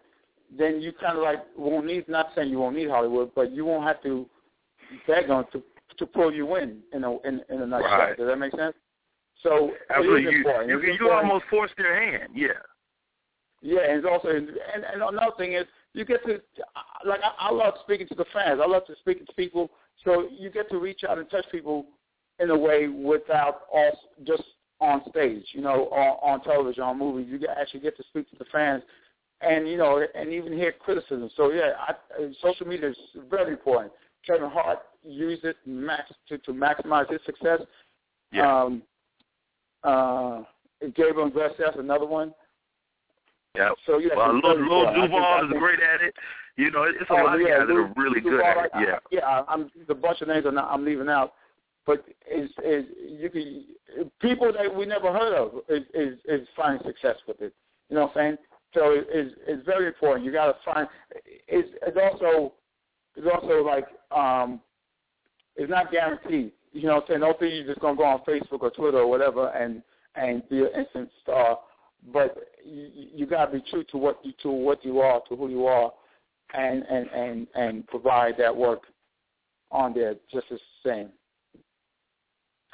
then 0.57 0.81
you 0.81 0.91
kind 0.93 1.17
of 1.17 1.23
like 1.23 1.43
won't 1.57 1.85
need. 1.85 2.07
Not 2.07 2.31
saying 2.35 2.49
you 2.49 2.59
won't 2.59 2.75
need 2.75 2.89
Hollywood, 2.89 3.31
but 3.35 3.51
you 3.51 3.65
won't 3.65 3.85
have 3.85 4.01
to 4.03 4.27
beg 5.07 5.27
them 5.27 5.45
to 5.53 5.63
to 5.97 6.05
pull 6.05 6.33
you 6.33 6.55
in 6.55 6.79
in 6.93 7.03
a 7.03 7.11
in, 7.21 7.41
in 7.49 7.61
a 7.61 7.65
nutshell. 7.65 7.97
Right. 7.97 8.17
Does 8.17 8.27
that 8.27 8.37
make 8.37 8.55
sense? 8.55 8.75
So 9.41 9.71
Absolutely. 9.89 10.23
You 10.23 10.37
important. 10.39 10.69
you, 10.69 10.93
you, 10.99 11.11
almost 11.11 11.45
forced 11.49 11.75
their 11.77 12.01
hand. 12.01 12.31
Yeah. 12.33 12.47
Yeah, 13.61 13.81
and 13.87 13.97
it's 13.97 14.07
also 14.09 14.29
and, 14.29 14.49
and 14.49 15.01
another 15.01 15.31
thing 15.37 15.53
is 15.53 15.65
you 15.93 16.05
get 16.05 16.23
to 16.25 16.41
like 17.05 17.21
I, 17.23 17.49
I 17.49 17.51
love 17.51 17.75
speaking 17.83 18.07
to 18.09 18.15
the 18.15 18.25
fans. 18.33 18.59
I 18.63 18.67
love 18.67 18.85
to 18.87 18.95
speak 18.99 19.25
to 19.25 19.33
people. 19.33 19.71
So 20.03 20.27
you 20.29 20.49
get 20.49 20.69
to 20.71 20.77
reach 20.77 21.03
out 21.07 21.17
and 21.17 21.29
touch 21.29 21.45
people 21.51 21.85
in 22.39 22.49
a 22.49 22.57
way 22.57 22.87
without 22.87 23.61
all 23.73 23.97
just 24.25 24.43
on 24.81 25.01
stage, 25.09 25.45
you 25.53 25.61
know, 25.61 25.85
on, 25.89 26.33
on 26.39 26.43
television, 26.43 26.83
on 26.83 26.99
movies. 26.99 27.27
You 27.29 27.47
actually 27.47 27.79
get 27.79 27.95
to 27.97 28.03
speak 28.03 28.29
to 28.31 28.35
the 28.37 28.45
fans, 28.51 28.83
and 29.41 29.67
you 29.67 29.77
know, 29.77 30.05
and 30.13 30.31
even 30.33 30.53
hear 30.53 30.71
criticism. 30.73 31.29
So 31.37 31.51
yeah, 31.51 31.71
I, 31.87 31.93
social 32.41 32.67
media 32.67 32.89
is 32.89 32.97
very 33.29 33.51
important. 33.53 33.93
Kevin 34.25 34.49
Hart 34.49 34.79
used 35.03 35.43
it 35.45 35.55
max 35.65 36.11
to, 36.29 36.37
to 36.39 36.51
maximize 36.51 37.09
his 37.11 37.21
success. 37.25 37.61
Yeah. 38.31 38.63
Um, 38.63 38.81
uh, 39.83 40.41
Gabriel 40.95 41.27
Iglesias, 41.27 41.75
another 41.77 42.05
one. 42.07 42.33
Yeah. 43.55 43.69
So 43.85 43.99
yeah, 43.99 44.09
Well, 44.15 44.33
Lil, 44.33 44.41
Lil 44.41 44.61
important. 44.63 44.95
Think- 44.97 45.11
Duval 45.11 45.45
is 45.45 45.59
great 45.59 45.79
at 45.79 46.01
it. 46.01 46.13
You 46.57 46.71
know, 46.71 46.83
it's 46.83 47.09
a 47.09 47.13
Oh, 47.13 47.23
lot 47.23 47.35
of 47.35 47.41
yeah, 47.41 47.59
guys 47.59 47.67
that 47.67 47.73
are 47.75 47.93
really 47.95 48.19
Duval, 48.19 48.39
good 48.39 48.45
at 48.45 48.65
it. 48.65 48.71
I- 48.73 48.81
Yeah. 48.83 48.97
yeah. 49.11 49.43
I'm 49.47 49.69
the 49.87 49.95
bunch 49.95 50.21
of 50.21 50.27
names 50.27 50.45
are 50.45 50.51
not, 50.51 50.71
I'm 50.71 50.83
leaving 50.83 51.07
out, 51.07 51.33
but 51.85 52.05
is 52.31 52.49
is 52.63 52.85
you 53.07 53.29
can 53.29 53.65
people 54.19 54.51
that 54.51 54.73
we 54.73 54.85
never 54.85 55.11
heard 55.11 55.33
of 55.33 55.61
is 55.69 55.83
is, 55.93 56.17
is 56.27 56.47
finding 56.55 56.85
success 56.85 57.15
with 57.27 57.41
it. 57.41 57.53
You 57.89 57.95
know 57.95 58.03
what 58.03 58.17
I'm 58.17 58.37
saying? 58.37 58.37
So 58.73 58.91
it 58.91 59.07
is 59.13 59.33
it's 59.47 59.65
very 59.65 59.87
important. 59.87 60.25
You 60.25 60.31
got 60.31 60.47
to 60.47 60.55
find. 60.65 60.87
It's 61.47 61.69
it's 61.85 61.97
also 61.97 62.53
it's 63.15 63.27
also 63.31 63.63
like 63.63 63.85
um 64.11 64.59
it's 65.55 65.69
not 65.69 65.91
guaranteed. 65.91 66.51
You 66.73 66.87
know 66.87 66.95
what 66.95 67.03
I'm 67.03 67.07
saying? 67.09 67.19
Don't 67.21 67.39
think 67.39 67.53
you're 67.53 67.67
just 67.67 67.79
gonna 67.79 67.95
go 67.95 68.03
on 68.03 68.19
Facebook 68.27 68.61
or 68.61 68.71
Twitter 68.71 68.99
or 68.99 69.07
whatever 69.07 69.49
and 69.49 69.81
and 70.15 70.47
be 70.49 70.59
an 70.59 70.69
instant 70.77 71.09
star. 71.21 71.59
But 72.13 72.35
you, 72.63 72.89
you 73.15 73.25
got 73.25 73.45
to 73.45 73.59
be 73.59 73.63
true 73.69 73.83
to 73.91 73.97
what 73.97 74.19
you 74.23 74.33
to 74.43 74.49
what 74.49 74.83
you 74.83 74.99
are, 74.99 75.21
to 75.29 75.35
who 75.35 75.49
you 75.49 75.65
are, 75.67 75.91
and 76.53 76.83
and 76.83 77.07
and 77.09 77.47
and 77.55 77.87
provide 77.87 78.35
that 78.37 78.55
work 78.55 78.81
on 79.71 79.93
there 79.93 80.15
just 80.31 80.49
the 80.49 80.59
same. 80.85 81.09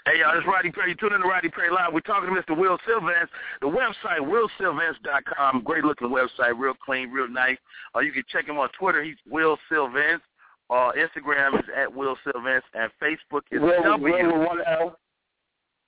Hey, 0.05 0.19
y'all, 0.19 0.33
this 0.33 0.41
is 0.41 0.47
Rodney 0.47 0.71
Perry. 0.71 0.95
Tune 0.95 1.13
in 1.13 1.21
to 1.21 1.27
Rodney 1.27 1.49
Perry 1.49 1.69
Live. 1.69 1.93
We're 1.93 1.99
talking 1.99 2.33
to 2.33 2.41
Mr. 2.41 2.57
Wil 2.57 2.79
Sylvince. 2.89 3.27
The 3.61 3.67
website, 3.67 4.19
wilsylvince.com. 4.19 5.61
Great 5.63 5.83
looking 5.83 6.07
website, 6.07 6.57
real 6.57 6.73
clean, 6.83 7.11
real 7.11 7.29
nice. 7.29 7.57
Uh, 7.95 7.99
you 7.99 8.11
can 8.11 8.23
check 8.31 8.47
him 8.47 8.57
on 8.57 8.69
Twitter. 8.79 9.03
He's 9.03 9.17
Wil 9.29 9.57
Sylvince. 9.71 10.21
Uh, 10.71 10.91
Instagram 10.97 11.59
is 11.59 11.65
at 11.77 11.93
Wil 11.93 12.15
Sylvince, 12.25 12.63
and 12.73 12.91
Facebook 13.01 13.41
is 13.51 13.61
Will, 13.61 13.83
W. 13.83 14.13
Will 14.13 14.39
with 14.39 14.47
one 14.47 14.59
L. 14.65 14.97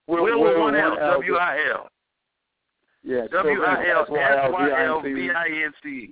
Will, 0.07 0.23
Will 0.23 0.41
with 0.41 0.51
with 0.51 0.59
one 0.59 0.75
L. 0.75 0.95
W 0.95 1.35
I 1.35 1.57
L. 1.71 1.87
Yeah, 3.03 3.25
W 3.31 3.63
I 3.63 3.89
L 3.89 4.03
S 4.03 4.07
Y 4.09 4.31
L 4.31 4.45
S-Y-L-V-I-N-C. 4.45 5.13
V 5.13 5.31
I 5.31 5.65
N 5.65 5.73
C. 5.81 6.09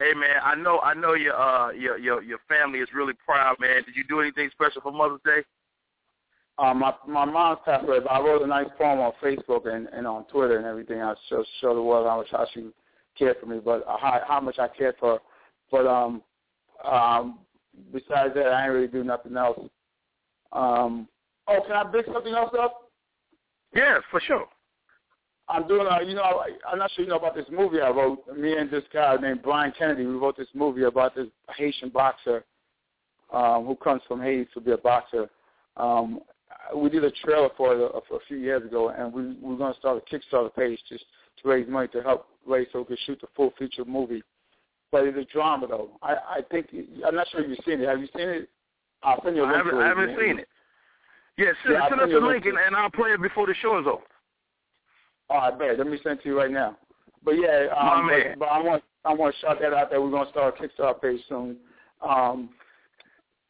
Hey 0.00 0.14
man, 0.14 0.40
I 0.42 0.54
know 0.56 0.80
I 0.80 0.94
know 0.94 1.14
your 1.14 1.38
uh 1.40 1.70
your 1.70 1.96
your 1.96 2.22
your 2.22 2.38
family 2.48 2.80
is 2.80 2.88
really 2.92 3.14
proud, 3.24 3.56
man. 3.60 3.84
Did 3.84 3.94
you 3.94 4.04
do 4.08 4.20
anything 4.20 4.50
special 4.50 4.80
for 4.80 4.90
Mother's 4.90 5.20
Day? 5.24 5.44
Um, 6.60 6.80
my 6.80 6.92
my 7.08 7.24
mom's 7.24 7.60
passed 7.64 7.84
away, 7.84 8.00
but 8.00 8.10
I 8.10 8.20
wrote 8.20 8.42
a 8.42 8.46
nice 8.46 8.66
poem 8.76 8.98
on 8.98 9.12
Facebook 9.22 9.66
and, 9.66 9.88
and 9.88 10.06
on 10.06 10.24
Twitter 10.24 10.58
and 10.58 10.66
everything. 10.66 11.00
I 11.00 11.14
show 11.28 11.42
show 11.60 11.74
the 11.74 11.82
world 11.82 12.06
how 12.06 12.18
much 12.18 12.28
how 12.30 12.46
she 12.52 12.68
cared 13.18 13.38
for 13.40 13.46
me, 13.46 13.60
but 13.64 13.82
uh, 13.88 13.96
how 13.96 14.20
how 14.26 14.40
much 14.40 14.58
I 14.58 14.68
cared 14.68 14.96
for 15.00 15.14
her. 15.14 15.18
But 15.70 15.86
um 15.86 16.22
um 16.84 17.38
besides 17.92 18.34
that, 18.34 18.48
I 18.48 18.64
ain't 18.64 18.74
really 18.74 18.88
do 18.88 19.02
nothing 19.04 19.36
else. 19.36 19.58
Um, 20.52 21.08
oh, 21.48 21.60
can 21.66 21.76
I 21.76 21.84
big 21.90 22.04
something 22.12 22.34
else 22.34 22.54
up? 22.58 22.90
Yeah, 23.74 23.98
for 24.10 24.20
sure. 24.20 24.46
I'm 25.48 25.66
doing, 25.66 25.86
uh, 25.90 26.00
you 26.00 26.14
know, 26.14 26.22
I, 26.22 26.50
I'm 26.70 26.78
not 26.78 26.90
sure 26.92 27.04
you 27.04 27.10
know 27.10 27.16
about 27.16 27.34
this 27.34 27.46
movie 27.50 27.80
I 27.80 27.90
wrote. 27.90 28.22
Me 28.36 28.56
and 28.56 28.70
this 28.70 28.84
guy 28.92 29.16
named 29.16 29.42
Brian 29.42 29.72
Kennedy, 29.76 30.06
we 30.06 30.14
wrote 30.14 30.36
this 30.36 30.48
movie 30.54 30.84
about 30.84 31.14
this 31.14 31.26
Haitian 31.56 31.88
boxer 31.88 32.44
um, 33.32 33.66
who 33.66 33.74
comes 33.76 34.02
from 34.06 34.20
Haiti 34.20 34.48
to 34.54 34.60
be 34.60 34.72
a 34.72 34.76
boxer. 34.76 35.28
Um, 35.76 36.20
we 36.76 36.90
did 36.90 37.04
a 37.04 37.10
trailer 37.24 37.48
for 37.56 37.74
it 37.74 37.80
a, 37.80 38.14
a 38.14 38.18
few 38.28 38.36
years 38.38 38.64
ago, 38.64 38.90
and 38.90 39.12
we 39.12 39.34
we're 39.40 39.56
going 39.56 39.72
to 39.72 39.78
start 39.78 40.02
a 40.02 40.14
Kickstarter 40.14 40.54
page 40.54 40.78
just 40.88 41.04
to 41.42 41.48
raise 41.48 41.68
money 41.68 41.88
to 41.88 42.02
help 42.02 42.26
raise 42.46 42.66
so 42.72 42.80
we 42.80 42.84
can 42.84 42.96
shoot 43.06 43.20
the 43.20 43.28
full 43.36 43.52
feature 43.58 43.84
movie. 43.84 44.22
But 44.92 45.04
it's 45.04 45.18
a 45.18 45.32
drama, 45.32 45.66
though. 45.68 45.90
I 46.02 46.12
I 46.12 46.40
think 46.50 46.68
I'm 47.06 47.14
not 47.14 47.28
sure 47.30 47.42
if 47.42 47.48
you've 47.48 47.64
seen 47.64 47.80
it. 47.80 47.88
Have 47.88 48.00
you 48.00 48.08
seen 48.16 48.28
it? 48.28 48.48
I'll 49.02 49.22
send 49.22 49.36
you 49.36 49.42
a 49.42 49.44
link 49.44 49.54
I 49.54 49.58
haven't. 49.58 49.78
I 49.78 49.86
haven't 49.88 50.18
seen 50.18 50.38
it. 50.40 50.48
Yeah, 51.36 51.52
send, 51.64 51.74
Yeah, 51.74 51.88
send 51.88 52.00
us 52.00 52.10
a 52.12 52.26
link 52.26 52.44
and, 52.44 52.58
and 52.58 52.76
I'll 52.76 52.90
play 52.90 53.10
it 53.10 53.22
before 53.22 53.46
the 53.46 53.54
show 53.62 53.78
is 53.78 53.86
over. 53.86 54.02
All 55.30 55.38
right, 55.38 55.54
I 55.54 55.56
bet. 55.56 55.78
Let 55.78 55.86
me 55.86 55.98
send 56.02 56.18
it 56.18 56.22
to 56.24 56.28
you 56.28 56.38
right 56.38 56.50
now. 56.50 56.76
But 57.24 57.32
yeah, 57.32 57.66
um, 57.76 57.86
My 57.86 58.02
man. 58.02 58.36
but, 58.38 58.38
but 58.40 58.48
I 58.48 58.60
want 58.60 58.82
I 59.04 59.14
want 59.14 59.34
to 59.34 59.40
shout 59.40 59.58
that 59.60 59.72
out 59.72 59.90
there. 59.90 60.00
We're 60.02 60.10
going 60.10 60.26
to 60.26 60.30
start 60.30 60.54
a 60.58 60.62
Kickstarter 60.62 61.00
page 61.00 61.20
soon. 61.28 61.56
Um, 62.06 62.50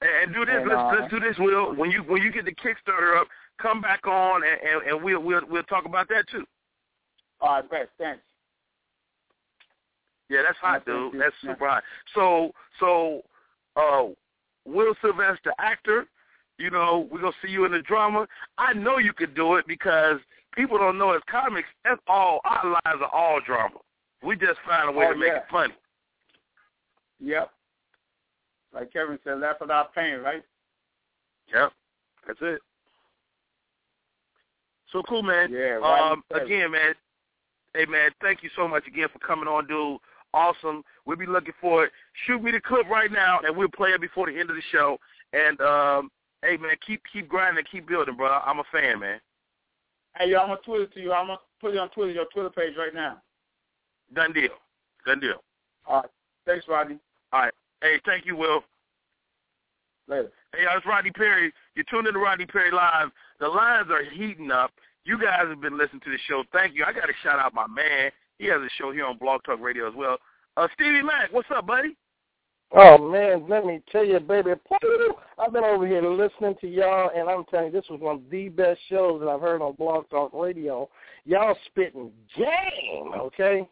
And, 0.00 0.10
and 0.24 0.34
do 0.34 0.44
this. 0.44 0.56
And, 0.58 0.68
let's 0.68 0.78
uh, 0.80 0.92
let's 1.00 1.10
do 1.12 1.20
this, 1.20 1.36
Will. 1.38 1.74
When 1.74 1.90
you 1.90 2.02
when 2.02 2.22
you 2.22 2.32
get 2.32 2.44
the 2.44 2.52
Kickstarter 2.54 3.20
up, 3.20 3.26
come 3.60 3.80
back 3.80 4.06
on 4.06 4.42
and, 4.44 4.60
and, 4.62 4.90
and 4.90 5.04
we'll 5.04 5.20
we'll 5.22 5.42
we'll 5.48 5.62
talk 5.64 5.84
about 5.84 6.08
that 6.08 6.24
too. 6.30 6.44
all 7.40 7.54
right, 7.56 7.70
bet. 7.70 7.88
Thanks. 7.98 8.22
Yeah, 10.28 10.42
that's 10.46 10.58
hot, 10.58 10.86
dude. 10.86 11.20
That's 11.20 11.34
super 11.42 11.68
hot. 11.68 11.82
So 12.14 12.52
so 12.78 13.22
uh 13.76 14.04
Will 14.66 14.94
Sylvester, 15.02 15.52
actor, 15.58 16.06
you 16.58 16.70
know, 16.70 17.08
we're 17.10 17.20
gonna 17.20 17.32
see 17.44 17.50
you 17.50 17.64
in 17.64 17.72
the 17.72 17.82
drama. 17.82 18.26
I 18.58 18.72
know 18.72 18.98
you 18.98 19.12
could 19.12 19.34
do 19.34 19.56
it 19.56 19.66
because 19.66 20.18
people 20.54 20.78
don't 20.78 20.98
know 20.98 21.12
as 21.12 21.22
comics, 21.30 21.68
that's 21.84 22.00
all 22.06 22.40
our 22.44 22.64
lives 22.70 23.02
are 23.02 23.12
all 23.12 23.40
drama. 23.44 23.76
We 24.22 24.36
just 24.36 24.58
find 24.66 24.88
a 24.88 24.92
way 24.92 25.06
Oh, 25.08 25.12
to 25.14 25.18
make 25.18 25.28
yeah. 25.28 25.36
it 25.38 25.44
funny. 25.50 25.74
Yep. 27.20 27.50
Like 28.74 28.92
Kevin 28.92 29.18
said, 29.24 29.40
laugh 29.40 29.56
without 29.60 29.94
pain, 29.94 30.20
right? 30.20 30.42
Yep. 31.52 31.72
That's 32.26 32.38
it. 32.42 32.60
So 34.92 35.02
cool, 35.08 35.22
man. 35.22 35.52
Yeah. 35.52 35.78
Right. 35.78 36.12
Um, 36.12 36.22
again, 36.30 36.72
man. 36.72 36.94
Hey, 37.74 37.86
man. 37.86 38.10
Thank 38.20 38.42
you 38.42 38.50
so 38.56 38.66
much 38.66 38.86
again 38.86 39.08
for 39.12 39.18
coming 39.20 39.48
on, 39.48 39.66
dude. 39.66 39.98
Awesome. 40.32 40.84
We'll 41.06 41.16
be 41.16 41.26
looking 41.26 41.54
for 41.60 41.84
it. 41.84 41.92
Shoot 42.26 42.42
me 42.42 42.52
the 42.52 42.60
clip 42.60 42.88
right 42.88 43.10
now, 43.10 43.40
and 43.44 43.56
we'll 43.56 43.68
play 43.68 43.90
it 43.90 44.00
before 44.00 44.30
the 44.30 44.38
end 44.38 44.50
of 44.50 44.56
the 44.56 44.62
show. 44.70 44.98
And 45.32 45.60
um, 45.60 46.10
hey, 46.42 46.56
man, 46.56 46.76
keep 46.86 47.02
keep 47.12 47.28
grinding, 47.28 47.58
and 47.58 47.68
keep 47.70 47.88
building, 47.88 48.16
bro. 48.16 48.28
I'm 48.28 48.60
a 48.60 48.64
fan, 48.72 49.00
man. 49.00 49.20
Hey, 50.16 50.30
yo, 50.30 50.38
I'm 50.38 50.48
gonna 50.48 50.60
tweet 50.64 50.82
it 50.82 50.94
to 50.94 51.00
you. 51.00 51.12
I'm 51.12 51.26
gonna 51.26 51.38
put 51.60 51.74
it 51.74 51.78
on 51.78 51.88
Twitter, 51.90 52.12
your 52.12 52.26
Twitter 52.26 52.50
page 52.50 52.74
right 52.76 52.94
now. 52.94 53.20
Done 54.14 54.32
deal. 54.32 54.50
Done 55.06 55.20
deal. 55.20 55.42
All 55.86 56.02
right. 56.02 56.10
Thanks, 56.46 56.66
Rodney. 56.68 56.98
All 57.32 57.40
right. 57.40 57.52
Hey, 57.82 58.00
thank 58.04 58.26
you, 58.26 58.36
Will. 58.36 58.62
Later. 60.08 60.30
Hey, 60.52 60.64
it's 60.76 60.86
Rodney 60.86 61.10
Perry. 61.12 61.52
You're 61.74 61.84
tuned 61.90 62.06
in 62.06 62.14
to 62.14 62.18
Rodney 62.18 62.46
Perry 62.46 62.70
Live. 62.70 63.08
The 63.38 63.48
lines 63.48 63.88
are 63.90 64.04
heating 64.04 64.50
up. 64.50 64.72
You 65.04 65.18
guys 65.18 65.46
have 65.48 65.60
been 65.60 65.78
listening 65.78 66.02
to 66.04 66.10
the 66.10 66.18
show. 66.28 66.42
Thank 66.52 66.74
you. 66.74 66.84
I 66.84 66.92
got 66.92 67.06
to 67.06 67.12
shout 67.22 67.38
out 67.38 67.54
my 67.54 67.66
man. 67.66 68.10
He 68.38 68.46
has 68.46 68.60
a 68.60 68.68
show 68.76 68.92
here 68.92 69.06
on 69.06 69.18
Blog 69.18 69.42
Talk 69.44 69.60
Radio 69.60 69.88
as 69.88 69.94
well. 69.94 70.18
Uh, 70.56 70.66
Stevie 70.74 71.02
Mack, 71.02 71.32
what's 71.32 71.48
up, 71.54 71.66
buddy? 71.66 71.96
Oh 72.72 72.98
man, 72.98 73.48
let 73.48 73.66
me 73.66 73.82
tell 73.90 74.04
you, 74.04 74.20
baby, 74.20 74.52
I've 75.38 75.52
been 75.52 75.64
over 75.64 75.88
here 75.88 76.02
listening 76.02 76.54
to 76.60 76.68
y'all, 76.68 77.10
and 77.16 77.28
I'm 77.28 77.44
telling 77.46 77.66
you, 77.66 77.72
this 77.72 77.90
was 77.90 78.00
one 78.00 78.16
of 78.16 78.30
the 78.30 78.48
best 78.48 78.78
shows 78.88 79.20
that 79.20 79.28
I've 79.28 79.40
heard 79.40 79.60
on 79.60 79.74
Blog 79.74 80.08
Talk 80.08 80.32
Radio. 80.32 80.88
Y'all 81.24 81.56
spitting 81.66 82.12
game, 82.36 83.12
okay? 83.18 83.68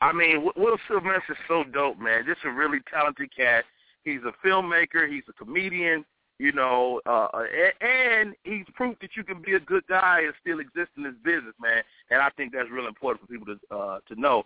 I 0.00 0.12
mean, 0.12 0.48
Will- 0.56 0.78
Sylvester 0.86 1.32
is 1.32 1.38
so 1.48 1.64
dope, 1.64 1.98
man. 1.98 2.24
Just 2.26 2.44
a 2.44 2.50
really 2.50 2.80
talented 2.90 3.34
cat. 3.34 3.64
He's 4.04 4.20
a 4.24 4.32
filmmaker. 4.46 5.10
He's 5.10 5.24
a 5.28 5.32
comedian. 5.32 6.04
You 6.38 6.52
know, 6.52 7.00
uh, 7.04 7.28
a- 7.34 7.84
and 7.84 8.36
he's 8.44 8.64
proof 8.74 8.96
that 9.00 9.16
you 9.16 9.24
can 9.24 9.42
be 9.42 9.54
a 9.54 9.60
good 9.60 9.84
guy 9.88 10.20
and 10.20 10.32
still 10.40 10.60
exist 10.60 10.90
in 10.96 11.02
this 11.02 11.16
business, 11.24 11.54
man. 11.60 11.82
And 12.10 12.22
I 12.22 12.30
think 12.30 12.52
that's 12.52 12.70
real 12.70 12.86
important 12.86 13.26
for 13.26 13.32
people 13.32 13.56
to 13.56 13.76
uh, 13.76 13.98
to 14.06 14.20
know. 14.20 14.44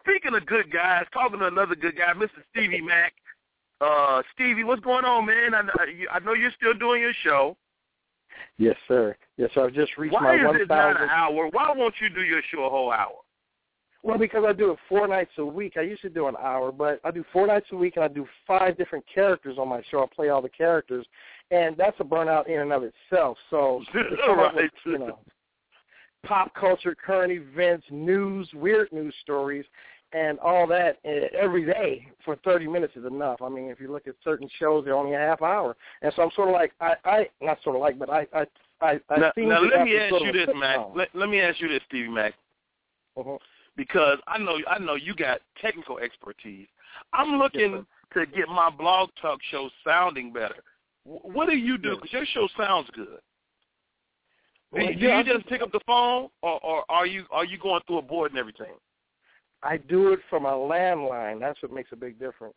Speaking 0.00 0.34
of 0.36 0.46
good 0.46 0.70
guys, 0.70 1.04
talking 1.12 1.40
to 1.40 1.46
another 1.46 1.74
good 1.74 1.96
guy, 1.96 2.12
Mr. 2.12 2.30
Stevie 2.52 2.80
Mack. 2.80 3.12
Uh, 3.80 4.22
Stevie, 4.34 4.64
what's 4.64 4.82
going 4.82 5.04
on, 5.04 5.26
man? 5.26 5.54
I, 5.54 6.06
I 6.12 6.18
know 6.20 6.32
you're 6.32 6.52
still 6.52 6.74
doing 6.74 7.02
your 7.02 7.12
show. 7.24 7.56
Yes, 8.58 8.76
sir. 8.88 9.16
Yes, 9.36 9.50
sir. 9.52 9.66
I've 9.66 9.74
just 9.74 9.98
reached 9.98 10.14
Why 10.14 10.20
my 10.20 10.34
is 10.36 10.46
one 10.46 10.60
it 10.60 10.68
not 10.68 11.00
an 11.00 11.08
hour? 11.08 11.48
Why 11.48 11.72
won't 11.74 11.94
you 12.00 12.08
do 12.08 12.22
your 12.22 12.40
show 12.50 12.64
a 12.64 12.70
whole 12.70 12.90
hour? 12.90 13.16
Well, 14.06 14.18
because 14.18 14.44
I 14.46 14.52
do 14.52 14.70
it 14.70 14.78
four 14.88 15.08
nights 15.08 15.32
a 15.36 15.44
week. 15.44 15.72
I 15.76 15.80
usually 15.80 16.12
do 16.12 16.28
an 16.28 16.36
hour, 16.40 16.70
but 16.70 17.00
I 17.02 17.10
do 17.10 17.24
four 17.32 17.48
nights 17.48 17.66
a 17.72 17.76
week, 17.76 17.96
and 17.96 18.04
I 18.04 18.08
do 18.08 18.24
five 18.46 18.78
different 18.78 19.04
characters 19.12 19.58
on 19.58 19.68
my 19.68 19.82
show. 19.90 20.04
I 20.04 20.06
play 20.14 20.28
all 20.28 20.40
the 20.40 20.48
characters, 20.48 21.04
and 21.50 21.76
that's 21.76 21.98
a 21.98 22.04
burnout 22.04 22.46
in 22.46 22.60
and 22.60 22.72
of 22.72 22.84
itself. 22.84 23.36
So, 23.50 23.82
to 23.92 24.16
come 24.24 24.38
up 24.38 24.54
with, 24.54 24.70
you 24.84 24.98
know, 24.98 25.18
pop 26.24 26.54
culture, 26.54 26.94
current 26.94 27.32
events, 27.32 27.84
news, 27.90 28.48
weird 28.54 28.92
news 28.92 29.12
stories, 29.22 29.64
and 30.12 30.38
all 30.38 30.68
that 30.68 30.98
uh, 31.04 31.36
every 31.36 31.64
day 31.64 32.06
for 32.24 32.36
30 32.44 32.68
minutes 32.68 32.92
is 32.94 33.06
enough. 33.06 33.42
I 33.42 33.48
mean, 33.48 33.70
if 33.70 33.80
you 33.80 33.90
look 33.90 34.06
at 34.06 34.14
certain 34.22 34.48
shows, 34.60 34.84
they're 34.84 34.94
only 34.94 35.14
a 35.14 35.18
half 35.18 35.42
hour, 35.42 35.76
and 36.02 36.12
so 36.14 36.22
I'm 36.22 36.30
sort 36.36 36.48
of 36.50 36.54
like 36.54 36.70
I, 36.80 36.94
I 37.04 37.28
not 37.40 37.58
sort 37.64 37.74
of 37.74 37.82
like, 37.82 37.98
but 37.98 38.08
I, 38.08 38.24
I, 38.32 38.46
I, 38.80 39.00
I 39.10 39.18
now, 39.18 39.32
seem 39.34 39.48
now 39.48 39.58
to 39.58 39.66
let 39.66 39.84
me 39.84 39.96
ask 39.96 40.14
you 40.22 40.32
this, 40.32 40.48
Mac. 40.54 40.78
Let, 40.94 41.08
let 41.12 41.28
me 41.28 41.40
ask 41.40 41.60
you 41.60 41.66
this, 41.66 41.80
Stevie 41.88 42.08
Mack, 42.08 42.34
Mhm. 43.18 43.38
Because 43.76 44.18
I 44.26 44.38
know 44.38 44.58
I 44.68 44.78
know 44.78 44.94
you 44.94 45.14
got 45.14 45.40
technical 45.60 45.98
expertise. 45.98 46.66
I'm 47.12 47.38
looking 47.38 47.86
to 48.14 48.26
get 48.26 48.48
my 48.48 48.70
blog 48.70 49.10
talk 49.20 49.40
show 49.50 49.68
sounding 49.84 50.32
better. 50.32 50.56
What 51.04 51.48
do 51.48 51.56
you 51.56 51.78
do? 51.78 51.96
Because 51.96 52.12
your 52.12 52.26
show 52.26 52.48
sounds 52.56 52.88
good. 52.94 53.18
Do 54.72 54.78
Well, 54.78 54.84
you, 54.86 54.94
do 54.94 55.06
yeah, 55.06 55.18
you 55.22 55.34
just 55.34 55.46
pick 55.48 55.62
up 55.62 55.70
the 55.70 55.80
phone, 55.86 56.28
or, 56.42 56.58
or 56.64 56.84
are 56.88 57.06
you 57.06 57.24
are 57.30 57.44
you 57.44 57.58
going 57.58 57.80
through 57.86 57.98
a 57.98 58.02
board 58.02 58.32
and 58.32 58.38
everything? 58.38 58.72
I 59.62 59.76
do 59.76 60.12
it 60.12 60.20
from 60.28 60.44
a 60.46 60.52
landline. 60.52 61.40
That's 61.40 61.60
what 61.62 61.72
makes 61.72 61.90
a 61.92 61.96
big 61.96 62.18
difference. 62.18 62.54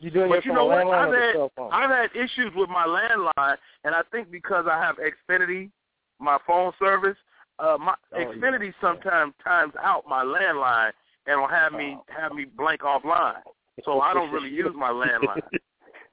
You 0.00 0.10
doing 0.10 0.28
But 0.28 0.38
it 0.38 0.44
you 0.44 0.50
from 0.50 0.56
know 0.56 0.70
a 0.70 0.84
what? 0.84 0.94
I've 0.94 1.08
or 1.08 1.20
had 1.20 1.34
cell 1.34 1.52
phone? 1.56 1.70
I've 1.72 1.90
had 1.90 2.10
issues 2.14 2.52
with 2.54 2.68
my 2.68 2.86
landline, 2.86 3.56
and 3.84 3.94
I 3.94 4.02
think 4.10 4.30
because 4.30 4.66
I 4.70 4.78
have 4.80 4.96
Xfinity, 4.96 5.70
my 6.18 6.38
phone 6.46 6.72
service, 6.78 7.16
uh, 7.58 7.76
my 7.78 7.94
Oh, 8.12 8.18
yeah. 8.18 8.26
Xfinity 8.26 8.72
sometimes 8.80 9.34
times 9.42 9.74
out 9.82 10.04
my 10.08 10.22
landline 10.24 10.92
and 11.26 11.40
will 11.40 11.48
have 11.48 11.72
me 11.72 11.96
Oh. 11.98 12.04
have 12.08 12.32
me 12.32 12.44
blank 12.44 12.80
offline. 12.82 13.42
So 13.84 14.00
I 14.00 14.14
don't 14.14 14.30
really 14.32 14.50
use 14.64 14.74
my 14.74 14.90
landline. 14.90 15.42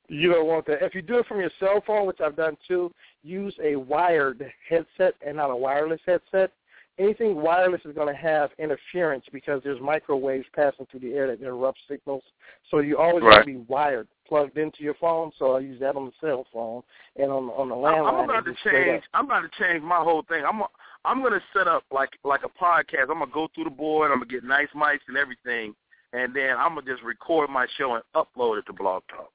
you 0.08 0.32
don't 0.32 0.48
want 0.48 0.66
that. 0.68 0.84
If 0.84 0.96
you 0.96 1.02
do 1.02 1.20
it 1.20 1.26
from 1.28 1.40
your 1.40 1.52
cell 1.60 1.82
phone, 1.86 2.06
which 2.06 2.20
I've 2.22 2.36
done 2.36 2.58
too, 2.68 2.94
use 3.24 3.56
a 3.64 3.76
wired 3.76 4.52
headset 4.68 5.16
and 5.26 5.38
not 5.38 5.50
a 5.52 5.56
wireless 5.56 6.02
headset. 6.06 6.52
Anything 7.00 7.42
wireless 7.42 7.82
is 7.86 7.96
going 7.96 8.14
to 8.14 8.20
have 8.20 8.52
interference 8.60 9.24
because 9.32 9.62
there's 9.64 9.80
microwaves 9.80 10.46
passing 10.54 10.86
through 10.92 11.00
the 11.00 11.14
air 11.14 11.28
that 11.28 11.42
interrupt 11.42 11.80
signals. 11.88 12.24
So 12.70 12.80
you 12.80 12.98
always 12.98 13.24
Right. 13.24 13.32
want 13.38 13.46
to 13.48 13.52
be 13.54 13.66
wired, 13.68 14.08
plugged 14.28 14.58
into 14.58 14.84
your 14.84 14.94
phone. 14.96 15.32
So 15.40 15.56
I 15.56 15.60
use 15.60 15.80
that 15.80 15.96
on 15.96 16.06
the 16.06 16.12
cell 16.20 16.46
phone 16.52 16.84
and 17.16 17.32
on 17.32 17.50
on 17.52 17.70
the 17.70 17.76
landline. 17.76 18.08
I'm 18.08 18.30
about 18.30 18.46
to 18.46 18.54
change. 18.70 19.04
I'm 19.14 19.26
about 19.26 19.42
to 19.42 19.64
change 19.64 19.82
my 19.84 19.98
whole 19.98 20.24
thing. 20.24 20.44
I'm 20.46 20.62
I'm 21.06 21.22
going 21.22 21.34
to 21.34 21.42
set 21.56 21.68
up 21.68 21.84
like 21.92 22.12
like 22.24 22.42
a 22.44 22.64
podcast. 22.64 23.10
I'm 23.10 23.20
gonna 23.20 23.32
go 23.32 23.48
through 23.54 23.66
the 23.66 23.70
board. 23.70 24.12
I'm 24.12 24.20
gonna 24.20 24.30
get 24.30 24.44
nice 24.44 24.68
mics 24.76 25.00
and 25.08 25.18
everything, 25.18 25.74
and 26.14 26.36
then 26.36 26.52
I'm 26.58 26.76
gonna 26.76 26.86
just 26.86 27.04
record 27.04 27.50
my 27.50 27.66
show 27.78 27.96
and 27.96 28.04
upload 28.16 28.60
it 28.60 28.66
to 28.68 28.74
Blog 28.74 29.04
Talk. 29.10 29.32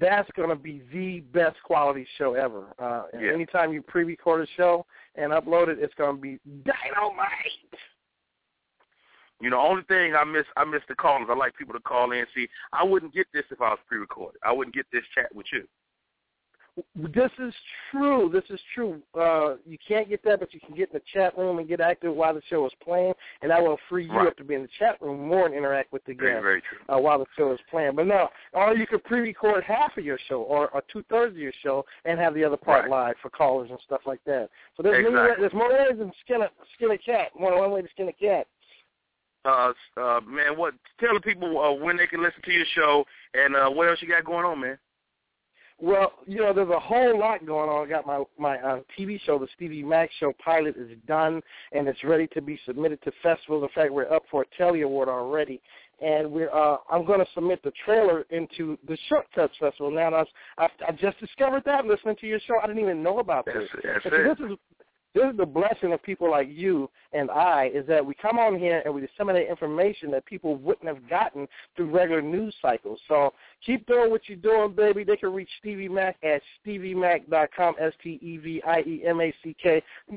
that's 0.00 0.28
going 0.34 0.48
to 0.48 0.56
be 0.56 0.82
the 0.92 1.20
best 1.32 1.56
quality 1.62 2.04
show 2.18 2.34
ever. 2.34 2.74
Uh, 2.78 3.04
and 3.12 3.22
Yeah. 3.22 3.32
Anytime 3.32 3.72
you 3.72 3.82
pre-record 3.82 4.40
a 4.40 4.46
show 4.56 4.84
and 5.14 5.30
upload 5.32 5.68
it, 5.68 5.78
it's 5.80 5.94
going 5.94 6.16
to 6.16 6.20
be 6.20 6.40
dynamite. 6.64 7.30
You 9.40 9.50
know, 9.50 9.60
only 9.60 9.82
thing 9.84 10.14
I 10.14 10.24
miss 10.24 10.46
I 10.56 10.64
miss 10.64 10.80
the 10.88 10.94
callers. 10.94 11.28
I 11.30 11.36
like 11.36 11.54
people 11.56 11.74
to 11.74 11.80
call 11.80 12.10
in. 12.12 12.18
And 12.18 12.26
see, 12.34 12.48
I 12.72 12.82
wouldn't 12.82 13.14
get 13.14 13.26
this 13.32 13.44
if 13.50 13.60
I 13.60 13.68
was 13.70 13.78
pre-recorded. 13.86 14.40
I 14.44 14.50
wouldn't 14.50 14.74
get 14.74 14.86
this 14.92 15.04
chat 15.14 15.32
with 15.34 15.46
you. 15.52 15.68
This 16.94 17.30
is 17.38 17.54
true. 17.90 18.28
This 18.30 18.44
is 18.50 18.60
true. 18.74 19.00
Uh, 19.18 19.54
you 19.66 19.78
can't 19.86 20.10
get 20.10 20.22
that, 20.24 20.40
but 20.40 20.52
you 20.52 20.60
can 20.60 20.74
get 20.76 20.90
in 20.92 20.94
the 20.98 21.02
chat 21.12 21.36
room 21.38 21.58
and 21.58 21.66
get 21.66 21.80
active 21.80 22.14
while 22.14 22.34
the 22.34 22.42
show 22.50 22.66
is 22.66 22.72
playing, 22.84 23.14
and 23.40 23.50
that 23.50 23.62
will 23.62 23.78
free 23.88 24.04
you 24.04 24.12
Right. 24.12 24.26
up 24.26 24.36
to 24.36 24.44
be 24.44 24.54
in 24.56 24.62
the 24.62 24.68
chat 24.78 25.00
room 25.00 25.26
more 25.26 25.46
and 25.46 25.54
interact 25.54 25.90
with 25.90 26.04
the 26.04 26.12
Very, 26.12 26.32
guests 26.32 26.42
very 26.42 26.60
true. 26.60 26.78
uh, 26.94 26.98
while 26.98 27.18
the 27.18 27.24
show 27.34 27.50
is 27.52 27.60
playing. 27.70 27.94
But 27.94 28.06
no, 28.06 28.28
or 28.52 28.74
you 28.74 28.86
could 28.86 29.02
pre-record 29.04 29.64
half 29.64 29.96
of 29.96 30.04
your 30.04 30.18
show 30.28 30.42
or, 30.42 30.68
or 30.68 30.82
two 30.92 31.02
thirds 31.04 31.32
of 31.32 31.38
your 31.38 31.52
show 31.62 31.86
and 32.04 32.18
have 32.20 32.34
the 32.34 32.44
other 32.44 32.58
part 32.58 32.82
Right. 32.82 32.90
live 32.90 33.16
for 33.22 33.30
callers 33.30 33.70
and 33.70 33.80
stuff 33.80 34.02
like 34.06 34.22
that. 34.24 34.50
So 34.76 34.82
there's 34.82 35.02
many, 35.02 35.34
there's 35.40 35.54
more 35.54 35.70
ways 35.72 35.96
than 35.96 36.12
skin 36.24 36.42
a 36.42 36.50
skin 36.74 36.90
a 36.90 36.98
cat. 36.98 37.30
One 37.34 37.56
one 37.56 37.70
way 37.70 37.80
to 37.80 37.88
skin 37.88 38.08
a 38.08 38.12
cat. 38.12 38.46
Uh, 39.46 39.72
uh, 39.96 40.20
man, 40.26 40.58
what? 40.58 40.74
Tell 41.00 41.14
the 41.14 41.20
people 41.20 41.58
uh, 41.58 41.72
when 41.72 41.96
they 41.96 42.06
can 42.06 42.22
listen 42.22 42.42
to 42.42 42.52
your 42.52 42.66
show 42.74 43.06
and 43.32 43.54
uh, 43.56 43.70
what 43.70 43.88
else 43.88 44.02
you 44.02 44.08
got 44.08 44.24
going 44.24 44.44
on, 44.44 44.60
man. 44.60 44.76
Well, 45.78 46.12
you 46.26 46.38
know, 46.38 46.54
there's 46.54 46.70
a 46.70 46.80
whole 46.80 47.18
lot 47.18 47.44
going 47.44 47.68
on. 47.68 47.86
I 47.86 47.90
got 47.90 48.06
my 48.06 48.22
my 48.38 48.56
uh, 48.58 48.80
TV 48.98 49.20
show, 49.26 49.38
the 49.38 49.46
Stevie 49.56 49.82
Mack 49.82 50.10
Show 50.18 50.32
pilot, 50.42 50.74
is 50.76 50.90
done 51.06 51.42
and 51.72 51.86
it's 51.86 52.02
ready 52.02 52.26
to 52.28 52.40
be 52.40 52.58
submitted 52.64 53.02
to 53.02 53.12
festivals. 53.22 53.62
In 53.62 53.68
fact, 53.74 53.92
we're 53.92 54.10
up 54.10 54.22
for 54.30 54.42
a 54.42 54.56
Telly 54.56 54.82
Award 54.82 55.10
already, 55.10 55.60
and 56.00 56.30
we're 56.30 56.50
uh, 56.50 56.78
I'm 56.90 57.04
going 57.04 57.20
to 57.20 57.26
submit 57.34 57.62
the 57.62 57.72
trailer 57.84 58.22
into 58.30 58.78
the 58.88 58.96
Shortcuts 59.08 59.54
Festival. 59.60 59.90
Now, 59.90 60.14
I, 60.14 60.24
I, 60.56 60.68
I 60.88 60.92
just 60.92 61.20
discovered 61.20 61.62
that 61.66 61.84
listening 61.84 62.16
to 62.22 62.26
your 62.26 62.40
show. 62.40 62.54
I 62.62 62.66
didn't 62.66 62.82
even 62.82 63.02
know 63.02 63.18
about 63.18 63.44
this. 63.44 63.68
That's, 63.84 64.04
that's 64.04 64.38
this 64.38 64.50
is 64.50 64.56
this 65.16 65.30
is 65.30 65.36
the 65.38 65.46
blessing 65.46 65.94
of 65.94 66.02
people 66.02 66.30
like 66.30 66.48
you 66.50 66.90
and 67.14 67.30
I 67.30 67.70
is 67.74 67.86
that 67.86 68.04
we 68.04 68.14
come 68.14 68.38
on 68.38 68.58
here 68.58 68.82
and 68.84 68.94
we 68.94 69.00
disseminate 69.00 69.48
information 69.48 70.10
that 70.10 70.26
people 70.26 70.56
wouldn't 70.56 70.86
have 70.86 71.08
gotten 71.08 71.48
through 71.74 71.90
regular 71.90 72.20
news 72.20 72.54
cycles. 72.60 73.00
So 73.08 73.32
keep 73.64 73.86
doing 73.86 74.10
what 74.10 74.22
you're 74.26 74.36
doing, 74.36 74.72
baby. 74.74 75.04
They 75.04 75.16
can 75.16 75.32
reach 75.32 75.48
Stevie 75.60 75.88
Mack 75.88 76.16
at 76.22 76.42
steviemack.com, 76.64 77.74
S-T-E-V-I-E-M-A-C-K 77.80 78.22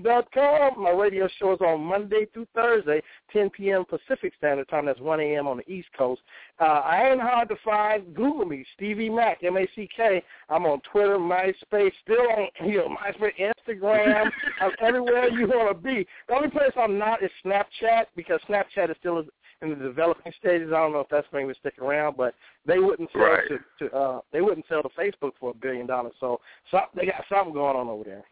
dot 0.04 0.32
com. 0.32 0.82
My 0.82 0.92
radio 0.92 1.28
show 1.40 1.54
is 1.54 1.62
on 1.62 1.82
Monday 1.82 2.26
through 2.34 2.48
Thursday, 2.54 3.02
10 3.32 3.50
p.m. 3.52 3.86
Pacific 3.86 4.34
Standard 4.38 4.68
Time. 4.70 4.86
That's 4.86 5.00
1 5.00 5.20
a.m. 5.20 5.48
on 5.48 5.58
the 5.58 5.72
East 5.72 5.90
Coast. 5.98 6.22
Uh, 6.60 6.66
I 6.66 7.10
ain't 7.10 7.22
hard 7.22 7.50
to 7.50 7.56
find. 7.64 8.14
Google 8.14 8.46
me, 8.46 8.66
Stevie 8.76 9.10
Mack, 9.10 9.44
M-A-C-K. 9.44 10.24
I'm 10.50 10.66
on 10.66 10.82
Twitter, 10.92 11.18
MySpace, 11.18 11.92
still 12.04 12.22
on 12.38 12.48
you 12.70 12.78
know, 12.78 12.96
MySpace, 12.96 13.34
Instagram. 13.40 14.30
I'm 14.62 14.72
everywhere 14.82 15.30
you 15.30 15.48
want 15.48 15.78
to 15.78 15.84
be. 15.84 16.06
The 16.28 16.36
only 16.36 16.50
place 16.50 16.72
I'm 16.78 16.98
not 16.98 17.24
is 17.24 17.32
Snapchat 17.46 18.06
because 18.16 18.40
Snapchat 18.50 18.90
is 18.90 18.98
still 19.00 19.24
in 19.62 19.70
the 19.70 19.76
developing 19.76 20.32
stages. 20.39 20.70
I 20.74 20.80
don't 20.80 20.93
know 20.93 21.01
if 21.01 21.10
that's 21.10 21.28
going 21.32 21.47
to 21.47 21.55
stick 21.55 21.80
around, 21.80 22.18
but 22.18 22.34
they 22.66 22.80
wouldn't 22.80 23.10
sell 23.12 23.22
right. 23.22 23.43
to, 23.49 23.89
to 23.89 23.95
uh 23.95 24.20
they 24.32 24.41
wouldn't 24.41 24.66
sell 24.68 24.84
to 24.84 24.89
Facebook 24.89 25.32
for 25.39 25.51
a 25.51 25.53
billion 25.53 25.86
dollars. 25.88 26.14
So, 26.20 26.39
so 26.72 26.80
they 26.95 27.05
got 27.05 27.24
something 27.30 27.53
going 27.53 27.76
on 27.76 27.88
over 27.88 28.03
there. 28.03 28.24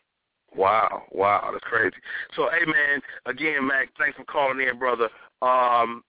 Wow, 0.56 1.04
wow, 1.12 1.50
that's 1.52 1.64
crazy. 1.66 1.96
So, 2.36 2.50
hey 2.50 2.66
man, 2.66 3.02
again, 3.26 3.68
Mac, 3.68 3.90
thanks 3.98 4.18
for 4.18 4.24
calling 4.24 4.66
in, 4.66 4.80
brother. 4.80 5.10
Um, 5.42 6.04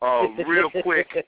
uh, 0.00 0.28
real 0.46 0.70
quick, 0.82 1.08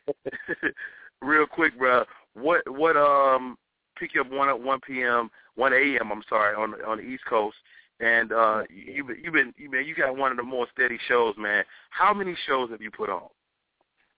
real 1.23 1.47
quick, 1.47 1.79
bro. 1.79 2.05
What 2.35 2.63
what 2.69 2.97
um 2.97 3.57
pick 3.99 4.15
you 4.15 4.23
up 4.23 4.31
one 4.31 4.49
at 4.49 4.59
one 4.61 4.81
p.m. 4.87 5.31
one 5.55 5.73
a.m. 5.73 6.11
I'm 6.11 6.23
sorry 6.29 6.57
on 6.57 6.75
on 6.87 6.99
the 6.99 7.05
East 7.05 7.25
Coast, 7.29 7.57
and 8.01 8.33
uh 8.33 8.63
you 8.69 9.07
you've 9.23 9.35
been 9.35 9.55
you 9.57 9.71
been 9.71 9.87
you 9.87 9.95
got 9.95 10.17
one 10.17 10.31
of 10.31 10.37
the 10.37 10.43
more 10.43 10.67
steady 10.73 10.99
shows, 11.09 11.35
man. 11.39 11.65
How 11.91 12.13
many 12.13 12.37
shows 12.47 12.71
have 12.71 12.83
you 12.83 12.91
put 12.91 13.09
on? 13.11 13.29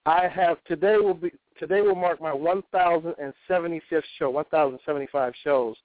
I 0.06 0.28
have 0.28 0.62
today 0.64 0.96
will 0.98 1.14
be 1.14 1.32
today 1.58 1.80
will 1.80 1.96
mark 1.96 2.20
my 2.20 2.30
1075th 2.30 4.02
show, 4.18 4.30
1075 4.30 5.32
shows, 5.42 5.76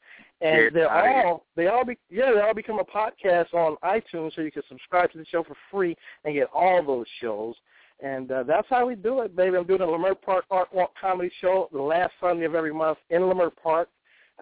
and 0.41 0.65
Get 0.65 0.73
they're 0.73 0.91
all 0.91 1.45
they 1.55 1.67
all 1.67 1.83
be 1.83 1.97
yeah 2.09 2.31
they 2.33 2.41
all 2.41 2.53
become 2.53 2.79
a 2.79 2.83
podcast 2.83 3.53
on 3.53 3.77
iTunes, 3.83 4.35
so 4.35 4.41
you 4.41 4.51
can 4.51 4.63
subscribe 4.69 5.11
to 5.11 5.17
the 5.17 5.25
show 5.25 5.43
for 5.43 5.55
free 5.71 5.95
and 6.23 6.35
get 6.35 6.49
all 6.53 6.85
those 6.85 7.07
shows. 7.19 7.55
And 8.03 8.31
uh, 8.31 8.43
that's 8.43 8.67
how 8.69 8.87
we 8.87 8.95
do 8.95 9.21
it, 9.21 9.35
baby. 9.35 9.57
I'm 9.57 9.67
doing 9.67 9.81
a 9.81 9.85
Leimert 9.85 10.21
Park 10.23 10.45
Art 10.49 10.69
Walk 10.73 10.93
comedy 10.99 11.31
show 11.39 11.69
the 11.71 11.81
last 11.81 12.13
Sunday 12.19 12.45
of 12.45 12.55
every 12.55 12.73
month 12.73 12.97
in 13.11 13.21
Leimert 13.21 13.51
Park, 13.61 13.89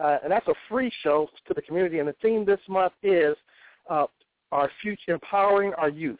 uh, 0.00 0.18
and 0.22 0.32
that's 0.32 0.46
a 0.48 0.54
free 0.68 0.90
show 1.02 1.28
to 1.46 1.54
the 1.54 1.62
community. 1.62 1.98
And 1.98 2.08
the 2.08 2.14
theme 2.22 2.44
this 2.44 2.60
month 2.68 2.92
is 3.02 3.36
uh, 3.88 4.06
our 4.52 4.70
future, 4.82 5.12
empowering 5.12 5.72
our 5.74 5.88
youth. 5.88 6.18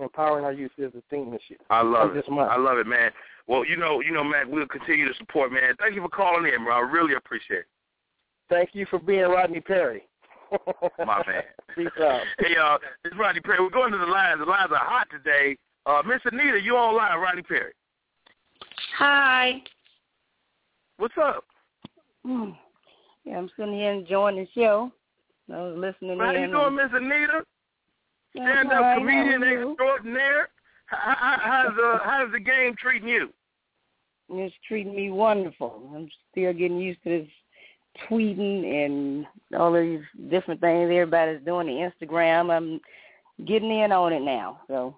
Empowering 0.00 0.44
our 0.46 0.52
youth 0.52 0.70
is 0.78 0.92
the 0.94 1.02
theme 1.10 1.30
this 1.30 1.42
year. 1.48 1.58
I 1.68 1.82
love 1.82 2.10
of 2.10 2.16
it. 2.16 2.30
Month. 2.30 2.50
I 2.50 2.56
love 2.56 2.78
it, 2.78 2.86
man. 2.86 3.10
Well, 3.46 3.66
you 3.66 3.76
know, 3.76 4.00
you 4.00 4.12
know, 4.12 4.24
Mac, 4.24 4.46
we'll 4.48 4.66
continue 4.66 5.06
to 5.06 5.14
support, 5.18 5.52
man. 5.52 5.74
Thank 5.78 5.94
you 5.94 6.00
for 6.00 6.08
calling 6.08 6.50
in, 6.50 6.64
bro. 6.64 6.74
I 6.74 6.80
really 6.80 7.14
appreciate 7.14 7.60
it. 7.60 7.66
Thank 8.48 8.70
you 8.72 8.86
for 8.88 8.98
being 8.98 9.22
Rodney 9.22 9.60
Perry. 9.60 10.02
My 10.98 11.22
man. 11.26 11.42
Peace 11.76 11.88
out. 12.00 12.22
Hey, 12.38 12.54
y'all, 12.56 12.78
it's 13.04 13.16
Rodney 13.16 13.40
Perry. 13.40 13.60
We're 13.60 13.70
going 13.70 13.92
to 13.92 13.98
the 13.98 14.06
lines. 14.06 14.40
The 14.40 14.46
lines 14.46 14.70
are 14.72 14.78
hot 14.78 15.06
today. 15.10 15.56
Uh, 15.84 16.02
Miss 16.06 16.20
Anita, 16.24 16.60
you 16.60 16.76
online, 16.76 17.18
Rodney 17.20 17.42
Perry. 17.42 17.72
Hi. 18.98 19.62
What's 20.96 21.14
up? 21.22 21.44
Hmm. 22.24 22.50
Yeah, 23.30 23.38
I'm 23.38 23.50
sitting 23.56 23.74
here 23.74 23.92
enjoying 23.92 24.36
the 24.36 24.48
show. 24.54 24.90
I 25.52 25.60
was 25.62 25.76
listening 25.76 26.18
How 26.18 26.30
in. 26.30 26.36
How 26.36 26.40
you 26.42 26.50
doing, 26.50 26.74
Miss 26.76 26.90
Anita? 26.92 27.44
Stand-up 28.36 28.80
right, 28.80 28.98
comedian 28.98 29.42
how 29.42 29.48
are 29.48 29.52
you? 29.52 29.70
extraordinaire. 29.70 30.48
How, 30.86 31.14
how, 31.16 31.36
how's, 31.40 31.78
uh, 31.78 31.98
how's 32.04 32.32
the 32.32 32.40
game 32.40 32.74
treating 32.76 33.08
you? 33.08 33.28
It's 34.30 34.54
treating 34.66 34.94
me 34.94 35.10
wonderful. 35.10 35.90
I'm 35.94 36.08
still 36.30 36.52
getting 36.52 36.78
used 36.78 37.02
to 37.04 37.20
this 37.20 37.28
tweeting 38.08 38.64
and 38.84 39.26
all 39.58 39.72
these 39.72 40.00
different 40.30 40.60
things 40.60 40.84
everybody's 40.90 41.44
doing. 41.44 41.66
The 41.68 42.06
Instagram, 42.06 42.50
I'm 42.56 42.80
getting 43.46 43.70
in 43.70 43.92
on 43.92 44.12
it 44.12 44.22
now. 44.22 44.60
So 44.68 44.96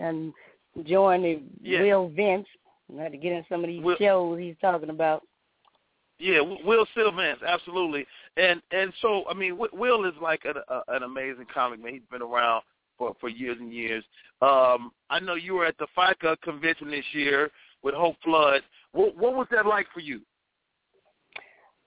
I'm 0.00 0.32
enjoying 0.76 1.22
the 1.22 1.42
Yeah. 1.62 1.78
real 1.80 2.08
Vince. 2.08 2.46
I 2.96 3.02
had 3.02 3.12
to 3.12 3.18
get 3.18 3.32
in 3.32 3.44
some 3.48 3.64
of 3.64 3.68
these 3.68 3.84
shows 3.98 4.38
he's 4.38 4.56
talking 4.60 4.90
about. 4.90 5.22
Yeah, 6.22 6.40
Wil 6.40 6.86
Sylvince, 6.96 7.42
absolutely. 7.44 8.06
And 8.36 8.62
and 8.70 8.92
so 9.02 9.24
I 9.28 9.34
mean, 9.34 9.58
Will 9.58 10.04
is 10.04 10.14
like 10.22 10.44
an, 10.44 10.54
a, 10.68 10.94
an 10.94 11.02
amazing 11.02 11.46
comic 11.52 11.82
man. 11.82 11.94
He's 11.94 12.02
been 12.12 12.22
around 12.22 12.62
for 12.96 13.16
for 13.20 13.28
years 13.28 13.56
and 13.58 13.72
years. 13.72 14.04
Um, 14.40 14.92
I 15.10 15.18
know 15.18 15.34
you 15.34 15.54
were 15.54 15.66
at 15.66 15.76
the 15.78 15.88
FICA 15.98 16.40
convention 16.42 16.92
this 16.92 17.04
year 17.12 17.50
with 17.82 17.94
Hope 17.94 18.14
Flood. 18.22 18.62
What 18.92 19.16
what 19.16 19.34
was 19.34 19.48
that 19.50 19.66
like 19.66 19.86
for 19.92 19.98
you? 19.98 20.20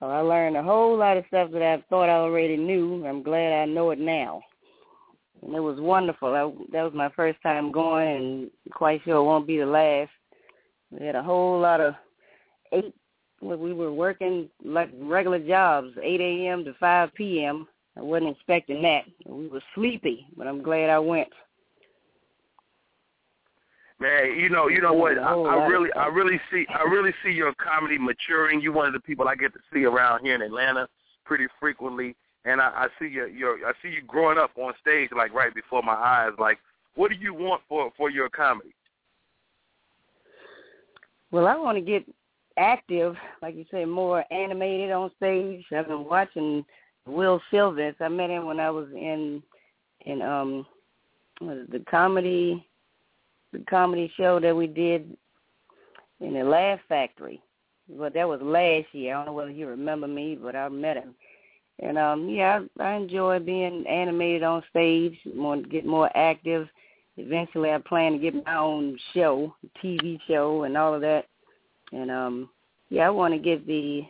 Well, 0.02 0.12
I 0.12 0.20
learned 0.20 0.58
a 0.58 0.64
whole 0.64 0.98
lot 0.98 1.16
of 1.16 1.24
stuff 1.28 1.52
that 1.52 1.62
I 1.62 1.82
thought 1.90 2.10
I 2.10 2.18
already 2.18 2.58
knew. 2.58 3.06
I'm 3.06 3.24
glad 3.24 3.54
I 3.54 3.66
know 3.66 3.92
it 3.92 4.00
now. 4.00 4.42
And 5.42 5.56
it 5.56 5.62
was 5.62 5.80
wonderful. 5.80 6.28
I, 6.28 6.52
that 6.74 6.84
was 6.84 6.94
my 6.94 7.10
first 7.16 7.42
time 7.42 7.72
going, 7.72 8.08
and 8.10 8.52
quite 8.74 9.02
sure 9.06 9.16
it 9.16 9.24
won't 9.24 9.48
be 9.48 9.60
the 9.60 9.66
last. 9.66 10.12
We 10.92 11.06
had 11.06 11.16
a 11.16 11.24
whole 11.24 11.62
lot 11.62 11.80
of 11.80 11.94
eight. 12.74 12.94
We 13.46 13.74
were 13.74 13.94
working 13.94 14.50
like 14.64 14.90
regular 15.00 15.40
jobs, 15.40 15.90
8 16.02 16.22
a.m. 16.22 16.66
to 16.66 16.74
5 16.80 17.14
p.m. 17.14 17.68
I 17.98 18.02
wasn't 18.02 18.32
expecting 18.36 18.82
that. 18.82 19.04
We 19.26 19.48
were 19.48 19.62
sleepy, 19.74 20.28
but 20.36 20.48
I'm 20.48 20.62
glad 20.62 20.90
I 20.90 21.00
went. 21.00 21.30
Man, 24.00 24.38
you 24.38 24.50
know, 24.50 24.68
you 24.68 24.82
know 24.82 24.94
what? 24.94 25.18
I, 25.18 25.34
I 25.34 25.68
really, 25.68 25.90
I 25.94 26.08
really 26.08 26.40
see, 26.52 26.66
I 26.70 26.84
really 26.84 27.14
see 27.24 27.32
your 27.32 27.54
comedy 27.54 27.98
maturing. 27.98 28.60
You're 28.60 28.74
one 28.74 28.88
of 28.88 28.94
the 28.94 29.00
people 29.00 29.28
I 29.28 29.36
get 29.36 29.54
to 29.54 29.60
see 29.74 29.86
around 29.86 30.26
here 30.26 30.36
in 30.36 30.42
Atlanta 30.42 30.88
pretty 31.24 31.46
frequently, 31.60 32.16
and 32.44 32.60
I, 32.60 32.66
I 32.76 32.88
see 33.00 33.08
your, 33.08 33.28
your, 33.28 33.66
I 33.66 33.72
see 33.82 33.90
you 33.90 34.02
growing 34.06 34.38
up 34.38 34.52
on 34.58 34.74
stage 34.82 35.12
like 35.16 35.34
right 35.34 35.54
before 35.56 35.82
my 35.82 35.94
eyes. 35.94 36.32
Like, 36.38 36.58
what 36.96 37.10
do 37.10 37.16
you 37.16 37.34
want 37.34 37.62
for 37.70 37.90
for 37.96 38.10
your 38.10 38.28
comedy? 38.28 38.74
Well, 41.32 41.48
I 41.48 41.56
want 41.56 41.78
to 41.78 41.82
get 41.82 42.06
active, 42.58 43.16
like 43.42 43.56
you 43.56 43.66
say, 43.72 43.86
more 43.86 44.24
animated 44.32 44.92
on 44.92 45.12
stage. 45.18 45.64
I've 45.76 45.88
been 45.88 46.06
watching 46.06 46.66
Wil 47.06 47.42
Sylvince. 47.52 47.96
I 48.00 48.08
met 48.08 48.30
him 48.30 48.46
when 48.46 48.60
I 48.60 48.70
was 48.70 48.88
in 48.94 49.42
in 50.06 50.22
um 50.22 50.66
the 51.42 51.84
comedy 51.90 52.66
the 53.52 53.60
comedy 53.70 54.12
show 54.18 54.40
that 54.40 54.56
we 54.56 54.68
did 54.68 55.16
in 56.20 56.34
the 56.34 56.44
Laugh 56.44 56.80
Factory. 56.88 57.42
But 57.88 58.14
that 58.16 58.28
was 58.28 58.42
last 58.42 58.88
year. 58.94 59.14
I 59.14 59.18
don't 59.18 59.28
know 59.28 59.34
whether 59.34 59.52
you 59.52 59.68
remember 59.68 60.08
me, 60.08 60.38
but 60.42 60.56
I 60.56 60.70
met 60.70 60.98
him. 60.98 61.16
And 61.80 61.98
um 61.98 62.30
yeah, 62.30 62.62
I, 62.80 62.84
I 62.84 62.94
enjoy 62.94 63.40
being 63.40 63.86
animated 63.88 64.44
on 64.44 64.64
stage, 64.70 65.18
more 65.36 65.58
get 65.58 65.86
more 65.86 66.10
active. 66.16 66.68
Eventually 67.18 67.72
I 67.72 67.78
plan 67.78 68.14
to 68.14 68.18
get 68.18 68.46
my 68.46 68.56
own 68.56 68.98
show, 69.14 69.56
TV 69.84 70.20
show 70.28 70.64
and 70.64 70.76
all 70.76 70.94
of 70.94 71.02
that. 71.02 71.26
And 71.96 72.12
um 72.12 72.50
yeah, 72.90 73.08
I 73.08 73.10
want 73.10 73.34
to 73.34 73.40
give 73.40 73.66
the 73.66 74.04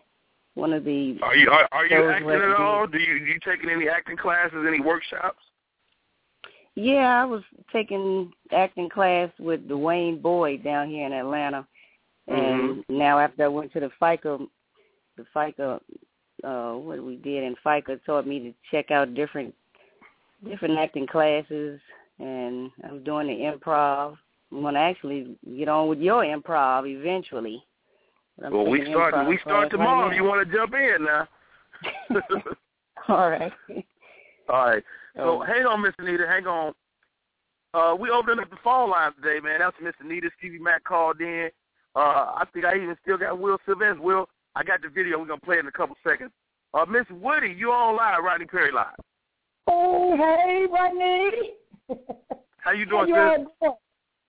one 0.55 0.73
of 0.73 0.83
the 0.83 1.17
Are 1.21 1.36
you 1.36 1.49
are, 1.49 1.67
are 1.71 1.86
you 1.86 2.09
acting 2.09 2.29
at 2.29 2.55
all? 2.59 2.88
Do 2.88 2.97
you 2.97 3.19
do 3.19 3.25
you 3.25 3.39
taking 3.45 3.69
any 3.69 3.88
acting 3.88 4.17
classes, 4.17 4.65
any 4.67 4.79
workshops? 4.79 5.39
Yeah, 6.75 7.21
I 7.21 7.25
was 7.25 7.43
taking 7.71 8.33
acting 8.51 8.89
class 8.89 9.29
with 9.39 9.67
Dwayne 9.67 10.21
Boyd 10.21 10.63
down 10.63 10.89
here 10.89 11.05
in 11.05 11.13
Atlanta, 11.13 11.65
and 12.27 12.83
now 12.89 13.17
after 13.17 13.45
I 13.45 13.47
went 13.47 13.71
to 13.73 13.79
the 13.79 13.91
FICA, 14.01 14.45
the 15.15 15.25
FICA, 15.33 15.79
uh, 16.43 16.73
what 16.73 17.01
we 17.01 17.15
did 17.15 17.43
in 17.43 17.55
FICA 17.65 18.03
taught 18.05 18.27
me 18.27 18.39
to 18.39 18.53
check 18.71 18.91
out 18.91 19.13
different 19.13 19.53
different 20.43 20.77
acting 20.77 21.07
classes, 21.07 21.79
and 22.19 22.71
I'm 22.83 23.03
doing 23.03 23.27
the 23.27 23.33
improv. 23.33 24.17
I'm 24.51 24.61
gonna 24.61 24.79
actually 24.79 25.38
get 25.57 25.69
on 25.69 25.88
with 25.88 25.99
your 25.99 26.23
improv 26.23 26.88
eventually. 26.88 27.63
But 28.38 28.45
I'm 28.47 28.53
Well, 28.53 28.67
we 28.67 28.86
start 28.86 29.13
improv 29.13 29.27
we 29.29 29.38
start 29.38 29.45
class 29.45 29.61
right 29.63 29.71
tomorrow. 29.71 30.11
you 30.11 30.23
want 30.23 30.47
to 30.47 30.55
jump 30.55 30.73
in 30.73 31.05
now? 31.05 31.27
All 33.07 33.29
right. 33.29 33.51
All 34.49 34.65
right. 34.67 34.83
So 35.15 35.41
Um, 35.41 35.47
hang 35.47 35.65
on, 35.65 35.81
Miss 35.81 35.93
Anita. 35.99 36.25
Hang 36.27 36.47
on. 36.47 36.73
Uh, 37.73 37.95
we 37.95 38.09
opened 38.09 38.39
up 38.39 38.49
the 38.49 38.57
phone 38.63 38.89
line 38.89 39.11
today, 39.21 39.39
man. 39.43 39.59
That's 39.59 39.75
Miss 39.81 39.93
Anita. 39.99 40.29
Stevie 40.38 40.59
Mack 40.59 40.83
called 40.86 41.19
in. 41.19 41.49
Uh, 41.95 41.99
I 41.99 42.43
think 42.53 42.65
I 42.65 42.75
even 42.75 42.95
still 43.01 43.17
got 43.17 43.38
Will 43.39 43.57
Sylvester. 43.65 44.01
Will, 44.01 44.27
I 44.55 44.63
got 44.63 44.81
the 44.81 44.89
video. 44.89 45.19
We're 45.19 45.27
gonna 45.27 45.39
play 45.41 45.57
it 45.57 45.59
in 45.59 45.67
a 45.67 45.71
couple 45.71 45.95
seconds. 46.07 46.31
Uh, 46.73 46.86
Miss 46.86 47.05
Woody, 47.09 47.49
you 47.57 47.71
on 47.71 47.95
live, 47.95 48.23
Rodney 48.23 48.45
Perry 48.45 48.71
live. 48.71 48.95
Oh, 49.67 50.15
hey, 50.17 50.65
Rodney. 50.71 51.53
How 52.59 52.71
you 52.71 52.86
doing, 52.86 53.09
How 53.13 53.31
you 53.31 53.38
sis? 53.38 53.47
doing? 53.61 53.75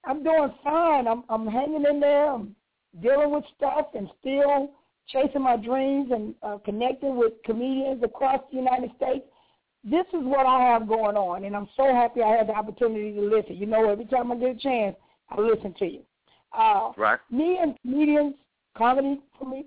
I'm 0.04 0.22
doing 0.22 0.52
fine. 0.62 1.06
I'm 1.08 1.24
I'm 1.28 1.46
hanging 1.46 1.84
in 1.88 2.00
there. 2.00 2.32
I'm 2.32 2.54
dealing 3.02 3.30
with 3.30 3.44
stuff 3.56 3.86
and 3.94 4.08
still 4.20 4.70
chasing 5.08 5.42
my 5.42 5.56
dreams 5.56 6.10
and 6.12 6.34
uh, 6.42 6.58
connecting 6.64 7.16
with 7.16 7.32
comedians 7.44 8.02
across 8.02 8.40
the 8.50 8.58
United 8.58 8.90
States. 8.96 9.24
This 9.84 10.06
is 10.08 10.24
what 10.24 10.46
I 10.46 10.60
have 10.62 10.88
going 10.88 11.16
on, 11.16 11.44
and 11.44 11.54
I'm 11.54 11.68
so 11.76 11.84
happy 11.84 12.20
I 12.22 12.36
had 12.36 12.48
the 12.48 12.54
opportunity 12.54 13.12
to 13.12 13.20
listen. 13.20 13.56
You 13.56 13.66
know, 13.66 13.88
every 13.88 14.06
time 14.06 14.32
I 14.32 14.36
get 14.36 14.56
a 14.56 14.58
chance, 14.58 14.96
I 15.30 15.40
listen 15.40 15.74
to 15.78 15.86
you. 15.86 16.00
Uh, 16.56 16.92
right. 16.96 17.20
Me 17.30 17.58
and 17.60 17.76
comedians, 17.82 18.34
comedy 18.76 19.20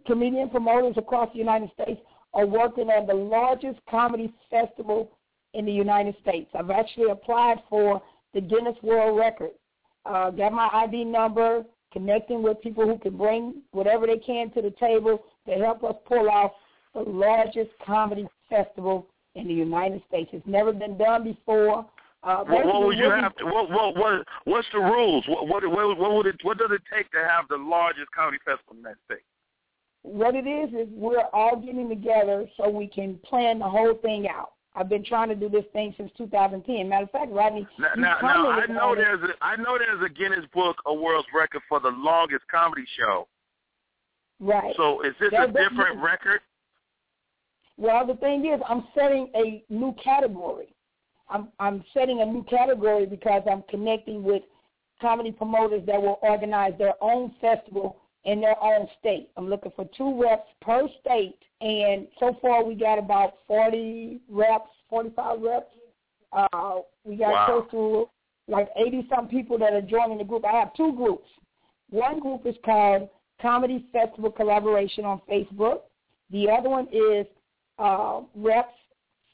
comedian 0.05 0.49
promoters 0.49 0.95
across 0.97 1.32
the 1.32 1.39
United 1.39 1.71
States 1.73 2.01
are 2.34 2.45
working 2.45 2.89
on 2.89 3.07
the 3.07 3.13
largest 3.13 3.80
comedy 3.89 4.34
festival 4.49 5.11
in 5.53 5.65
the 5.65 5.71
United 5.71 6.15
States. 6.21 6.49
I've 6.53 6.69
actually 6.69 7.09
applied 7.09 7.57
for 7.69 8.01
the 8.34 8.41
Guinness 8.41 8.75
World 8.84 9.17
Record. 9.17 9.51
Uh, 10.05 10.32
got 10.32 10.53
my 10.53 10.69
ID 10.73 11.05
number, 11.05 11.63
connecting 11.91 12.43
with 12.43 12.61
people 12.61 12.85
who 12.85 12.97
can 12.97 13.17
bring 13.17 13.61
whatever 13.71 14.07
they 14.07 14.17
can 14.17 14.51
to 14.51 14.61
the 14.61 14.73
table 14.79 15.23
to 15.47 15.55
help 15.55 15.83
us 15.83 15.95
pull 16.07 16.29
off 16.29 16.51
the 16.93 17.01
largest 17.01 17.71
comedy 17.85 18.27
festival 18.49 19.07
in 19.35 19.47
the 19.47 19.53
United 19.53 20.01
States. 20.07 20.29
It's 20.33 20.45
never 20.47 20.71
been 20.71 20.97
done 20.97 21.23
before. 21.23 21.85
Uh, 22.21 22.43
what, 22.43 22.65
what 22.65 22.83
would 22.83 22.97
you 22.97 23.09
have? 23.09 23.35
To, 23.37 23.45
what 23.45 23.69
what 23.69 23.95
what 23.95 24.27
what's 24.43 24.67
the 24.73 24.79
rules? 24.79 25.23
What 25.27 25.47
what 25.47 25.65
what, 25.69 25.97
what 25.97 26.11
would 26.15 26.25
it? 26.25 26.35
What 26.43 26.57
does 26.57 26.71
it 26.71 26.81
take 26.93 27.09
to 27.11 27.19
have 27.19 27.45
the 27.49 27.57
largest 27.57 28.11
comedy 28.11 28.39
festival 28.43 28.75
in 28.75 28.81
that 28.83 28.95
state? 29.05 29.23
What 30.01 30.35
it 30.35 30.45
is 30.45 30.69
is 30.73 30.87
we're 30.91 31.27
all 31.33 31.55
getting 31.55 31.87
together 31.87 32.45
so 32.57 32.69
we 32.69 32.87
can 32.87 33.19
plan 33.23 33.59
the 33.59 33.69
whole 33.69 33.93
thing 34.01 34.27
out. 34.27 34.53
I've 34.80 34.88
been 34.88 35.03
trying 35.03 35.27
to 35.27 35.36
do 35.36 35.49
this 35.49 35.65
thing 35.73 35.93
since 35.97 36.09
2010. 36.17 36.88
Matter 36.88 37.03
of 37.03 37.11
fact, 37.11 37.32
Rodney, 37.34 37.67
now, 37.77 37.89
now, 37.97 38.17
now 38.21 38.49
I 38.49 38.65
know 38.65 38.95
there's 38.95 39.21
a, 39.21 39.43
I 39.43 39.57
know 39.57 39.77
there's 39.77 40.01
a 40.03 40.13
Guinness 40.13 40.45
Book 40.53 40.77
of 40.86 40.97
World 40.97 41.25
Record 41.36 41.61
for 41.67 41.82
the 41.82 41.89
longest 41.89 42.43
comedy 42.49 42.86
show. 42.97 43.27
Right. 44.39 44.73
So 44.77 45.01
is 45.01 45.13
this 45.19 45.34
a 45.38 45.47
different 45.47 46.01
record? 46.01 46.39
Well, 47.75 48.07
the 48.07 48.15
thing 48.15 48.45
is, 48.45 48.61
I'm 48.69 48.88
setting 48.95 49.30
a 49.36 49.65
new 49.69 49.93
category. 50.01 50.73
I'm 51.30 51.49
I'm 51.59 51.84
setting 51.93 52.21
a 52.21 52.25
new 52.25 52.43
category 52.43 53.05
because 53.05 53.43
I'm 53.51 53.63
connecting 53.69 54.23
with 54.23 54.43
comedy 55.01 55.34
promoters 55.34 55.84
that 55.88 56.01
will 56.01 56.19
organize 56.21 56.73
their 56.77 56.93
own 57.01 57.34
festival 57.41 57.97
in 58.23 58.39
their 58.39 58.55
own 58.63 58.88
state. 58.97 59.30
I'm 59.36 59.49
looking 59.49 59.73
for 59.75 59.89
two 59.97 60.21
reps 60.21 60.47
per 60.61 60.88
state, 61.01 61.39
and 61.62 62.07
so 62.20 62.38
far 62.41 62.64
we 62.64 62.76
got 62.76 62.97
about 62.97 63.36
40 63.47 64.22
reps, 64.30 64.70
45 64.89 65.41
reps. 65.41 65.66
Uh, 66.32 66.80
we 67.03 67.16
got 67.16 67.32
wow. 67.32 67.45
close 67.45 67.72
to 67.72 68.10
like 68.51 68.70
80 68.76 69.07
some 69.14 69.28
people 69.28 69.57
that 69.60 69.74
are 69.74 69.82
joining 69.82 70.18
the 70.18 70.24
group. 70.24 70.45
I 70.45 70.57
have 70.57 70.74
two 70.76 70.93
groups. 70.93 71.28
One 71.89 72.20
group 72.20 72.45
is 72.45 72.55
called 72.64 73.10
Comedy 73.41 73.86
Festival 73.91 74.32
Collaboration 74.32 75.05
on 75.05 75.22
Facebook. 75.30 75.82
The 76.32 76.49
other 76.49 76.70
one 76.70 76.88
is 76.91 77.26
uh, 77.78 78.22
reps 78.36 78.74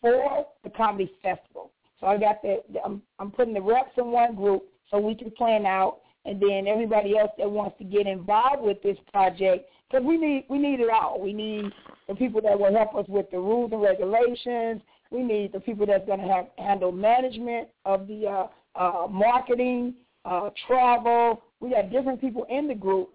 for 0.02 0.46
the 0.64 0.70
comedy 0.70 1.12
festival. 1.22 1.72
So 2.00 2.08
I 2.08 2.18
got 2.18 2.42
the, 2.42 2.62
I'm, 2.84 3.02
I'm 3.20 3.32
putting 3.32 3.54
the 3.54 3.62
reps 3.62 3.92
in 3.98 4.12
one 4.12 4.36
group 4.36 4.64
so 4.90 5.00
we 5.00 5.16
can 5.16 5.32
plan 5.32 5.66
out 5.66 6.00
and 6.26 6.42
then 6.42 6.68
everybody 6.68 7.18
else 7.18 7.32
that 7.38 7.50
wants 7.50 7.78
to 7.78 7.84
get 7.84 8.08
involved 8.08 8.64
with 8.64 8.82
this 8.82 8.98
project 9.12 9.70
because 9.90 10.06
we 10.06 10.18
need 10.18 10.46
we 10.50 10.58
need 10.58 10.80
it 10.80 10.90
all. 10.90 11.22
We 11.22 11.34
need 11.34 11.66
the 12.08 12.16
people 12.16 12.42
that 12.42 12.60
will 12.60 12.74
help 12.74 12.96
us 12.96 13.06
with 13.08 13.30
the 13.32 13.38
rules 13.38 13.72
and 13.72 13.82
regulations. 13.82 14.82
We 15.12 15.22
need 15.22 15.54
the 15.54 15.60
people 15.60 15.86
that's 15.86 16.06
going 16.06 16.20
to 16.20 16.28
have 16.28 16.48
handle 16.58 16.92
management 16.92 17.70
of 17.86 18.08
the 18.08 18.28
uh, 18.28 18.48
uh, 18.76 19.08
marketing, 19.08 19.94
uh, 20.26 20.50
travel. 20.68 21.44
We 21.60 21.70
got 21.70 21.92
different 21.92 22.20
people 22.20 22.46
in 22.50 22.68
the 22.68 22.76
group, 22.76 23.10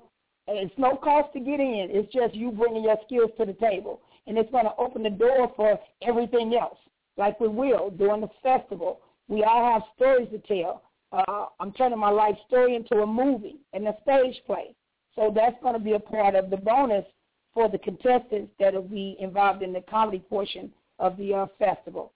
and 0.46 0.56
it's 0.56 0.72
no 0.78 0.96
cost 0.96 1.32
to 1.34 1.40
get 1.40 1.60
in. 1.60 1.88
It's 1.90 2.12
just 2.12 2.34
you 2.34 2.52
bringing 2.52 2.84
your 2.84 2.96
skills 3.04 3.30
to 3.38 3.44
the 3.44 3.54
table, 3.54 4.00
and 4.26 4.38
it's 4.38 4.50
going 4.50 4.64
to 4.64 4.76
open 4.78 5.02
the 5.02 5.10
door 5.10 5.52
for 5.56 5.78
everything 6.02 6.54
else. 6.54 6.78
Like 7.16 7.40
we 7.40 7.48
will 7.48 7.90
during 7.90 8.20
the 8.20 8.30
festival, 8.42 9.00
we 9.28 9.42
all 9.42 9.72
have 9.72 9.82
stories 9.96 10.28
to 10.30 10.38
tell 10.38 10.82
uh, 11.12 11.46
I'm 11.58 11.72
turning 11.72 11.98
my 11.98 12.10
life 12.10 12.36
story 12.46 12.76
into 12.76 13.02
a 13.02 13.06
movie 13.06 13.56
and 13.72 13.86
a 13.88 13.94
stage 14.02 14.40
play. 14.46 14.74
So 15.14 15.32
that's 15.34 15.56
going 15.62 15.74
to 15.74 15.80
be 15.80 15.92
a 15.92 16.00
part 16.00 16.34
of 16.34 16.50
the 16.50 16.56
bonus 16.56 17.04
for 17.52 17.68
the 17.68 17.78
contestants 17.78 18.52
that 18.60 18.74
will 18.74 18.82
be 18.82 19.16
involved 19.18 19.62
in 19.62 19.72
the 19.72 19.82
comedy 19.82 20.20
portion 20.20 20.70
of 20.98 21.16
the 21.16 21.34
uh, 21.34 21.46
festival. 21.58 22.12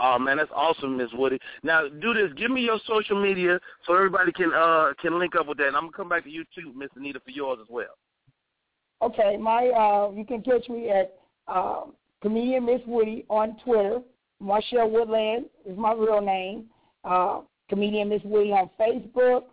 Oh 0.00 0.18
man, 0.18 0.36
that's 0.36 0.50
awesome, 0.54 0.96
Miss 0.96 1.08
Woody. 1.12 1.38
Now 1.64 1.88
do 1.88 2.14
this. 2.14 2.30
Give 2.36 2.52
me 2.52 2.60
your 2.60 2.78
social 2.86 3.20
media 3.20 3.58
so 3.84 3.94
everybody 3.94 4.30
can 4.30 4.52
uh 4.54 4.92
can 5.00 5.18
link 5.18 5.34
up 5.34 5.48
with 5.48 5.58
that. 5.58 5.66
And 5.66 5.76
I'm 5.76 5.84
gonna 5.84 5.96
come 5.96 6.08
back 6.08 6.22
to 6.24 6.30
you 6.30 6.44
too, 6.54 6.72
Miss 6.74 6.88
Anita, 6.94 7.18
for 7.18 7.32
yours 7.32 7.58
as 7.60 7.66
well. 7.68 7.96
Okay, 9.02 9.36
my 9.36 9.68
uh 9.70 10.12
you 10.14 10.24
can 10.24 10.40
catch 10.42 10.68
me 10.68 10.88
at 10.90 11.18
uh, 11.48 11.82
comedian 12.22 12.64
Miss 12.64 12.80
Woody 12.86 13.24
on 13.28 13.56
Twitter. 13.64 14.00
Marshall 14.38 14.88
Woodland 14.88 15.46
is 15.66 15.76
my 15.76 15.92
real 15.92 16.20
name. 16.20 16.66
Uh, 17.02 17.40
comedian 17.68 18.08
Miss 18.08 18.22
Woody 18.24 18.52
on 18.52 18.70
Facebook. 18.78 19.44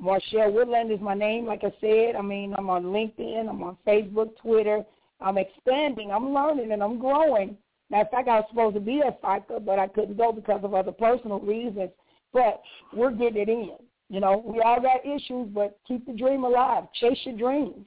Marshall 0.00 0.52
Woodland 0.52 0.92
is 0.92 1.00
my 1.00 1.14
name, 1.14 1.44
like 1.44 1.64
I 1.64 1.72
said. 1.80 2.14
I 2.16 2.22
mean, 2.22 2.54
I'm 2.56 2.70
on 2.70 2.84
LinkedIn, 2.84 3.48
I'm 3.48 3.62
on 3.62 3.76
Facebook, 3.86 4.36
Twitter. 4.40 4.84
I'm 5.20 5.38
expanding, 5.38 6.12
I'm 6.12 6.32
learning, 6.32 6.70
and 6.72 6.82
I'm 6.82 6.98
growing. 6.98 7.56
Matter 7.90 8.04
of 8.04 8.10
fact, 8.10 8.28
I 8.28 8.36
was 8.36 8.44
supposed 8.50 8.74
to 8.74 8.80
be 8.80 9.00
at 9.00 9.20
FICA, 9.22 9.64
but 9.64 9.78
I 9.78 9.88
couldn't 9.88 10.16
go 10.16 10.30
because 10.30 10.60
of 10.62 10.74
other 10.74 10.92
personal 10.92 11.40
reasons. 11.40 11.90
But 12.32 12.62
we're 12.92 13.10
getting 13.10 13.42
it 13.42 13.48
in. 13.48 13.76
You 14.10 14.20
know, 14.20 14.42
we 14.44 14.60
all 14.60 14.80
got 14.80 15.04
issues, 15.04 15.48
but 15.52 15.78
keep 15.86 16.06
the 16.06 16.12
dream 16.12 16.44
alive. 16.44 16.84
Chase 17.00 17.18
your 17.24 17.36
dreams. 17.36 17.86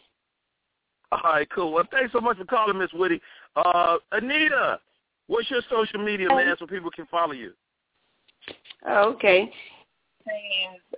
All 1.11 1.19
right, 1.23 1.47
cool. 1.53 1.73
Well, 1.73 1.83
thanks 1.91 2.13
so 2.13 2.21
much 2.21 2.37
for 2.37 2.45
calling, 2.45 2.77
Miss 2.77 2.91
Woody. 2.93 3.21
Uh, 3.55 3.97
Anita, 4.11 4.79
what's 5.27 5.49
your 5.49 5.61
social 5.69 6.03
media, 6.03 6.29
man, 6.29 6.55
so 6.57 6.65
people 6.65 6.91
can 6.91 7.05
follow 7.07 7.33
you? 7.33 7.53
Oh, 8.87 9.09
okay. 9.13 9.51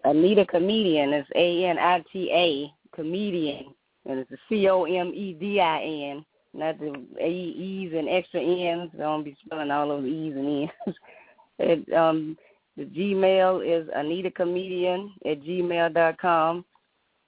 Anita 0.04 0.46
Comedian 0.46 1.14
is 1.14 1.26
A 1.36 1.66
N 1.66 1.78
I 1.80 2.04
T 2.12 2.30
A 2.32 2.74
comedian, 2.96 3.74
and 4.06 4.20
it's 4.20 4.32
a 4.32 4.38
C 4.50 4.68
O 4.70 4.84
M 4.84 5.14
E 5.14 5.34
D 5.34 5.60
I 5.60 5.82
N, 5.82 6.26
not 6.54 6.78
the 6.80 6.94
A 7.22 7.30
E's 7.30 7.94
and 7.94 8.10
extra 8.10 8.42
N's. 8.42 8.92
I 8.96 8.98
don't 8.98 9.24
be 9.24 9.36
spelling 9.46 9.72
all 9.72 9.88
those 9.88 10.06
E's 10.06 10.34
and 10.36 10.48
N's. 10.88 10.96
it, 11.60 11.94
um, 11.94 12.38
the 12.76 12.86
Gmail 12.86 13.64
is 13.66 13.88
Anita 13.96 14.32
Comedian 14.32 15.14
at 15.26 15.42
gmail 15.42 15.94
dot 15.94 16.18
com, 16.18 16.66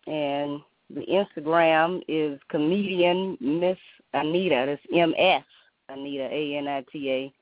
and 0.07 0.59
the 0.89 1.05
Instagram 1.05 2.01
is 2.07 2.39
comedian 2.49 3.37
Miss 3.39 3.77
Anita. 4.13 4.65
That's 4.67 4.81
M 4.93 5.13
S 5.17 5.43
Anita 5.89 6.23
A 6.31 6.57
N 6.57 6.67
I 6.67 6.83
T 6.91 7.09
A, 7.09 7.33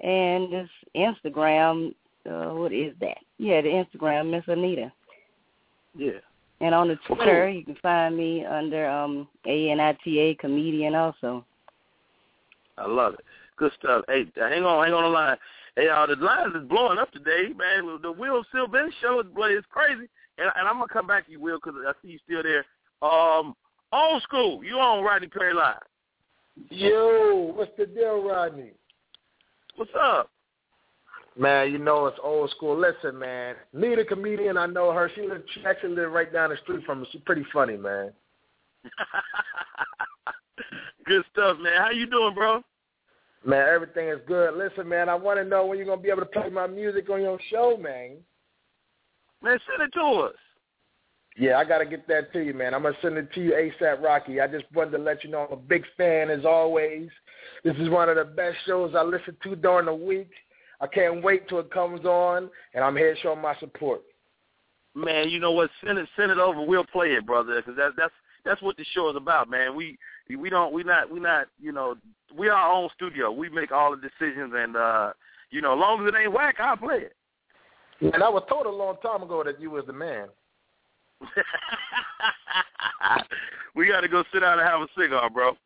and 0.00 0.52
this 0.52 0.68
Instagram 0.96 1.94
uh, 2.28 2.50
what 2.50 2.72
is 2.72 2.94
that? 3.00 3.18
Yeah, 3.38 3.60
the 3.60 3.68
Instagram, 3.68 4.30
Miss 4.30 4.44
Anita. 4.46 4.92
Yeah. 5.96 6.18
And 6.60 6.74
on 6.74 6.88
the 6.88 6.98
Twitter, 7.06 7.48
you 7.48 7.64
can 7.64 7.76
find 7.76 8.16
me 8.16 8.44
under 8.44 8.88
um 8.88 9.28
A 9.46 9.70
N 9.70 9.80
I 9.80 9.96
T 10.04 10.18
A 10.18 10.34
comedian 10.34 10.94
also. 10.94 11.44
I 12.76 12.86
love 12.86 13.14
it. 13.14 13.24
Good 13.56 13.72
stuff. 13.78 14.04
Hey, 14.08 14.26
hang 14.36 14.64
on, 14.64 14.84
hang 14.84 14.94
on 14.94 15.02
the 15.04 15.08
line. 15.08 15.36
Hey, 15.76 15.88
uh, 15.88 16.06
the 16.06 16.16
lines 16.16 16.54
is 16.56 16.68
blowing 16.68 16.98
up 16.98 17.12
today, 17.12 17.52
man. 17.56 18.00
The 18.02 18.10
Wil 18.10 18.44
Sylvince 18.52 18.90
show 19.00 19.20
is 19.20 19.26
it's 19.36 19.66
crazy, 19.70 20.08
and, 20.38 20.50
and 20.56 20.68
I'm 20.68 20.74
gonna 20.74 20.88
come 20.88 21.06
back 21.06 21.26
to 21.26 21.32
you, 21.32 21.40
Will, 21.40 21.58
because 21.62 21.80
I 21.86 21.92
see 22.02 22.12
you 22.12 22.18
still 22.24 22.42
there. 22.42 22.64
Um, 23.00 23.54
old 23.92 24.22
school, 24.22 24.64
you 24.64 24.78
on 24.78 25.04
Rodney 25.04 25.28
Perry 25.28 25.54
Live? 25.54 25.76
Yo, 26.70 27.52
what's 27.54 27.70
the 27.78 27.86
deal, 27.86 28.24
Rodney? 28.28 28.72
What's 29.78 29.92
up? 29.96 30.28
Man, 31.38 31.70
you 31.70 31.78
know 31.78 32.06
it's 32.06 32.18
old 32.20 32.50
school. 32.50 32.76
Listen, 32.76 33.16
man, 33.16 33.54
Nita 33.72 34.04
comedian, 34.04 34.56
I 34.56 34.66
know 34.66 34.90
her. 34.90 35.08
She, 35.14 35.22
live, 35.22 35.44
she 35.54 35.64
actually 35.64 35.94
live 35.94 36.10
right 36.10 36.32
down 36.32 36.50
the 36.50 36.56
street 36.56 36.84
from 36.84 37.02
me. 37.02 37.08
She's 37.12 37.20
pretty 37.24 37.46
funny, 37.52 37.76
man. 37.76 38.10
good 41.06 41.22
stuff, 41.32 41.58
man. 41.62 41.74
How 41.80 41.90
you 41.90 42.06
doing, 42.06 42.34
bro? 42.34 42.60
Man, 43.46 43.68
everything 43.72 44.08
is 44.08 44.18
good. 44.26 44.56
Listen, 44.56 44.88
man, 44.88 45.08
I 45.08 45.14
want 45.14 45.38
to 45.38 45.44
know 45.44 45.64
when 45.64 45.78
you're 45.78 45.86
gonna 45.86 46.02
be 46.02 46.10
able 46.10 46.22
to 46.22 46.26
play 46.26 46.50
my 46.50 46.66
music 46.66 47.08
on 47.08 47.22
your 47.22 47.38
show, 47.48 47.76
man. 47.80 48.16
Man, 49.44 49.60
send 49.70 49.88
it 49.88 49.92
to 49.96 50.04
us. 50.22 50.34
Yeah, 51.36 51.58
I 51.58 51.64
gotta 51.64 51.86
get 51.86 52.08
that 52.08 52.32
to 52.32 52.40
you, 52.40 52.52
man. 52.52 52.74
I'm 52.74 52.82
gonna 52.82 52.96
send 53.00 53.16
it 53.16 53.32
to 53.34 53.40
you 53.40 53.52
ASAP, 53.52 54.02
Rocky. 54.02 54.40
I 54.40 54.48
just 54.48 54.64
wanted 54.74 54.90
to 54.90 54.98
let 54.98 55.22
you 55.22 55.30
know 55.30 55.46
I'm 55.46 55.52
a 55.52 55.56
big 55.56 55.84
fan 55.96 56.30
as 56.30 56.44
always. 56.44 57.10
This 57.64 57.76
is 57.78 57.88
one 57.88 58.08
of 58.08 58.16
the 58.16 58.24
best 58.24 58.56
shows 58.66 58.94
I 58.96 59.02
listen 59.02 59.36
to 59.42 59.56
during 59.56 59.86
the 59.86 59.94
week. 59.94 60.30
I 60.80 60.86
can't 60.86 61.22
wait 61.22 61.48
till 61.48 61.58
it 61.58 61.70
comes 61.70 62.04
on, 62.04 62.50
and 62.74 62.84
I'm 62.84 62.96
here 62.96 63.16
showing 63.22 63.40
my 63.40 63.56
support. 63.58 64.02
Man, 64.94 65.28
you 65.28 65.40
know 65.40 65.52
what? 65.52 65.70
Send 65.84 65.98
it, 65.98 66.08
send 66.16 66.30
it 66.30 66.38
over. 66.38 66.64
We'll 66.64 66.84
play 66.84 67.08
it, 67.08 67.26
brother, 67.26 67.56
because 67.56 67.76
that's 67.76 67.94
that's 67.96 68.12
that's 68.44 68.62
what 68.62 68.76
the 68.76 68.84
show 68.94 69.10
is 69.10 69.16
about, 69.16 69.50
man. 69.50 69.74
We 69.74 69.98
we 70.36 70.50
don't 70.50 70.72
we 70.72 70.82
not 70.82 71.10
we 71.10 71.20
not 71.20 71.48
you 71.60 71.72
know 71.72 71.96
we 72.36 72.48
our 72.48 72.72
own 72.72 72.88
studio. 72.94 73.30
We 73.30 73.48
make 73.48 73.72
all 73.72 73.90
the 73.94 73.96
decisions, 74.00 74.52
and 74.56 74.76
uh, 74.76 75.12
you 75.50 75.60
know, 75.60 75.74
as 75.74 75.80
long 75.80 76.02
as 76.02 76.12
it 76.12 76.16
ain't 76.16 76.32
whack, 76.32 76.56
I'll 76.60 76.76
play 76.76 76.98
it. 76.98 77.14
And 78.00 78.22
I 78.22 78.28
was 78.28 78.44
told 78.48 78.66
a 78.66 78.70
long 78.70 78.96
time 79.02 79.22
ago 79.22 79.42
that 79.44 79.60
you 79.60 79.70
was 79.70 79.84
the 79.86 79.92
man. 79.92 80.28
we 83.74 83.88
got 83.88 84.02
to 84.02 84.08
go 84.08 84.22
sit 84.32 84.40
down 84.40 84.58
and 84.58 84.68
have 84.68 84.80
a 84.80 84.86
cigar, 84.96 85.28
bro. 85.28 85.56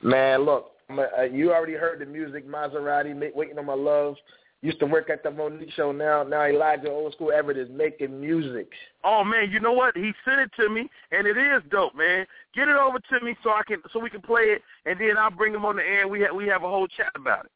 Man, 0.00 0.42
look, 0.44 0.72
Uh, 0.90 1.22
you 1.22 1.52
already 1.52 1.74
heard 1.74 2.00
the 2.00 2.06
music, 2.06 2.48
Maserati, 2.48 3.34
waiting 3.34 3.58
on 3.58 3.66
my 3.66 3.74
love. 3.74 4.16
Used 4.62 4.80
to 4.80 4.86
work 4.86 5.10
at 5.10 5.22
the 5.22 5.28
Mo'Nique 5.28 5.72
show. 5.74 5.92
Now, 5.92 6.22
now 6.22 6.46
Elijah 6.46 6.90
Old 6.90 7.12
School 7.12 7.30
Everett 7.32 7.58
is 7.58 7.68
making 7.70 8.18
music. 8.18 8.70
Oh 9.04 9.22
man, 9.22 9.50
you 9.50 9.60
know 9.60 9.72
what? 9.72 9.94
He 9.94 10.12
sent 10.24 10.40
it 10.40 10.50
to 10.56 10.70
me, 10.70 10.88
and 11.12 11.26
it 11.26 11.36
is 11.36 11.62
dope, 11.70 11.94
man. 11.94 12.26
Get 12.54 12.68
it 12.68 12.76
over 12.76 12.98
to 12.98 13.24
me 13.24 13.36
so 13.42 13.50
I 13.50 13.60
can 13.66 13.82
so 13.92 14.00
we 14.00 14.08
can 14.08 14.22
play 14.22 14.44
it, 14.44 14.62
and 14.86 14.98
then 14.98 15.18
I'll 15.18 15.30
bring 15.30 15.52
him 15.52 15.66
on 15.66 15.76
the 15.76 15.82
air. 15.82 16.02
and 16.02 16.10
We 16.10 16.22
have 16.22 16.34
we 16.34 16.46
have 16.46 16.62
a 16.62 16.68
whole 16.68 16.86
chat 16.86 17.12
about 17.14 17.44
it. 17.44 17.50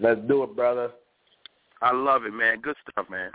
Let's 0.00 0.20
do 0.26 0.42
it, 0.42 0.56
brother. 0.56 0.90
I 1.80 1.92
love 1.92 2.24
it, 2.24 2.34
man. 2.34 2.60
Good 2.60 2.76
stuff, 2.90 3.06
man. 3.08 3.30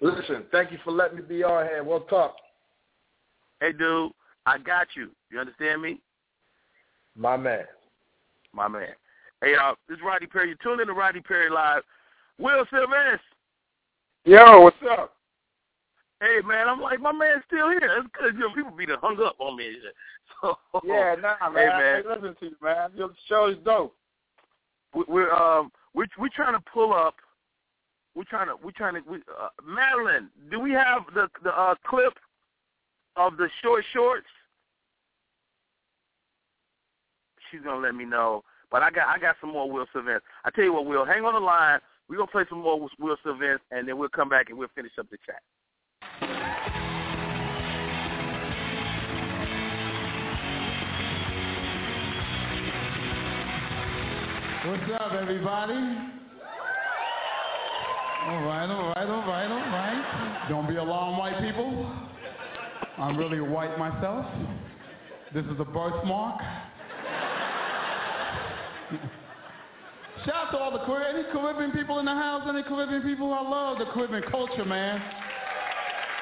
Listen, 0.00 0.44
thank 0.52 0.70
you 0.70 0.78
for 0.84 0.92
letting 0.92 1.16
me 1.16 1.22
be 1.22 1.42
on 1.42 1.66
here. 1.66 1.82
We'll 1.82 2.00
talk. 2.02 2.36
Hey, 3.60 3.72
dude, 3.72 4.12
I 4.46 4.58
got 4.58 4.88
you. 4.94 5.10
You 5.30 5.40
understand 5.40 5.82
me? 5.82 6.00
My 7.20 7.36
man. 7.36 7.64
My 8.54 8.66
man. 8.66 8.88
Hey, 9.42 9.52
y'all, 9.52 9.76
this 9.88 9.98
is 9.98 10.02
Rodney 10.02 10.26
Perry. 10.26 10.48
You're 10.48 10.56
tuned 10.62 10.80
in 10.80 10.86
to 10.86 10.94
Rodney 10.94 11.20
Perry 11.20 11.50
Live. 11.50 11.82
Will 12.38 12.64
Sylvester. 12.70 13.20
Yo, 14.24 14.62
what's 14.62 14.76
up? 14.90 15.12
Hey, 16.22 16.38
man, 16.46 16.66
I'm 16.66 16.80
like, 16.80 16.98
my 16.98 17.12
man's 17.12 17.42
still 17.46 17.68
here. 17.68 17.80
That's 17.80 18.08
good. 18.18 18.34
You 18.34 18.40
know, 18.40 18.54
people 18.54 18.70
be 18.70 18.86
hung 19.00 19.22
up 19.22 19.36
on 19.38 19.56
me. 19.56 19.76
So, 20.40 20.56
yeah, 20.84 21.16
nah, 21.20 21.50
man. 21.50 21.68
Hey, 21.68 21.68
man. 21.68 22.02
Hey, 22.02 22.08
listen 22.08 22.36
to 22.38 22.46
you, 22.46 22.56
man. 22.62 22.90
Your 22.94 23.10
show 23.28 23.48
is 23.48 23.56
dope. 23.64 23.94
We're 24.94 25.30
um 25.32 25.70
we're 25.92 26.06
we're 26.18 26.30
trying 26.34 26.54
to 26.54 26.62
pull 26.72 26.94
up. 26.94 27.16
We're 28.14 28.24
trying 28.24 28.46
to 28.46 28.54
we're 28.62 28.70
trying 28.70 28.94
to 28.94 29.00
we, 29.10 29.16
uh, 29.16 29.48
Madeline. 29.66 30.30
Do 30.50 30.60
we 30.60 30.70
have 30.70 31.02
the 31.14 31.28
the 31.42 31.50
uh, 31.50 31.74
clip 31.84 32.14
of 33.16 33.36
the 33.36 33.50
short 33.60 33.84
shorts? 33.92 34.28
She's 37.50 37.60
gonna 37.62 37.80
let 37.80 37.94
me 37.94 38.04
know. 38.04 38.44
But 38.70 38.82
I 38.82 38.90
got 38.90 39.08
I 39.08 39.18
got 39.18 39.36
some 39.40 39.50
more 39.50 39.70
Will 39.70 39.86
Sylvester. 39.92 40.22
I 40.44 40.50
tell 40.50 40.64
you 40.64 40.72
what, 40.72 40.86
Will, 40.86 41.04
hang 41.04 41.24
on 41.24 41.34
the 41.34 41.40
line. 41.40 41.80
We're 42.08 42.16
gonna 42.16 42.30
play 42.30 42.44
some 42.48 42.62
more 42.62 42.88
Will 42.98 43.16
Sylvester, 43.22 43.60
and 43.70 43.88
then 43.88 43.98
we'll 43.98 44.08
come 44.08 44.28
back 44.28 44.48
and 44.48 44.58
we'll 44.58 44.68
finish 44.74 44.92
up 44.98 45.06
the 45.10 45.18
chat. 45.26 45.42
What's 54.66 55.02
up, 55.02 55.12
everybody? 55.12 55.72
All 58.28 58.42
right, 58.42 58.68
all 58.70 58.92
right, 58.94 59.08
all 59.08 59.26
right, 59.26 59.50
all 59.50 59.58
right. 59.58 60.46
Don't 60.48 60.68
be 60.68 60.76
alarmed, 60.76 61.18
white 61.18 61.40
people. 61.40 61.90
I'm 62.98 63.16
really 63.16 63.40
white 63.40 63.78
myself. 63.78 64.26
This 65.32 65.44
is 65.46 65.58
a 65.58 65.64
birthmark. 65.64 66.40
Shout 70.26 70.34
out 70.34 70.50
to 70.50 70.58
all 70.58 70.72
the 70.72 70.84
Caribbean, 70.84 71.24
any 71.24 71.32
Caribbean 71.32 71.70
people 71.70 71.98
in 71.98 72.04
the 72.04 72.14
house, 72.14 72.42
any 72.48 72.62
Caribbean 72.62 73.02
people. 73.02 73.32
I 73.32 73.40
love 73.40 73.78
the 73.78 73.86
Caribbean 73.86 74.24
culture, 74.30 74.64
man. 74.64 75.00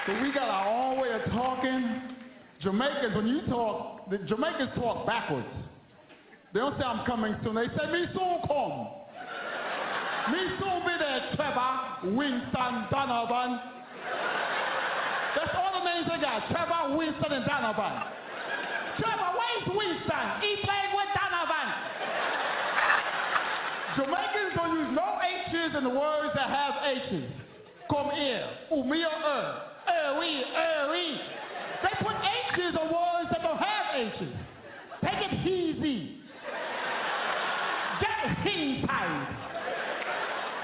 But 0.06 0.22
we 0.22 0.32
got 0.32 0.48
our 0.48 0.68
own 0.68 1.00
way 1.00 1.12
of 1.12 1.24
talking. 1.32 2.14
Jamaicans, 2.60 3.14
when 3.14 3.26
you 3.26 3.40
talk, 3.48 4.10
the 4.10 4.18
Jamaicans 4.18 4.70
talk 4.76 5.06
backwards. 5.06 5.48
They 6.52 6.60
don't 6.60 6.76
say 6.78 6.84
I'm 6.84 7.06
coming 7.06 7.36
soon. 7.42 7.54
They 7.54 7.68
say 7.68 7.90
me 7.90 8.04
soon 8.12 8.38
come. 8.46 8.88
me 10.32 10.40
soon 10.60 10.78
be 10.84 10.94
there, 10.98 11.32
Trevor, 11.36 12.16
Winston, 12.16 12.74
Donovan. 12.90 13.60
That's 15.36 15.54
all 15.56 15.72
the 15.80 15.84
names 15.84 16.06
they 16.08 16.20
got. 16.20 16.48
Trevor, 16.50 16.96
Winston, 16.96 17.32
and 17.32 17.46
Donovan. 17.46 18.02
Trevor, 19.00 19.30
where's 19.32 19.76
Winston? 19.76 20.26
He 20.40 20.60
playing 20.62 20.92
with. 20.92 21.17
Jamaicans 23.98 24.54
don't 24.54 24.78
use 24.78 24.94
no 24.94 25.18
H's 25.18 25.76
in 25.76 25.82
the 25.82 25.90
words 25.90 26.30
that 26.36 26.48
have 26.48 26.74
H's. 26.86 27.24
Come 27.90 28.10
here. 28.14 28.46
Umi 28.70 29.02
or 29.02 29.10
er. 29.26 29.62
Er 29.88 30.20
we, 30.20 30.44
er 30.54 30.88
we. 30.92 31.20
They 31.82 32.06
put 32.06 32.14
H's 32.14 32.76
on 32.78 32.86
words 32.94 33.28
that 33.30 33.42
don't 33.42 33.58
have 33.58 33.96
H's. 33.96 34.34
Take 35.02 35.32
it 35.32 35.46
easy. 35.46 36.18
Get 38.00 38.38
hing 38.44 38.86
tight. 38.86 39.38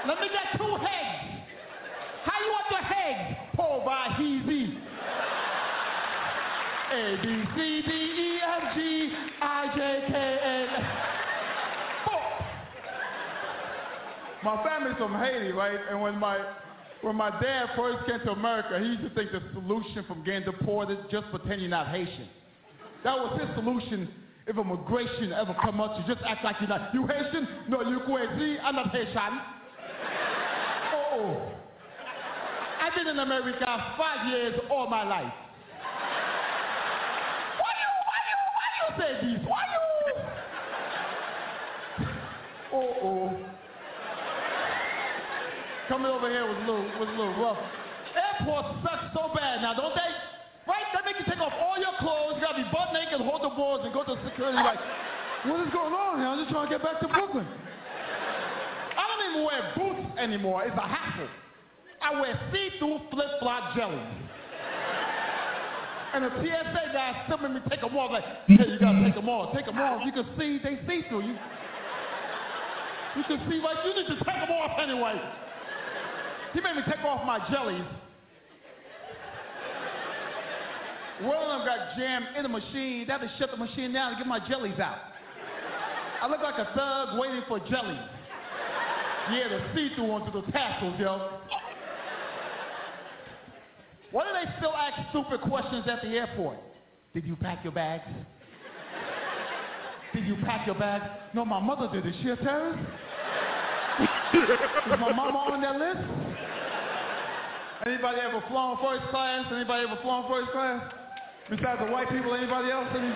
Let 0.07 0.19
me 0.21 0.27
get 0.29 0.57
two 0.57 0.75
heads. 0.75 1.43
How 2.23 2.39
you 2.39 2.51
want 2.51 2.71
your 2.71 2.83
heads? 2.83 3.37
Pull 3.55 3.83
by 3.85 4.15
heezy. 4.17 4.77
A, 6.93 7.17
B, 7.21 7.43
C, 7.55 7.81
D, 7.81 7.91
E, 7.91 8.39
F, 8.45 8.75
G, 8.75 9.11
I, 9.41 9.67
J, 9.75 10.03
K, 10.07 10.13
L. 10.45 11.05
Four. 12.05 12.25
My 14.45 14.63
family's 14.63 14.95
from 14.97 15.15
Haiti, 15.15 15.51
right? 15.53 15.79
And 15.89 15.99
when 15.99 16.19
my 16.19 16.37
when 17.01 17.15
my 17.15 17.31
dad 17.41 17.69
first 17.75 18.05
came 18.07 18.19
to 18.19 18.31
America, 18.31 18.77
he 18.79 18.85
used 18.89 19.01
to 19.01 19.09
think 19.09 19.31
the 19.31 19.41
solution 19.53 20.05
from 20.07 20.23
getting 20.23 20.43
deported 20.43 20.99
just 21.09 21.25
pretend 21.31 21.61
you're 21.61 21.69
not 21.71 21.87
Haitian. 21.87 22.29
That 23.03 23.17
was 23.17 23.41
his 23.41 23.49
solution 23.55 24.07
if 24.45 24.55
immigration 24.55 25.33
ever 25.33 25.55
come 25.63 25.81
up, 25.81 25.97
you 25.97 26.13
just 26.13 26.23
act 26.27 26.45
like 26.45 26.57
you're 26.59 26.69
not. 26.69 26.93
You 26.93 27.07
Haitian? 27.07 27.47
No, 27.67 27.81
you 27.81 27.99
crazy. 28.01 28.59
I'm 28.59 28.75
not 28.75 28.91
Haitian. 28.91 29.41
Oh, 30.93 31.51
I've 32.81 32.93
been 32.93 33.07
in 33.07 33.17
America 33.17 33.65
five 33.97 34.27
years 34.29 34.59
all 34.69 34.87
my 34.87 35.03
life. 35.03 35.33
Why 37.57 37.71
you, 37.81 37.89
why 38.05 38.19
you, 38.29 38.37
why 38.53 38.67
you 38.77 38.85
say 38.99 39.11
this? 39.25 39.41
Why 39.47 39.63
you? 39.65 39.79
Oh, 42.73 42.93
oh. 43.01 43.54
Coming 45.87 46.09
over 46.09 46.29
here 46.29 46.45
was 46.49 46.57
a 46.57 46.65
little, 46.65 46.85
was 46.97 47.09
a 47.09 47.17
little 47.17 47.37
rough. 47.37 47.61
Airports 48.15 48.73
suck 48.81 49.13
so 49.13 49.29
bad 49.35 49.61
now, 49.61 49.73
don't 49.77 49.93
they? 49.93 50.11
Right? 50.65 50.85
They 50.89 51.01
make 51.05 51.21
you 51.21 51.27
take 51.29 51.41
off 51.41 51.53
all 51.53 51.77
your 51.77 51.93
clothes. 52.01 52.37
You 52.37 52.41
gotta 52.41 52.57
be 52.57 52.67
butt 52.73 52.89
naked, 52.89 53.21
hold 53.21 53.45
the 53.45 53.53
boards, 53.53 53.85
and 53.85 53.93
go 53.93 54.01
to 54.01 54.17
security 54.25 54.57
like, 54.57 54.81
what 55.45 55.61
is 55.61 55.69
going 55.69 55.93
on 55.93 56.17
here? 56.17 56.25
I'm 56.25 56.41
just 56.41 56.49
trying 56.49 56.65
to 56.65 56.73
get 56.73 56.81
back 56.81 56.97
to 57.05 57.07
Brooklyn. 57.07 57.45
I 57.45 59.03
don't 59.05 59.21
even 59.29 59.45
wear 59.45 59.61
boots 59.77 60.17
anymore. 60.17 60.65
It's 60.65 60.73
a 60.73 60.87
hassle. 60.89 61.29
I 62.01 62.19
wear 62.19 62.33
see-through 62.49 63.05
flip-flop 63.13 63.77
jellies. 63.77 64.09
And 66.15 66.23
the 66.25 66.31
TSA 66.41 66.83
guys 66.93 67.13
still 67.27 67.37
make 67.45 67.61
me 67.61 67.61
take 67.69 67.81
them 67.81 67.93
off. 67.93 68.09
Like, 68.09 68.25
hey, 68.47 68.73
you 68.73 68.79
gotta 68.79 69.03
take 69.05 69.13
them 69.13 69.29
off. 69.29 69.53
Take 69.53 69.65
them 69.65 69.77
off. 69.77 70.01
You 70.05 70.13
can 70.13 70.25
see 70.39 70.57
they 70.63 70.81
see 70.87 71.05
through 71.09 71.29
you. 71.29 71.37
You 73.17 73.23
can 73.27 73.37
see 73.45 73.61
like 73.61 73.77
you 73.85 73.93
need 73.93 74.07
to 74.07 74.15
take 74.23 74.39
them 74.41 74.49
off 74.49 74.79
anyway. 74.79 75.19
He 76.55 76.61
made 76.61 76.77
me 76.77 76.83
take 76.87 77.03
off 77.03 77.25
my 77.25 77.37
jellies. 77.51 77.83
One 81.19 81.35
of 81.35 81.49
them 81.49 81.67
got 81.67 81.97
jammed 81.97 82.27
in 82.37 82.43
the 82.43 82.49
machine. 82.49 83.05
They 83.05 83.11
had 83.11 83.19
to 83.19 83.31
shut 83.37 83.51
the 83.51 83.57
machine 83.57 83.91
down 83.91 84.11
to 84.13 84.17
get 84.17 84.25
my 84.25 84.39
jellies 84.47 84.79
out. 84.79 84.99
I 86.21 86.27
look 86.27 86.41
like 86.41 86.57
a 86.57 86.73
thug 86.73 87.19
waiting 87.19 87.41
for 87.49 87.59
jellies. 87.59 87.99
Yeah, 89.33 89.49
the 89.49 89.65
see-through 89.75 90.13
with 90.13 90.31
the 90.31 90.49
tassels, 90.53 90.97
yo. 90.97 91.39
Why 94.11 94.23
do 94.23 94.29
they 94.33 94.49
still 94.57 94.73
ask 94.73 95.09
stupid 95.09 95.41
questions 95.41 95.85
at 95.89 96.01
the 96.03 96.07
airport? 96.07 96.57
Did 97.13 97.25
you 97.25 97.35
pack 97.35 97.65
your 97.65 97.73
bags? 97.73 98.07
Did 100.13 100.25
you 100.25 100.37
pack 100.45 100.65
your 100.65 100.75
bags? 100.75 101.03
No, 101.33 101.43
my 101.43 101.59
mother 101.59 101.89
did. 101.91 102.05
Is 102.07 102.15
she 102.23 102.29
a 102.29 102.37
terrorist? 102.37 102.79
Is 103.99 104.99
my 104.99 105.11
mama 105.11 105.37
on 105.51 105.61
that 105.61 105.75
list? 105.77 106.24
Anybody 107.83 108.19
ever 108.21 108.41
flown 108.47 108.77
first 108.81 109.03
class? 109.11 109.45
Anybody 109.51 109.83
ever 109.83 109.99
flown 110.01 110.23
first 110.29 110.51
class? 110.51 110.79
Besides 111.49 111.81
the 111.83 111.91
white 111.91 112.09
people, 112.09 112.33
anybody 112.33 112.71
else? 112.71 112.87
Any? 112.95 113.11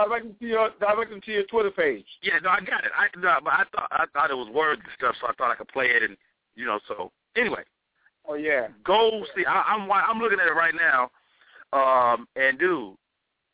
Direct 0.05 0.25
them 0.25 0.35
to 0.39 0.45
your 0.47 0.69
direct 0.79 1.11
them 1.11 1.21
to 1.21 1.31
your 1.31 1.43
Twitter 1.43 1.71
page. 1.71 2.05
Yeah, 2.21 2.39
no, 2.43 2.49
I 2.49 2.59
got 2.61 2.85
it. 2.85 2.91
I 2.95 3.07
no, 3.17 3.37
but 3.43 3.53
I 3.53 3.63
thought 3.71 3.87
I 3.91 4.05
thought 4.13 4.31
it 4.31 4.37
was 4.37 4.49
words 4.53 4.81
and 4.83 4.91
stuff, 4.97 5.15
so 5.19 5.27
I 5.27 5.33
thought 5.33 5.51
I 5.51 5.55
could 5.55 5.67
play 5.67 5.87
it 5.87 6.03
and 6.03 6.15
you 6.55 6.65
know. 6.65 6.79
So 6.87 7.11
anyway, 7.35 7.63
Oh 8.27 8.35
yeah. 8.35 8.67
go 8.85 9.25
see. 9.35 9.45
I, 9.45 9.63
I'm 9.67 9.91
I'm 9.91 10.19
looking 10.19 10.39
at 10.39 10.47
it 10.47 10.53
right 10.53 10.73
now, 10.75 11.09
um, 11.73 12.27
and 12.35 12.59
dude, 12.59 12.95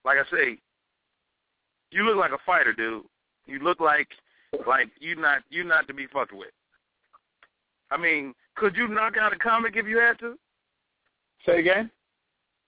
like 0.04 0.18
I 0.18 0.30
say, 0.30 0.58
you 1.92 2.04
look 2.04 2.18
like 2.18 2.32
a 2.32 2.44
fighter, 2.46 2.74
dude. 2.74 3.04
You 3.46 3.60
look 3.60 3.80
like 3.80 4.10
like 4.68 4.90
you 5.00 5.16
not 5.16 5.44
you 5.50 5.64
not 5.64 5.88
to 5.88 5.94
be 5.94 6.08
fucked 6.08 6.34
with. 6.34 6.50
I 7.90 7.98
mean, 7.98 8.34
could 8.56 8.76
you 8.76 8.88
knock 8.88 9.16
out 9.18 9.34
a 9.34 9.38
comic 9.38 9.76
if 9.78 9.88
you 9.88 9.98
had 9.98 10.20
to? 10.20 10.38
Say 11.46 11.60
again. 11.60 11.90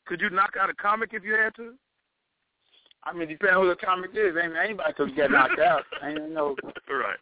Could 0.06 0.22
you 0.22 0.30
knock 0.30 0.54
out 0.60 0.70
a 0.70 0.74
comic 0.74 1.10
if 1.14 1.24
you 1.24 1.34
had 1.34 1.56
to? 1.56 1.74
I 3.08 3.14
mean, 3.14 3.28
depending 3.30 3.62
who 3.62 3.70
the 3.70 3.76
comic 3.76 4.12
is, 4.14 4.36
ain't 4.42 4.54
anybody 4.56 4.94
could 4.94 5.16
get 5.16 5.32
knocked 5.32 5.60
out. 5.60 5.84
Ain't 6.04 6.32
no 6.32 6.56
right. 6.90 7.18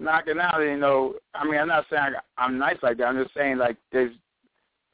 knocking 0.00 0.40
out. 0.40 0.60
You 0.60 0.76
know, 0.76 1.14
I 1.34 1.44
mean, 1.44 1.60
I'm 1.60 1.68
not 1.68 1.86
saying 1.90 2.12
I'm 2.36 2.58
nice 2.58 2.76
like 2.82 2.98
that. 2.98 3.04
I'm 3.04 3.22
just 3.22 3.34
saying 3.34 3.58
like 3.58 3.76
there's 3.92 4.12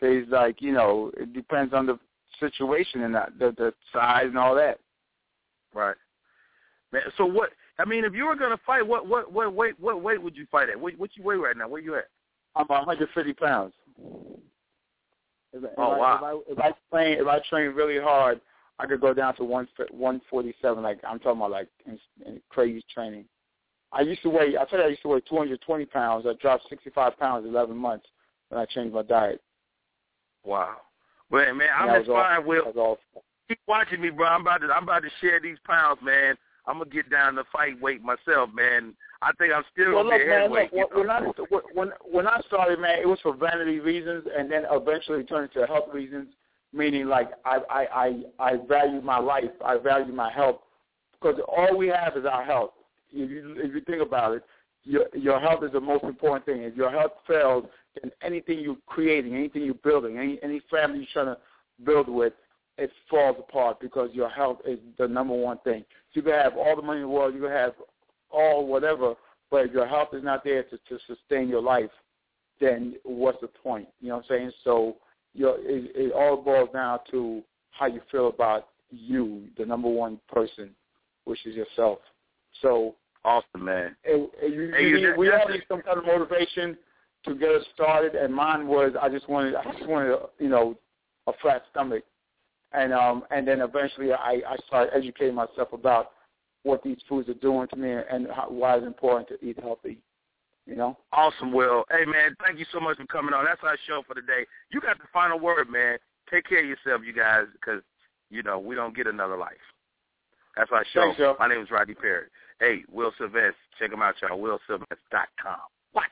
there's 0.00 0.28
like 0.28 0.60
you 0.60 0.72
know 0.72 1.10
it 1.16 1.32
depends 1.32 1.72
on 1.72 1.86
the 1.86 1.98
situation 2.40 3.02
and 3.02 3.14
that 3.14 3.38
the 3.38 3.54
the 3.56 3.72
size 3.92 4.26
and 4.26 4.38
all 4.38 4.54
that. 4.54 4.78
Right. 5.74 5.96
Man, 6.92 7.02
so 7.16 7.24
what? 7.24 7.50
I 7.78 7.84
mean, 7.84 8.04
if 8.04 8.14
you 8.14 8.26
were 8.26 8.36
gonna 8.36 8.60
fight, 8.66 8.86
what 8.86 9.06
what 9.06 9.32
what 9.32 9.52
weight 9.54 9.80
what 9.80 10.02
weight 10.02 10.22
would 10.22 10.36
you 10.36 10.46
fight 10.52 10.68
at? 10.68 10.78
What 10.78 10.98
what 10.98 11.10
you 11.14 11.22
weigh 11.22 11.36
right 11.36 11.56
now? 11.56 11.68
Where 11.68 11.80
you 11.80 11.94
at? 11.94 12.08
I'm 12.54 12.64
about 12.64 12.86
150 12.86 13.32
pounds. 13.34 13.74
If, 15.52 15.64
if 15.64 15.70
Oh, 15.78 15.92
I, 15.92 15.98
wow. 15.98 16.42
If 16.48 16.58
I, 16.58 16.68
if 16.68 16.74
I 16.74 16.96
train 16.96 17.18
if 17.20 17.26
I 17.26 17.38
train 17.48 17.70
really 17.74 17.98
hard, 17.98 18.40
I 18.78 18.86
could 18.86 19.00
go 19.00 19.14
down 19.14 19.34
to 19.36 19.44
one 19.44 19.68
147. 19.90 20.82
Like 20.82 21.00
I'm 21.06 21.18
talking 21.18 21.40
about 21.40 21.50
like 21.50 21.68
in, 21.86 21.98
in 22.26 22.40
crazy 22.50 22.84
training. 22.92 23.24
I 23.92 24.02
used 24.02 24.22
to 24.22 24.30
weigh. 24.30 24.56
I 24.58 24.64
tell 24.64 24.80
you, 24.80 24.84
I 24.84 24.88
used 24.88 25.02
to 25.02 25.08
weigh 25.08 25.20
220 25.20 25.86
pounds. 25.86 26.26
I 26.28 26.34
dropped 26.40 26.68
65 26.68 27.18
pounds 27.18 27.46
in 27.46 27.52
11 27.52 27.76
months 27.76 28.06
when 28.48 28.60
I 28.60 28.66
changed 28.66 28.94
my 28.94 29.02
diet. 29.02 29.40
Wow. 30.44 30.76
Well, 31.30 31.54
man, 31.54 31.68
I'm 31.76 32.00
inspired. 32.00 32.44
Will 32.44 32.98
keep 33.48 33.58
watching 33.66 34.00
me, 34.00 34.10
bro. 34.10 34.26
I'm 34.26 34.42
about 34.42 34.58
to 34.58 34.68
I'm 34.68 34.84
about 34.84 35.02
to 35.02 35.10
share 35.20 35.40
these 35.40 35.58
pounds, 35.66 35.98
man. 36.02 36.36
I'm 36.66 36.78
gonna 36.78 36.90
get 36.90 37.10
down 37.10 37.34
to 37.36 37.44
fight 37.52 37.80
weight 37.80 38.02
myself, 38.02 38.50
man. 38.52 38.94
I 39.22 39.30
think 39.38 39.52
I'm 39.52 39.64
still 39.72 39.94
Well, 39.94 40.04
gonna 40.04 40.16
look, 40.16 40.26
man, 40.26 40.50
look, 40.50 40.94
when 40.94 41.10
I 41.10 41.20
when 41.74 41.92
when 42.04 42.26
I 42.26 42.40
started, 42.46 42.80
man, 42.80 42.98
it 43.00 43.08
was 43.08 43.18
for 43.22 43.34
vanity 43.34 43.80
reasons, 43.80 44.24
and 44.36 44.50
then 44.50 44.64
eventually 44.70 45.22
turned 45.24 45.50
into 45.54 45.66
health 45.66 45.88
reasons. 45.92 46.28
Meaning, 46.72 47.06
like 47.06 47.30
I 47.44 47.58
I 47.70 47.86
I, 47.94 48.22
I 48.38 48.56
value 48.68 49.00
my 49.00 49.18
life, 49.18 49.50
I 49.64 49.78
value 49.78 50.12
my 50.12 50.30
health, 50.30 50.60
because 51.12 51.40
all 51.48 51.76
we 51.76 51.88
have 51.88 52.16
is 52.16 52.24
our 52.24 52.44
health. 52.44 52.72
If 53.12 53.30
you 53.30 53.54
if 53.58 53.74
you 53.74 53.80
think 53.82 54.02
about 54.02 54.34
it, 54.34 54.42
your 54.84 55.06
your 55.14 55.40
health 55.40 55.64
is 55.64 55.72
the 55.72 55.80
most 55.80 56.04
important 56.04 56.44
thing. 56.44 56.62
If 56.62 56.76
your 56.76 56.90
health 56.90 57.12
fails, 57.26 57.64
then 58.00 58.10
anything 58.22 58.60
you're 58.60 58.76
creating, 58.86 59.34
anything 59.34 59.62
you're 59.62 59.74
building, 59.74 60.18
any 60.18 60.38
any 60.42 60.60
family 60.70 60.98
you're 60.98 61.08
trying 61.12 61.34
to 61.34 61.38
build 61.84 62.08
with, 62.08 62.32
it 62.78 62.90
falls 63.10 63.36
apart 63.38 63.80
because 63.80 64.10
your 64.12 64.28
health 64.28 64.58
is 64.66 64.78
the 64.98 65.08
number 65.08 65.34
one 65.34 65.58
thing. 65.64 65.84
You 66.12 66.22
can 66.22 66.32
have 66.32 66.56
all 66.56 66.76
the 66.76 66.82
money 66.82 67.00
in 67.00 67.06
the 67.06 67.08
world, 67.08 67.34
you 67.34 67.40
can 67.40 67.50
have 67.50 67.72
all 68.30 68.66
whatever, 68.66 69.14
but 69.50 69.66
if 69.66 69.72
your 69.72 69.86
health 69.86 70.08
is 70.12 70.24
not 70.24 70.44
there 70.44 70.62
to, 70.64 70.76
to 70.76 70.98
sustain 71.06 71.48
your 71.48 71.62
life, 71.62 71.90
then 72.60 72.96
what's 73.04 73.40
the 73.40 73.48
point? 73.48 73.88
You 74.00 74.08
know 74.08 74.16
what 74.16 74.24
I'm 74.30 74.38
saying? 74.38 74.52
So 74.64 74.96
your 75.36 75.56
it, 75.60 75.92
it 75.94 76.12
all 76.12 76.36
boils 76.36 76.70
down 76.72 77.00
to 77.10 77.42
how 77.70 77.86
you 77.86 78.00
feel 78.10 78.28
about 78.28 78.68
you, 78.90 79.44
the 79.58 79.64
number 79.66 79.88
one 79.88 80.18
person, 80.32 80.70
which 81.24 81.44
is 81.46 81.54
yourself. 81.54 81.98
So 82.62 82.94
awesome, 83.24 83.64
man. 83.64 83.96
It, 84.04 84.30
it, 84.40 84.52
you, 84.52 84.72
Hey, 84.74 84.82
you 84.82 84.96
you- 84.96 85.10
need, 85.10 85.18
we 85.18 85.30
all 85.30 85.48
need 85.48 85.62
some 85.68 85.82
kind 85.82 85.98
of 85.98 86.06
motivation 86.06 86.76
to 87.24 87.34
get 87.34 87.50
us 87.50 87.64
started, 87.74 88.14
and 88.14 88.32
mine 88.34 88.66
was 88.66 88.92
I 89.00 89.08
just 89.08 89.28
wanted 89.28 89.54
I 89.54 89.64
just 89.72 89.88
wanted 89.88 90.16
you 90.38 90.48
know 90.48 90.76
a 91.26 91.32
flat 91.42 91.62
stomach, 91.70 92.04
and 92.72 92.92
um 92.92 93.24
and 93.30 93.46
then 93.46 93.60
eventually 93.60 94.12
I 94.12 94.40
I 94.48 94.56
started 94.66 94.92
educating 94.94 95.34
myself 95.34 95.72
about 95.72 96.12
what 96.62 96.82
these 96.82 96.98
foods 97.08 97.28
are 97.28 97.34
doing 97.34 97.68
to 97.68 97.76
me 97.76 97.92
and 97.92 98.26
how, 98.34 98.46
why 98.48 98.76
it's 98.76 98.86
important 98.86 99.28
to 99.28 99.46
eat 99.46 99.58
healthy. 99.60 99.98
You 100.66 100.76
know. 100.76 100.98
Awesome, 101.12 101.52
Will. 101.52 101.84
Hey, 101.90 102.04
man, 102.04 102.34
thank 102.44 102.58
you 102.58 102.66
so 102.72 102.80
much 102.80 102.96
for 102.96 103.06
coming 103.06 103.32
on. 103.32 103.44
That's 103.44 103.60
our 103.62 103.76
show 103.86 104.02
for 104.06 104.14
today. 104.14 104.46
You 104.70 104.80
got 104.80 104.98
the 104.98 105.04
final 105.12 105.38
word, 105.38 105.70
man. 105.70 105.98
Take 106.30 106.48
care 106.48 106.60
of 106.60 106.66
yourself, 106.66 107.02
you 107.06 107.12
guys, 107.12 107.44
because 107.52 107.82
you 108.30 108.42
know 108.42 108.58
we 108.58 108.74
don't 108.74 108.96
get 108.96 109.06
another 109.06 109.36
life. 109.36 109.52
That's 110.56 110.70
our 110.72 110.84
show. 110.92 111.12
Thanks, 111.16 111.38
My 111.38 111.48
name 111.48 111.60
is 111.60 111.70
Rodney 111.70 111.94
Perry. 111.94 112.26
Hey, 112.58 112.82
Will 112.90 113.12
Sylvester. 113.18 113.54
Check 113.78 113.92
him 113.92 114.02
out, 114.02 114.14
y'all. 114.22 114.38
WillSylvester.com. 114.38 115.56
What? 115.92 116.04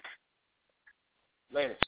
Later. 1.53 1.77